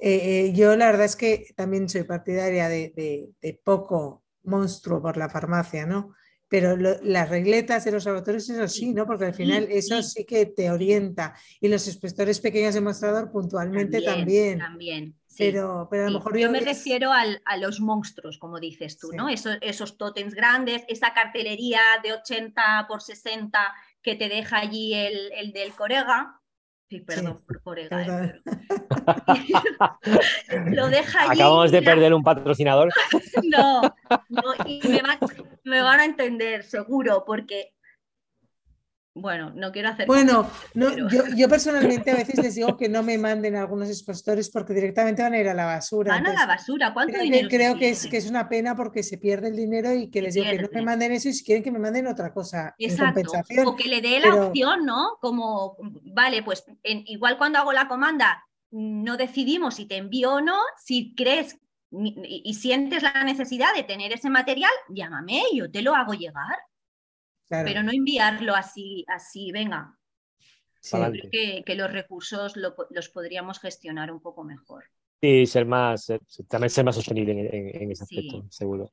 Eh, 0.00 0.46
eh, 0.48 0.52
yo 0.52 0.74
la 0.76 0.86
verdad 0.86 1.04
es 1.06 1.14
que 1.14 1.46
también 1.56 1.88
soy 1.88 2.02
partidaria 2.02 2.68
de, 2.68 2.92
de- 2.96 3.28
de 3.40 3.60
poco 3.64 4.23
monstruo 4.44 5.00
por 5.02 5.16
la 5.16 5.28
farmacia, 5.28 5.86
¿no? 5.86 6.14
Pero 6.48 6.76
lo- 6.76 7.00
las 7.02 7.28
regletas 7.30 7.84
de 7.84 7.92
los 7.92 8.04
laboratorios, 8.04 8.48
eso 8.48 8.68
sí, 8.68 8.92
¿no? 8.94 9.06
Porque 9.06 9.24
al 9.24 9.34
Sí, 9.34 9.42
final 9.44 9.66
eso 9.70 10.02
sí. 10.02 10.10
sí 10.10 10.24
que 10.26 10.46
te 10.46 10.70
orienta. 10.70 11.34
Y 11.60 11.68
los 11.68 11.88
expositores 11.88 12.38
pequeños 12.40 12.74
de 12.74 12.80
mostrador 12.82 13.32
puntualmente 13.32 14.02
también. 14.02 14.58
también, 14.58 15.16
sí. 15.26 15.36
Pero, 15.38 15.88
pero 15.90 16.06
a 16.06 16.10
lo 16.10 16.18
mejor 16.18 16.36
yo 16.38 16.50
me 16.50 16.58
es- 16.58 16.64
refiero 16.66 17.12
al- 17.12 17.42
a 17.46 17.56
los 17.56 17.80
monstruos, 17.80 18.38
como 18.38 18.60
dices 18.60 18.98
tú. 18.98 19.08
¿no? 19.14 19.28
Esos, 19.28 19.56
esos 19.62 19.96
tótems 19.96 20.34
grandes, 20.34 20.82
esa 20.86 21.12
cartelería 21.14 21.80
de 22.02 22.12
80 22.12 22.84
por 22.88 23.02
60 23.02 23.72
que 24.02 24.14
te 24.14 24.28
deja 24.28 24.58
allí 24.58 24.92
el, 24.94 25.32
el 25.32 25.52
del 25.52 25.72
Corega. 25.72 26.40
Sí, 26.94 27.00
perdón 27.00 27.42
por 27.44 27.60
Corega. 27.60 27.88
Perdón. 27.88 28.40
pero 30.46 30.64
Lo 30.76 30.88
deja 30.88 31.22
allí. 31.22 31.40
Acabamos 31.40 31.72
de 31.72 31.82
perder 31.82 32.14
un 32.14 32.22
patrocinador. 32.22 32.90
No, 33.42 33.82
no, 34.28 34.42
y 34.64 34.80
me 35.64 35.82
van 35.82 36.00
a 36.00 36.04
entender, 36.04 36.62
seguro, 36.62 37.24
porque. 37.26 37.74
Bueno, 39.16 39.52
no 39.54 39.70
quiero 39.70 39.90
hacer. 39.90 40.06
Bueno, 40.08 40.50
no, 40.74 40.88
pero- 40.90 41.08
yo, 41.08 41.22
yo 41.36 41.48
personalmente 42.02 42.10
a 42.10 42.16
veces 42.16 42.36
les 42.42 42.56
digo 42.56 42.76
que 42.76 42.88
no 42.88 43.02
me 43.04 43.16
manden 43.16 43.54
algunos 43.54 43.88
expositores 43.88 44.50
porque 44.50 44.74
directamente 44.74 45.22
van 45.22 45.34
a 45.34 45.38
ir 45.38 45.48
a 45.48 45.54
la 45.54 45.66
basura. 45.66 46.14
Van 46.14 46.26
a 46.26 46.32
la 46.32 46.46
basura. 46.46 46.92
¿Cuánto 46.92 47.12
creo 47.12 47.20
que, 47.22 47.24
dinero 47.26 47.48
se 47.48 47.56
creo 47.56 47.78
que 47.78 47.88
es, 47.90 48.06
que 48.08 48.16
es 48.16 48.28
una 48.28 48.48
pena 48.48 48.74
porque 48.74 49.04
se 49.04 49.16
pierde 49.18 49.48
el 49.48 49.56
dinero 49.56 49.94
y 49.94 50.10
que 50.10 50.18
Se 50.18 50.24
les 50.24 50.34
digo 50.34 50.46
que 50.50 50.58
no 50.62 50.68
me 50.72 50.82
manden 50.82 51.12
eso 51.12 51.28
y 51.28 51.32
si 51.32 51.44
quieren 51.44 51.62
que 51.62 51.70
me 51.70 51.78
manden 51.78 52.08
otra 52.08 52.32
cosa 52.34 52.74
Exacto. 52.78 53.22
compensación. 53.22 53.66
O 53.68 53.76
que 53.76 53.88
le 53.88 54.00
dé 54.00 54.18
la 54.18 54.30
pero- 54.32 54.46
opción, 54.48 54.84
¿no? 54.84 55.16
Como, 55.20 55.76
vale, 56.02 56.42
pues 56.42 56.64
en- 56.82 57.04
igual 57.06 57.38
cuando 57.38 57.60
hago 57.60 57.72
la 57.72 57.86
comanda 57.86 58.42
no 58.72 59.16
decidimos 59.16 59.76
si 59.76 59.86
te 59.86 59.96
envío 59.96 60.32
o 60.34 60.40
no, 60.40 60.58
si 60.84 61.14
crees 61.14 61.56
y, 61.92 62.42
y 62.44 62.54
sientes 62.54 63.04
la 63.04 63.22
necesidad 63.22 63.72
de 63.76 63.84
tener 63.84 64.12
ese 64.12 64.28
material, 64.28 64.72
llámame 64.88 65.42
y 65.52 65.58
yo 65.58 65.70
te 65.70 65.82
lo 65.82 65.94
hago 65.94 66.14
llegar, 66.14 66.56
Claro, 67.48 67.66
pero 67.66 67.82
no 67.82 67.92
enviarlo 67.92 68.54
así, 68.54 69.04
así, 69.08 69.52
venga. 69.52 69.96
sí. 70.80 70.96
Creo 70.96 71.30
que, 71.30 71.62
que 71.64 71.74
los 71.74 71.92
recursos 71.92 72.56
lo 72.56 72.74
los 72.90 73.08
podríamos 73.08 73.58
gestionar 73.60 74.10
un 74.10 74.20
poco 74.20 74.44
mejor. 74.44 74.84
Sí, 75.20 75.46
ser 75.46 75.64
más, 75.64 76.04
ser- 76.04 76.20
también 76.48 76.68
ser 76.70 76.84
más 76.84 76.96
sostenible 76.96 77.32
en, 77.32 77.38
en- 77.54 77.82
en 77.82 77.90
ese 77.92 78.04
Sí. 78.04 78.18
aspecto, 78.18 78.46
seguro. 78.50 78.90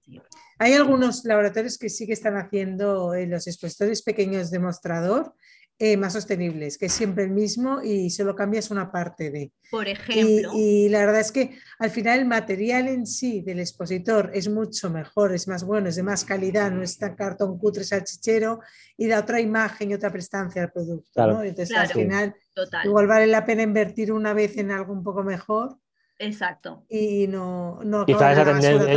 Hay 0.60 0.74
algunos 0.74 1.26
laboratorios 1.26 1.78
que 1.78 1.90
sí 1.90 2.06
que 2.08 2.14
están 2.14 2.38
haciendo 2.38 3.14
eh, 3.14 3.28
los 3.28 3.48
expositores 3.48 4.02
pequeños 4.02 4.50
de 4.52 4.60
mostrador 4.60 5.36
eh, 5.84 5.98
más 5.98 6.14
sostenibles, 6.14 6.78
que 6.78 6.86
es 6.86 6.94
siempre 6.94 7.24
el 7.24 7.32
mismo 7.32 7.82
y 7.82 8.12
solo 8.12 8.36
cambias 8.36 8.70
una 8.70 8.92
parte 8.92 9.32
de. 9.32 9.52
Por 9.72 9.88
ejemplo. 9.88 10.52
Y, 10.54 10.90
la 10.90 11.00
verdad 11.00 11.22
es 11.22 11.32
que 11.32 11.58
al 11.80 11.90
final 11.90 12.20
el 12.20 12.26
material 12.28 12.88
en 12.88 13.08
sí 13.08 13.42
del 13.42 13.60
expositor 13.60 14.30
es 14.32 14.48
mucho 14.48 14.92
mejor, 14.92 15.34
es 15.34 15.48
más 15.48 15.64
bueno, 15.64 15.90
es 15.90 15.96
de 15.96 16.04
más 16.04 16.24
calidad, 16.24 16.70
no 16.70 16.84
es 16.84 17.00
tan 17.00 17.16
cartón 17.16 17.58
cutre 17.58 17.84
salchichero 17.84 18.60
y 18.96 19.08
da 19.08 19.22
otra 19.22 19.42
imagen 19.42 19.90
y 19.90 19.96
otra 19.96 20.12
prestancia 20.12 20.62
al 20.62 20.72
producto. 20.72 21.26
¿no? 21.26 21.42
Entonces 21.42 21.76
al 21.76 21.88
final 21.88 22.36
igual 22.84 23.08
vale 23.08 23.26
la 23.26 23.44
pena 23.44 23.64
invertir 23.64 24.12
una 24.12 24.36
vez 24.36 24.58
en 24.58 24.70
algo 24.70 24.94
un 24.94 25.04
poco 25.04 25.24
mejor 25.24 25.80
Exacto. 26.22 26.84
Y 26.88 27.28
no, 27.28 27.84
no 27.84 28.06
Quizá 28.06 28.34
esa, 28.34 28.46
tendencia, 28.46 28.92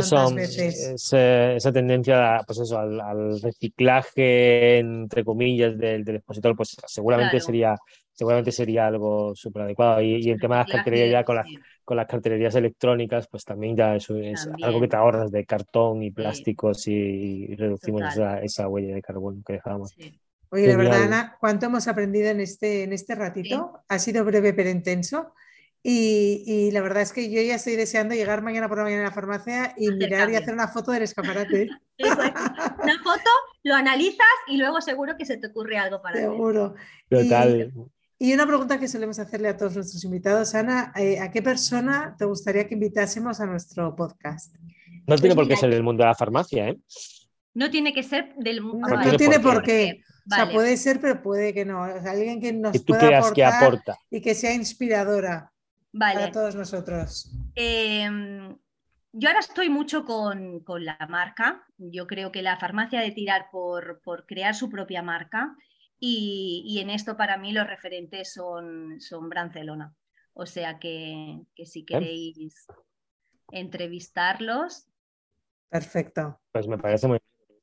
esa, 1.55 1.71
tendencia 1.71 2.41
pues 2.45 2.59
eso, 2.59 2.77
al, 2.77 3.41
reciclaje, 3.41 4.77
entre 4.77 5.25
comillas, 5.25 5.77
del, 5.77 6.03
del 6.03 6.17
expositor, 6.17 6.55
pues 6.55 6.77
seguramente 6.85 7.39
sería 7.39 7.75
seguramente 8.15 8.51
sería 8.51 8.87
algo 8.87 9.35
súper 9.35 9.63
adecuado. 9.63 10.01
Y, 10.01 10.29
el 10.29 10.39
tema 10.39 10.55
de 10.55 10.63
las 10.63 10.71
cartelerías 10.71 11.11
ya 11.11 11.23
con 11.23 11.35
las, 11.35 11.47
con 11.83 11.97
las 11.97 12.07
cartelerías 12.07 12.55
electrónicas, 12.55 13.27
pues 13.27 13.43
también 13.43 13.75
ya 13.75 13.95
eso 13.95 14.15
es 14.17 14.47
algo 14.63 14.79
que 14.79 14.87
te 14.87 14.95
ahorras 14.95 15.31
de 15.31 15.45
cartón 15.45 16.01
y 16.01 16.11
plásticos 16.11 16.87
y, 16.87 17.53
reducimos 17.55 18.03
esa, 18.13 18.39
esa, 18.39 18.67
huella 18.67 18.95
de 18.95 19.01
carbono 19.01 19.41
que 19.45 19.53
dejamos. 19.53 19.95
Oye, 20.49 20.67
de 20.67 20.75
verdad, 20.77 21.03
Ana, 21.03 21.37
¿cuánto 21.39 21.65
hemos 21.65 21.87
aprendido 21.87 22.29
en 22.29 22.39
este, 22.39 22.83
en 22.83 22.93
este 22.93 23.15
ratito? 23.15 23.81
Ha 23.89 23.99
sido 23.99 24.23
breve 24.23 24.53
pero 24.53 24.69
intenso. 24.69 25.33
Y, 25.87 26.71
la 26.71 26.81
verdad 26.81 27.03
es 27.03 27.13
que 27.13 27.29
yo 27.29 27.39
ya 27.43 27.55
estoy 27.55 27.75
deseando 27.75 28.15
llegar 28.15 28.41
mañana 28.41 28.67
por 28.67 28.79
la 28.79 28.85
mañana 28.85 29.03
a 29.03 29.09
la 29.09 29.11
farmacia 29.11 29.75
y 29.77 29.91
mirar 29.91 30.31
y 30.31 30.35
hacer 30.35 30.55
una 30.55 30.67
foto 30.67 30.91
del 30.91 31.03
escaparate. 31.03 31.69
Una 31.99 32.97
foto, 33.03 33.29
lo 33.63 33.75
analizas 33.75 34.25
y 34.47 34.57
luego 34.57 34.81
seguro 34.81 35.15
que 35.15 35.25
se 35.25 35.37
te 35.37 35.47
ocurre 35.47 35.77
algo 35.77 36.01
para 36.01 36.19
Seguro. 36.19 36.73
Total. 37.07 37.71
Y, 38.17 38.33
una 38.33 38.47
pregunta 38.47 38.79
que 38.79 38.87
solemos 38.87 39.19
hacerle 39.19 39.49
a 39.49 39.57
todos 39.57 39.75
nuestros 39.75 40.03
invitados, 40.03 40.55
Ana, 40.55 40.91
eh, 40.95 41.19
¿a 41.19 41.31
qué 41.31 41.41
persona 41.41 42.15
te 42.17 42.25
gustaría 42.25 42.67
que 42.67 42.73
invitásemos 42.73 43.39
a 43.39 43.45
nuestro 43.45 43.95
podcast? 43.95 44.55
No 45.07 45.15
tiene 45.17 45.35
por 45.35 45.47
qué 45.47 45.55
ser 45.55 45.69
del 45.69 45.83
mundo 45.83 46.03
de 46.03 46.09
la 46.09 46.15
farmacia, 46.15 46.69
¿eh? 46.69 46.79
No 47.53 47.69
tiene 47.69 47.93
que 47.93 48.03
ser 48.03 48.33
del 48.37 48.61
mundo. 48.61 48.87
No, 48.89 49.03
no 49.03 49.17
tiene 49.17 49.39
por 49.39 49.61
qué. 49.61 50.01
O 50.29 50.35
sea, 50.35 50.51
puede 50.51 50.75
ser, 50.77 50.99
pero 50.99 51.21
puede 51.21 51.53
que 51.53 51.63
no. 51.63 51.83
O 51.83 52.01
sea, 52.01 52.11
alguien 52.11 52.41
que 52.41 52.51
nos 52.51 52.73
tú 52.83 52.93
pueda 52.93 53.19
aportar 53.19 53.33
que 53.33 53.45
aporta. 53.45 53.97
y 54.09 54.21
que 54.21 54.33
sea 54.33 54.53
inspiradora. 54.53 55.51
Vale. 55.97 56.19
Para 56.19 56.31
todos 56.31 56.55
nosotros. 56.55 57.31
Em, 57.55 58.53
yo 59.13 59.29
ahora 59.29 59.39
estoy 59.39 59.69
mucho 59.69 60.03
con, 60.03 60.61
la 60.83 60.97
marca. 61.09 61.65
Yo 61.77 62.05
creo 62.05 62.33
que 62.33 62.41
la 62.41 62.57
farmacia 62.57 62.99
de 62.99 63.11
tirar 63.11 63.47
por, 63.49 64.01
crear 64.27 64.53
su 64.55 64.69
propia 64.69 65.01
marca 65.01 65.55
y, 65.97 66.79
en 66.81 66.89
esto 66.89 67.15
para 67.15 67.37
mí 67.37 67.53
los 67.53 67.65
referentes 67.65 68.33
son, 68.33 68.99
son 68.99 69.29
Brancelona. 69.29 69.95
O 70.33 70.45
sea 70.45 70.79
que, 70.79 71.39
si 71.63 71.85
queréis 71.85 72.67
entrevistarlos. 73.51 74.89
Perfecto. 75.69 76.41
Pues 76.51 76.67
me 76.67 76.77
parece 76.77 77.07
muy, 77.07 77.19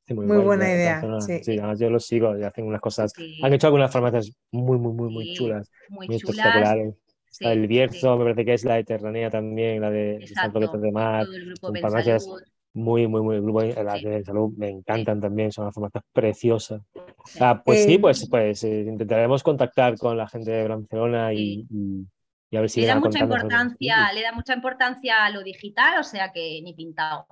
muy, 0.09 0.43
buena 0.43 0.73
idea. 0.73 1.03
Sí. 1.21 1.59
además 1.59 1.79
yo 1.79 1.91
los 1.91 2.07
sigo 2.07 2.35
y 2.35 2.43
hacen 2.43 2.65
unas 2.65 2.81
cosas. 2.81 3.13
Han 3.43 3.53
hecho 3.53 3.67
algunas 3.67 3.91
farmacias 3.91 4.31
muy, 4.49 4.79
muy, 4.79 4.91
muy, 4.91 5.13
muy 5.13 5.33
chulas. 5.35 5.69
Muy, 5.89 6.07
espectaculares 6.09 6.95
el 7.39 7.67
Bierzo, 7.67 8.17
me 8.17 8.25
parece 8.25 8.45
que 8.45 8.53
es 8.53 8.63
la 8.63 8.75
de 8.75 8.83
Terranea 8.83 9.29
también, 9.29 9.81
la 9.81 9.89
de 9.89 10.25
Santo 10.33 10.59
López 10.59 10.81
de 10.81 10.91
Mar. 10.91 11.25
farmacias 11.81 12.27
muy, 12.73 13.07
muy, 13.07 13.21
muy, 13.21 13.39
grupo, 13.39 13.61
las 13.61 14.01
de 14.01 14.23
salud 14.23 14.51
me 14.57 14.69
encantan 14.69 15.21
también, 15.21 15.51
son 15.51 15.65
unas 15.65 15.75
farmacias 15.75 16.03
preciosas. 16.11 16.81
pues 17.63 17.83
sí, 17.83 17.97
pues, 17.99 18.27
pues 18.27 18.63
eh, 18.63 18.81
intentaremos 18.81 19.43
contactar 19.43 19.97
con 19.97 20.17
la 20.17 20.27
gente 20.27 20.51
de 20.51 20.67
Barcelona 20.67 21.33
y, 21.33 21.67
a 22.51 22.59
ver 22.59 22.69
si 22.69 22.81
le 22.81 22.87
da 22.87 22.99
mucha 22.99 23.19
importancia, 23.19 24.11
le 24.13 24.23
da 24.23 24.31
mucha 24.31 24.53
importancia 24.55 25.23
a 25.23 25.29
lo 25.29 25.43
digital, 25.43 25.99
o 25.99 26.03
sea 26.03 26.31
que 26.31 26.61
ni 26.63 26.73
pintado. 26.73 27.27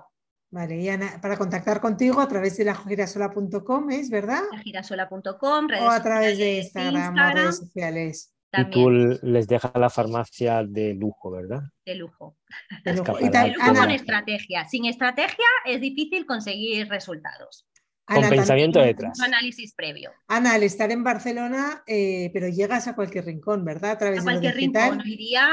Vale, 0.52 0.82
y 0.82 0.90
Ana, 0.90 1.18
para 1.22 1.38
contactar 1.38 1.80
contigo 1.80 2.20
a 2.20 2.28
través 2.28 2.58
de 2.58 2.66
la 2.66 2.76
girasola.com, 2.76 3.90
¿es 3.90 4.10
verdad? 4.10 4.42
La 4.52 4.60
girasola.com, 4.60 5.68
o 5.82 5.90
a 5.90 6.04
través 6.04 6.38
de 6.38 6.58
Instagram, 6.58 7.16
o 7.16 7.34
redes 7.34 7.58
sociales. 7.58 8.31
Y 8.54 8.66
tú 8.66 8.90
les 8.90 9.48
dejas 9.48 9.72
la 9.76 9.90
farmacia 9.90 10.64
de 10.64 10.94
lujo, 10.94 11.32
¿verdad? 11.32 11.62
De 11.86 11.96
lujo. 11.96 12.38
De 12.84 12.94
lujo, 12.94 13.14
con 13.14 13.92
estrategia. 13.92 14.66
Sin 14.68 14.86
estrategia 14.86 15.46
es 15.66 15.80
difícil 15.80 16.26
conseguir 16.26 16.90
resultados. 16.90 17.66
con 18.06 18.28
pensamiento 18.28 18.82
detrás. 18.82 19.18
Un 19.20 19.26
análisis 19.26 19.74
previo. 19.74 20.12
Ana, 20.28 20.56
al 20.56 20.64
estar 20.64 20.92
en 20.92 21.04
Barcelona, 21.04 21.82
eh, 21.88 22.30
pero 22.34 22.50
llegas 22.50 22.90
a 22.90 22.96
cualquier 22.96 23.26
rincón, 23.26 23.64
¿verdad? 23.64 23.92
A 23.92 23.98
través 23.98 24.20
a 24.20 24.24
cualquier 24.24 24.54
de 24.54 24.60
rincón. 24.60 25.02
Iría 25.06 25.48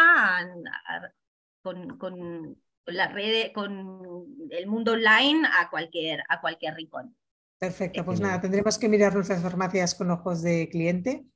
con, 1.62 2.58
la 2.86 3.08
red, 3.08 3.52
con 3.52 4.26
el 4.50 4.66
mundo 4.66 4.92
online 4.92 5.46
a 5.46 5.70
cualquier, 5.70 6.24
a 6.28 6.40
cualquier 6.40 6.74
rincón. 6.74 7.16
Perfecto, 7.60 8.04
pues 8.04 8.20
nada, 8.20 8.40
tendremos 8.40 8.78
que 8.78 8.88
mirar 8.88 9.14
nuestras 9.14 9.42
farmacias 9.42 9.94
con 9.96 10.10
ojos 10.12 10.42
de 10.42 10.68
cliente 10.68 11.26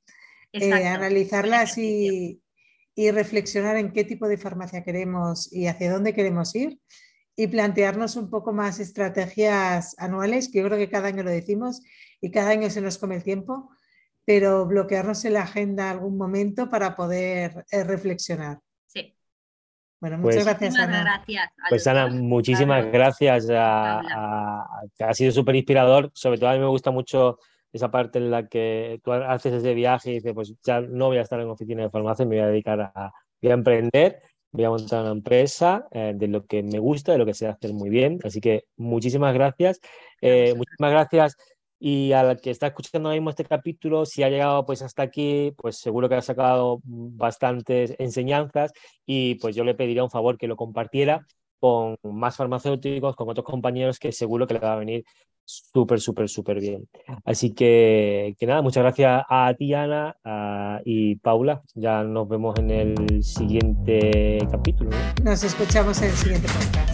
eh, 0.52 0.86
analizarlas 0.86 1.78
y, 1.78 2.40
reflexionar 2.96 3.76
en 3.76 3.92
qué 3.92 4.04
tipo 4.04 4.28
de 4.28 4.36
farmacia 4.36 4.84
queremos 4.84 5.50
y 5.52 5.66
hacia 5.66 5.92
dónde 5.92 6.12
queremos 6.12 6.54
ir 6.54 6.78
y 7.34 7.46
plantearnos 7.46 8.16
un 8.16 8.28
poco 8.28 8.52
más 8.52 8.78
estrategias 8.78 9.94
anuales, 9.98 10.50
que 10.50 10.58
yo 10.58 10.66
creo 10.66 10.78
que 10.78 10.90
cada 10.90 11.08
año 11.08 11.22
lo 11.22 11.30
decimos 11.30 11.80
y 12.20 12.30
cada 12.30 12.50
año 12.50 12.68
se 12.68 12.82
nos 12.82 12.98
come 12.98 13.16
el 13.16 13.24
tiempo, 13.24 13.70
pero 14.26 14.66
bloquearnos 14.66 15.24
en 15.24 15.32
la 15.32 15.42
agenda 15.42 15.90
algún 15.90 16.18
momento 16.18 16.68
para 16.68 16.94
poder 16.94 17.64
eh, 17.70 17.84
reflexionar. 17.84 18.60
Sí. 18.86 19.16
Bueno, 19.98 20.18
muchas 20.18 20.44
pues 20.44 20.46
gracias, 20.46 20.76
Ana. 20.76 21.02
Gracias 21.02 21.50
pues 21.70 21.86
Ana, 21.86 22.08
muchísimas 22.08 22.84
gracias. 22.92 23.48
ha 23.50 25.14
sido 25.14 25.32
súper 25.32 25.56
inspirador. 25.56 26.10
Sobre 26.12 26.38
todo 26.38 26.50
a 26.50 26.54
mí 26.54 26.58
me 26.58 26.66
gusta 26.66 26.90
mucho 26.90 27.38
esa 27.72 27.90
parte 27.90 28.18
en 28.18 28.30
la 28.30 28.48
que 28.48 29.00
tú 29.02 29.12
haces 29.12 29.54
ese 29.54 29.74
viaje 29.74 30.10
y 30.10 30.14
dices, 30.14 30.32
pues 30.34 30.54
ya 30.62 30.80
no 30.80 31.06
voy 31.06 31.18
a 31.18 31.22
estar 31.22 31.40
en 31.40 31.48
oficina 31.48 31.82
de 31.82 31.90
farmacia, 31.90 32.24
me 32.26 32.36
voy 32.36 32.44
a 32.44 32.48
dedicar 32.48 32.80
a, 32.80 33.12
voy 33.40 33.50
a 33.50 33.54
emprender, 33.54 34.22
voy 34.52 34.64
a 34.64 34.70
montar 34.70 35.02
una 35.02 35.12
empresa 35.12 35.88
eh, 35.90 36.12
de 36.14 36.28
lo 36.28 36.44
que 36.46 36.62
me 36.62 36.78
gusta, 36.78 37.12
de 37.12 37.18
lo 37.18 37.26
que 37.26 37.34
sé 37.34 37.46
hacer 37.46 37.72
muy 37.72 37.90
bien. 37.90 38.18
Así 38.24 38.40
que 38.40 38.64
muchísimas 38.76 39.32
gracias. 39.34 39.80
Eh, 40.20 40.54
muchísimas 40.54 40.92
gracias. 40.92 41.36
Y 41.78 42.12
al 42.12 42.40
que 42.40 42.50
está 42.50 42.68
escuchando 42.68 43.08
ahora 43.08 43.16
mismo 43.16 43.30
este 43.30 43.44
capítulo, 43.44 44.06
si 44.06 44.22
ha 44.22 44.28
llegado 44.28 44.64
pues 44.64 44.82
hasta 44.82 45.02
aquí, 45.02 45.52
pues 45.56 45.78
seguro 45.78 46.08
que 46.08 46.14
ha 46.14 46.22
sacado 46.22 46.80
bastantes 46.84 47.96
enseñanzas 47.98 48.72
y 49.04 49.34
pues 49.36 49.56
yo 49.56 49.64
le 49.64 49.74
pediría 49.74 50.04
un 50.04 50.10
favor 50.10 50.38
que 50.38 50.46
lo 50.46 50.54
compartiera 50.56 51.26
con 51.62 51.96
más 52.02 52.34
farmacéuticos, 52.34 53.14
con 53.14 53.28
otros 53.28 53.46
compañeros 53.46 54.00
que 54.00 54.10
seguro 54.10 54.48
que 54.48 54.54
le 54.54 54.60
va 54.60 54.72
a 54.72 54.78
venir 54.78 55.04
súper, 55.44 56.00
súper, 56.00 56.28
súper 56.28 56.58
bien. 56.58 56.88
Así 57.24 57.54
que, 57.54 58.34
que, 58.36 58.46
nada, 58.46 58.62
muchas 58.62 58.82
gracias 58.82 59.22
a 59.28 59.54
ti, 59.56 59.72
Ana, 59.72 60.16
y 60.84 61.14
Paula. 61.16 61.62
Ya 61.74 62.02
nos 62.02 62.28
vemos 62.28 62.58
en 62.58 62.70
el 62.72 63.22
siguiente 63.22 64.38
capítulo. 64.50 64.90
Nos 65.22 65.44
escuchamos 65.44 66.02
en 66.02 66.08
el 66.08 66.16
siguiente 66.16 66.48
podcast. 66.48 66.90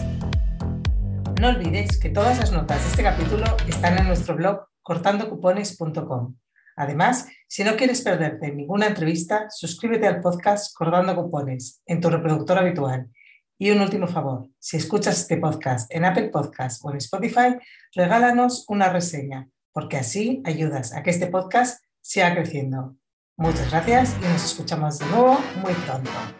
No 1.41 1.47
olvides 1.49 1.99
que 1.99 2.09
todas 2.09 2.37
las 2.37 2.51
notas 2.51 2.83
de 2.83 2.89
este 2.89 3.01
capítulo 3.01 3.45
están 3.67 3.97
en 3.97 4.05
nuestro 4.05 4.35
blog 4.35 4.67
cortandocupones.com. 4.83 6.35
Además, 6.75 7.27
si 7.47 7.63
no 7.63 7.75
quieres 7.75 8.03
perderte 8.03 8.53
ninguna 8.53 8.85
entrevista, 8.85 9.47
suscríbete 9.49 10.05
al 10.05 10.21
podcast 10.21 10.77
Cortando 10.77 11.15
Cupones 11.15 11.81
en 11.87 12.01
tu 12.01 12.11
reproductor 12.11 12.59
habitual 12.59 13.09
y 13.59 13.71
un 13.71 13.81
último 13.81 14.07
favor, 14.07 14.47
si 14.57 14.77
escuchas 14.77 15.19
este 15.19 15.37
podcast 15.37 15.93
en 15.93 16.05
Apple 16.05 16.29
Podcast 16.29 16.83
o 16.83 16.91
en 16.91 16.97
Spotify, 16.97 17.57
regálanos 17.93 18.65
una 18.69 18.87
reseña, 18.87 19.49
porque 19.73 19.97
así 19.97 20.41
ayudas 20.45 20.93
a 20.93 21.03
que 21.03 21.09
este 21.09 21.27
podcast 21.27 21.83
siga 22.01 22.33
creciendo. 22.33 22.95
Muchas 23.35 23.69
gracias 23.69 24.15
y 24.21 24.23
nos 24.23 24.45
escuchamos 24.45 24.99
de 24.99 25.05
nuevo 25.07 25.37
muy 25.61 25.73
pronto. 25.73 26.38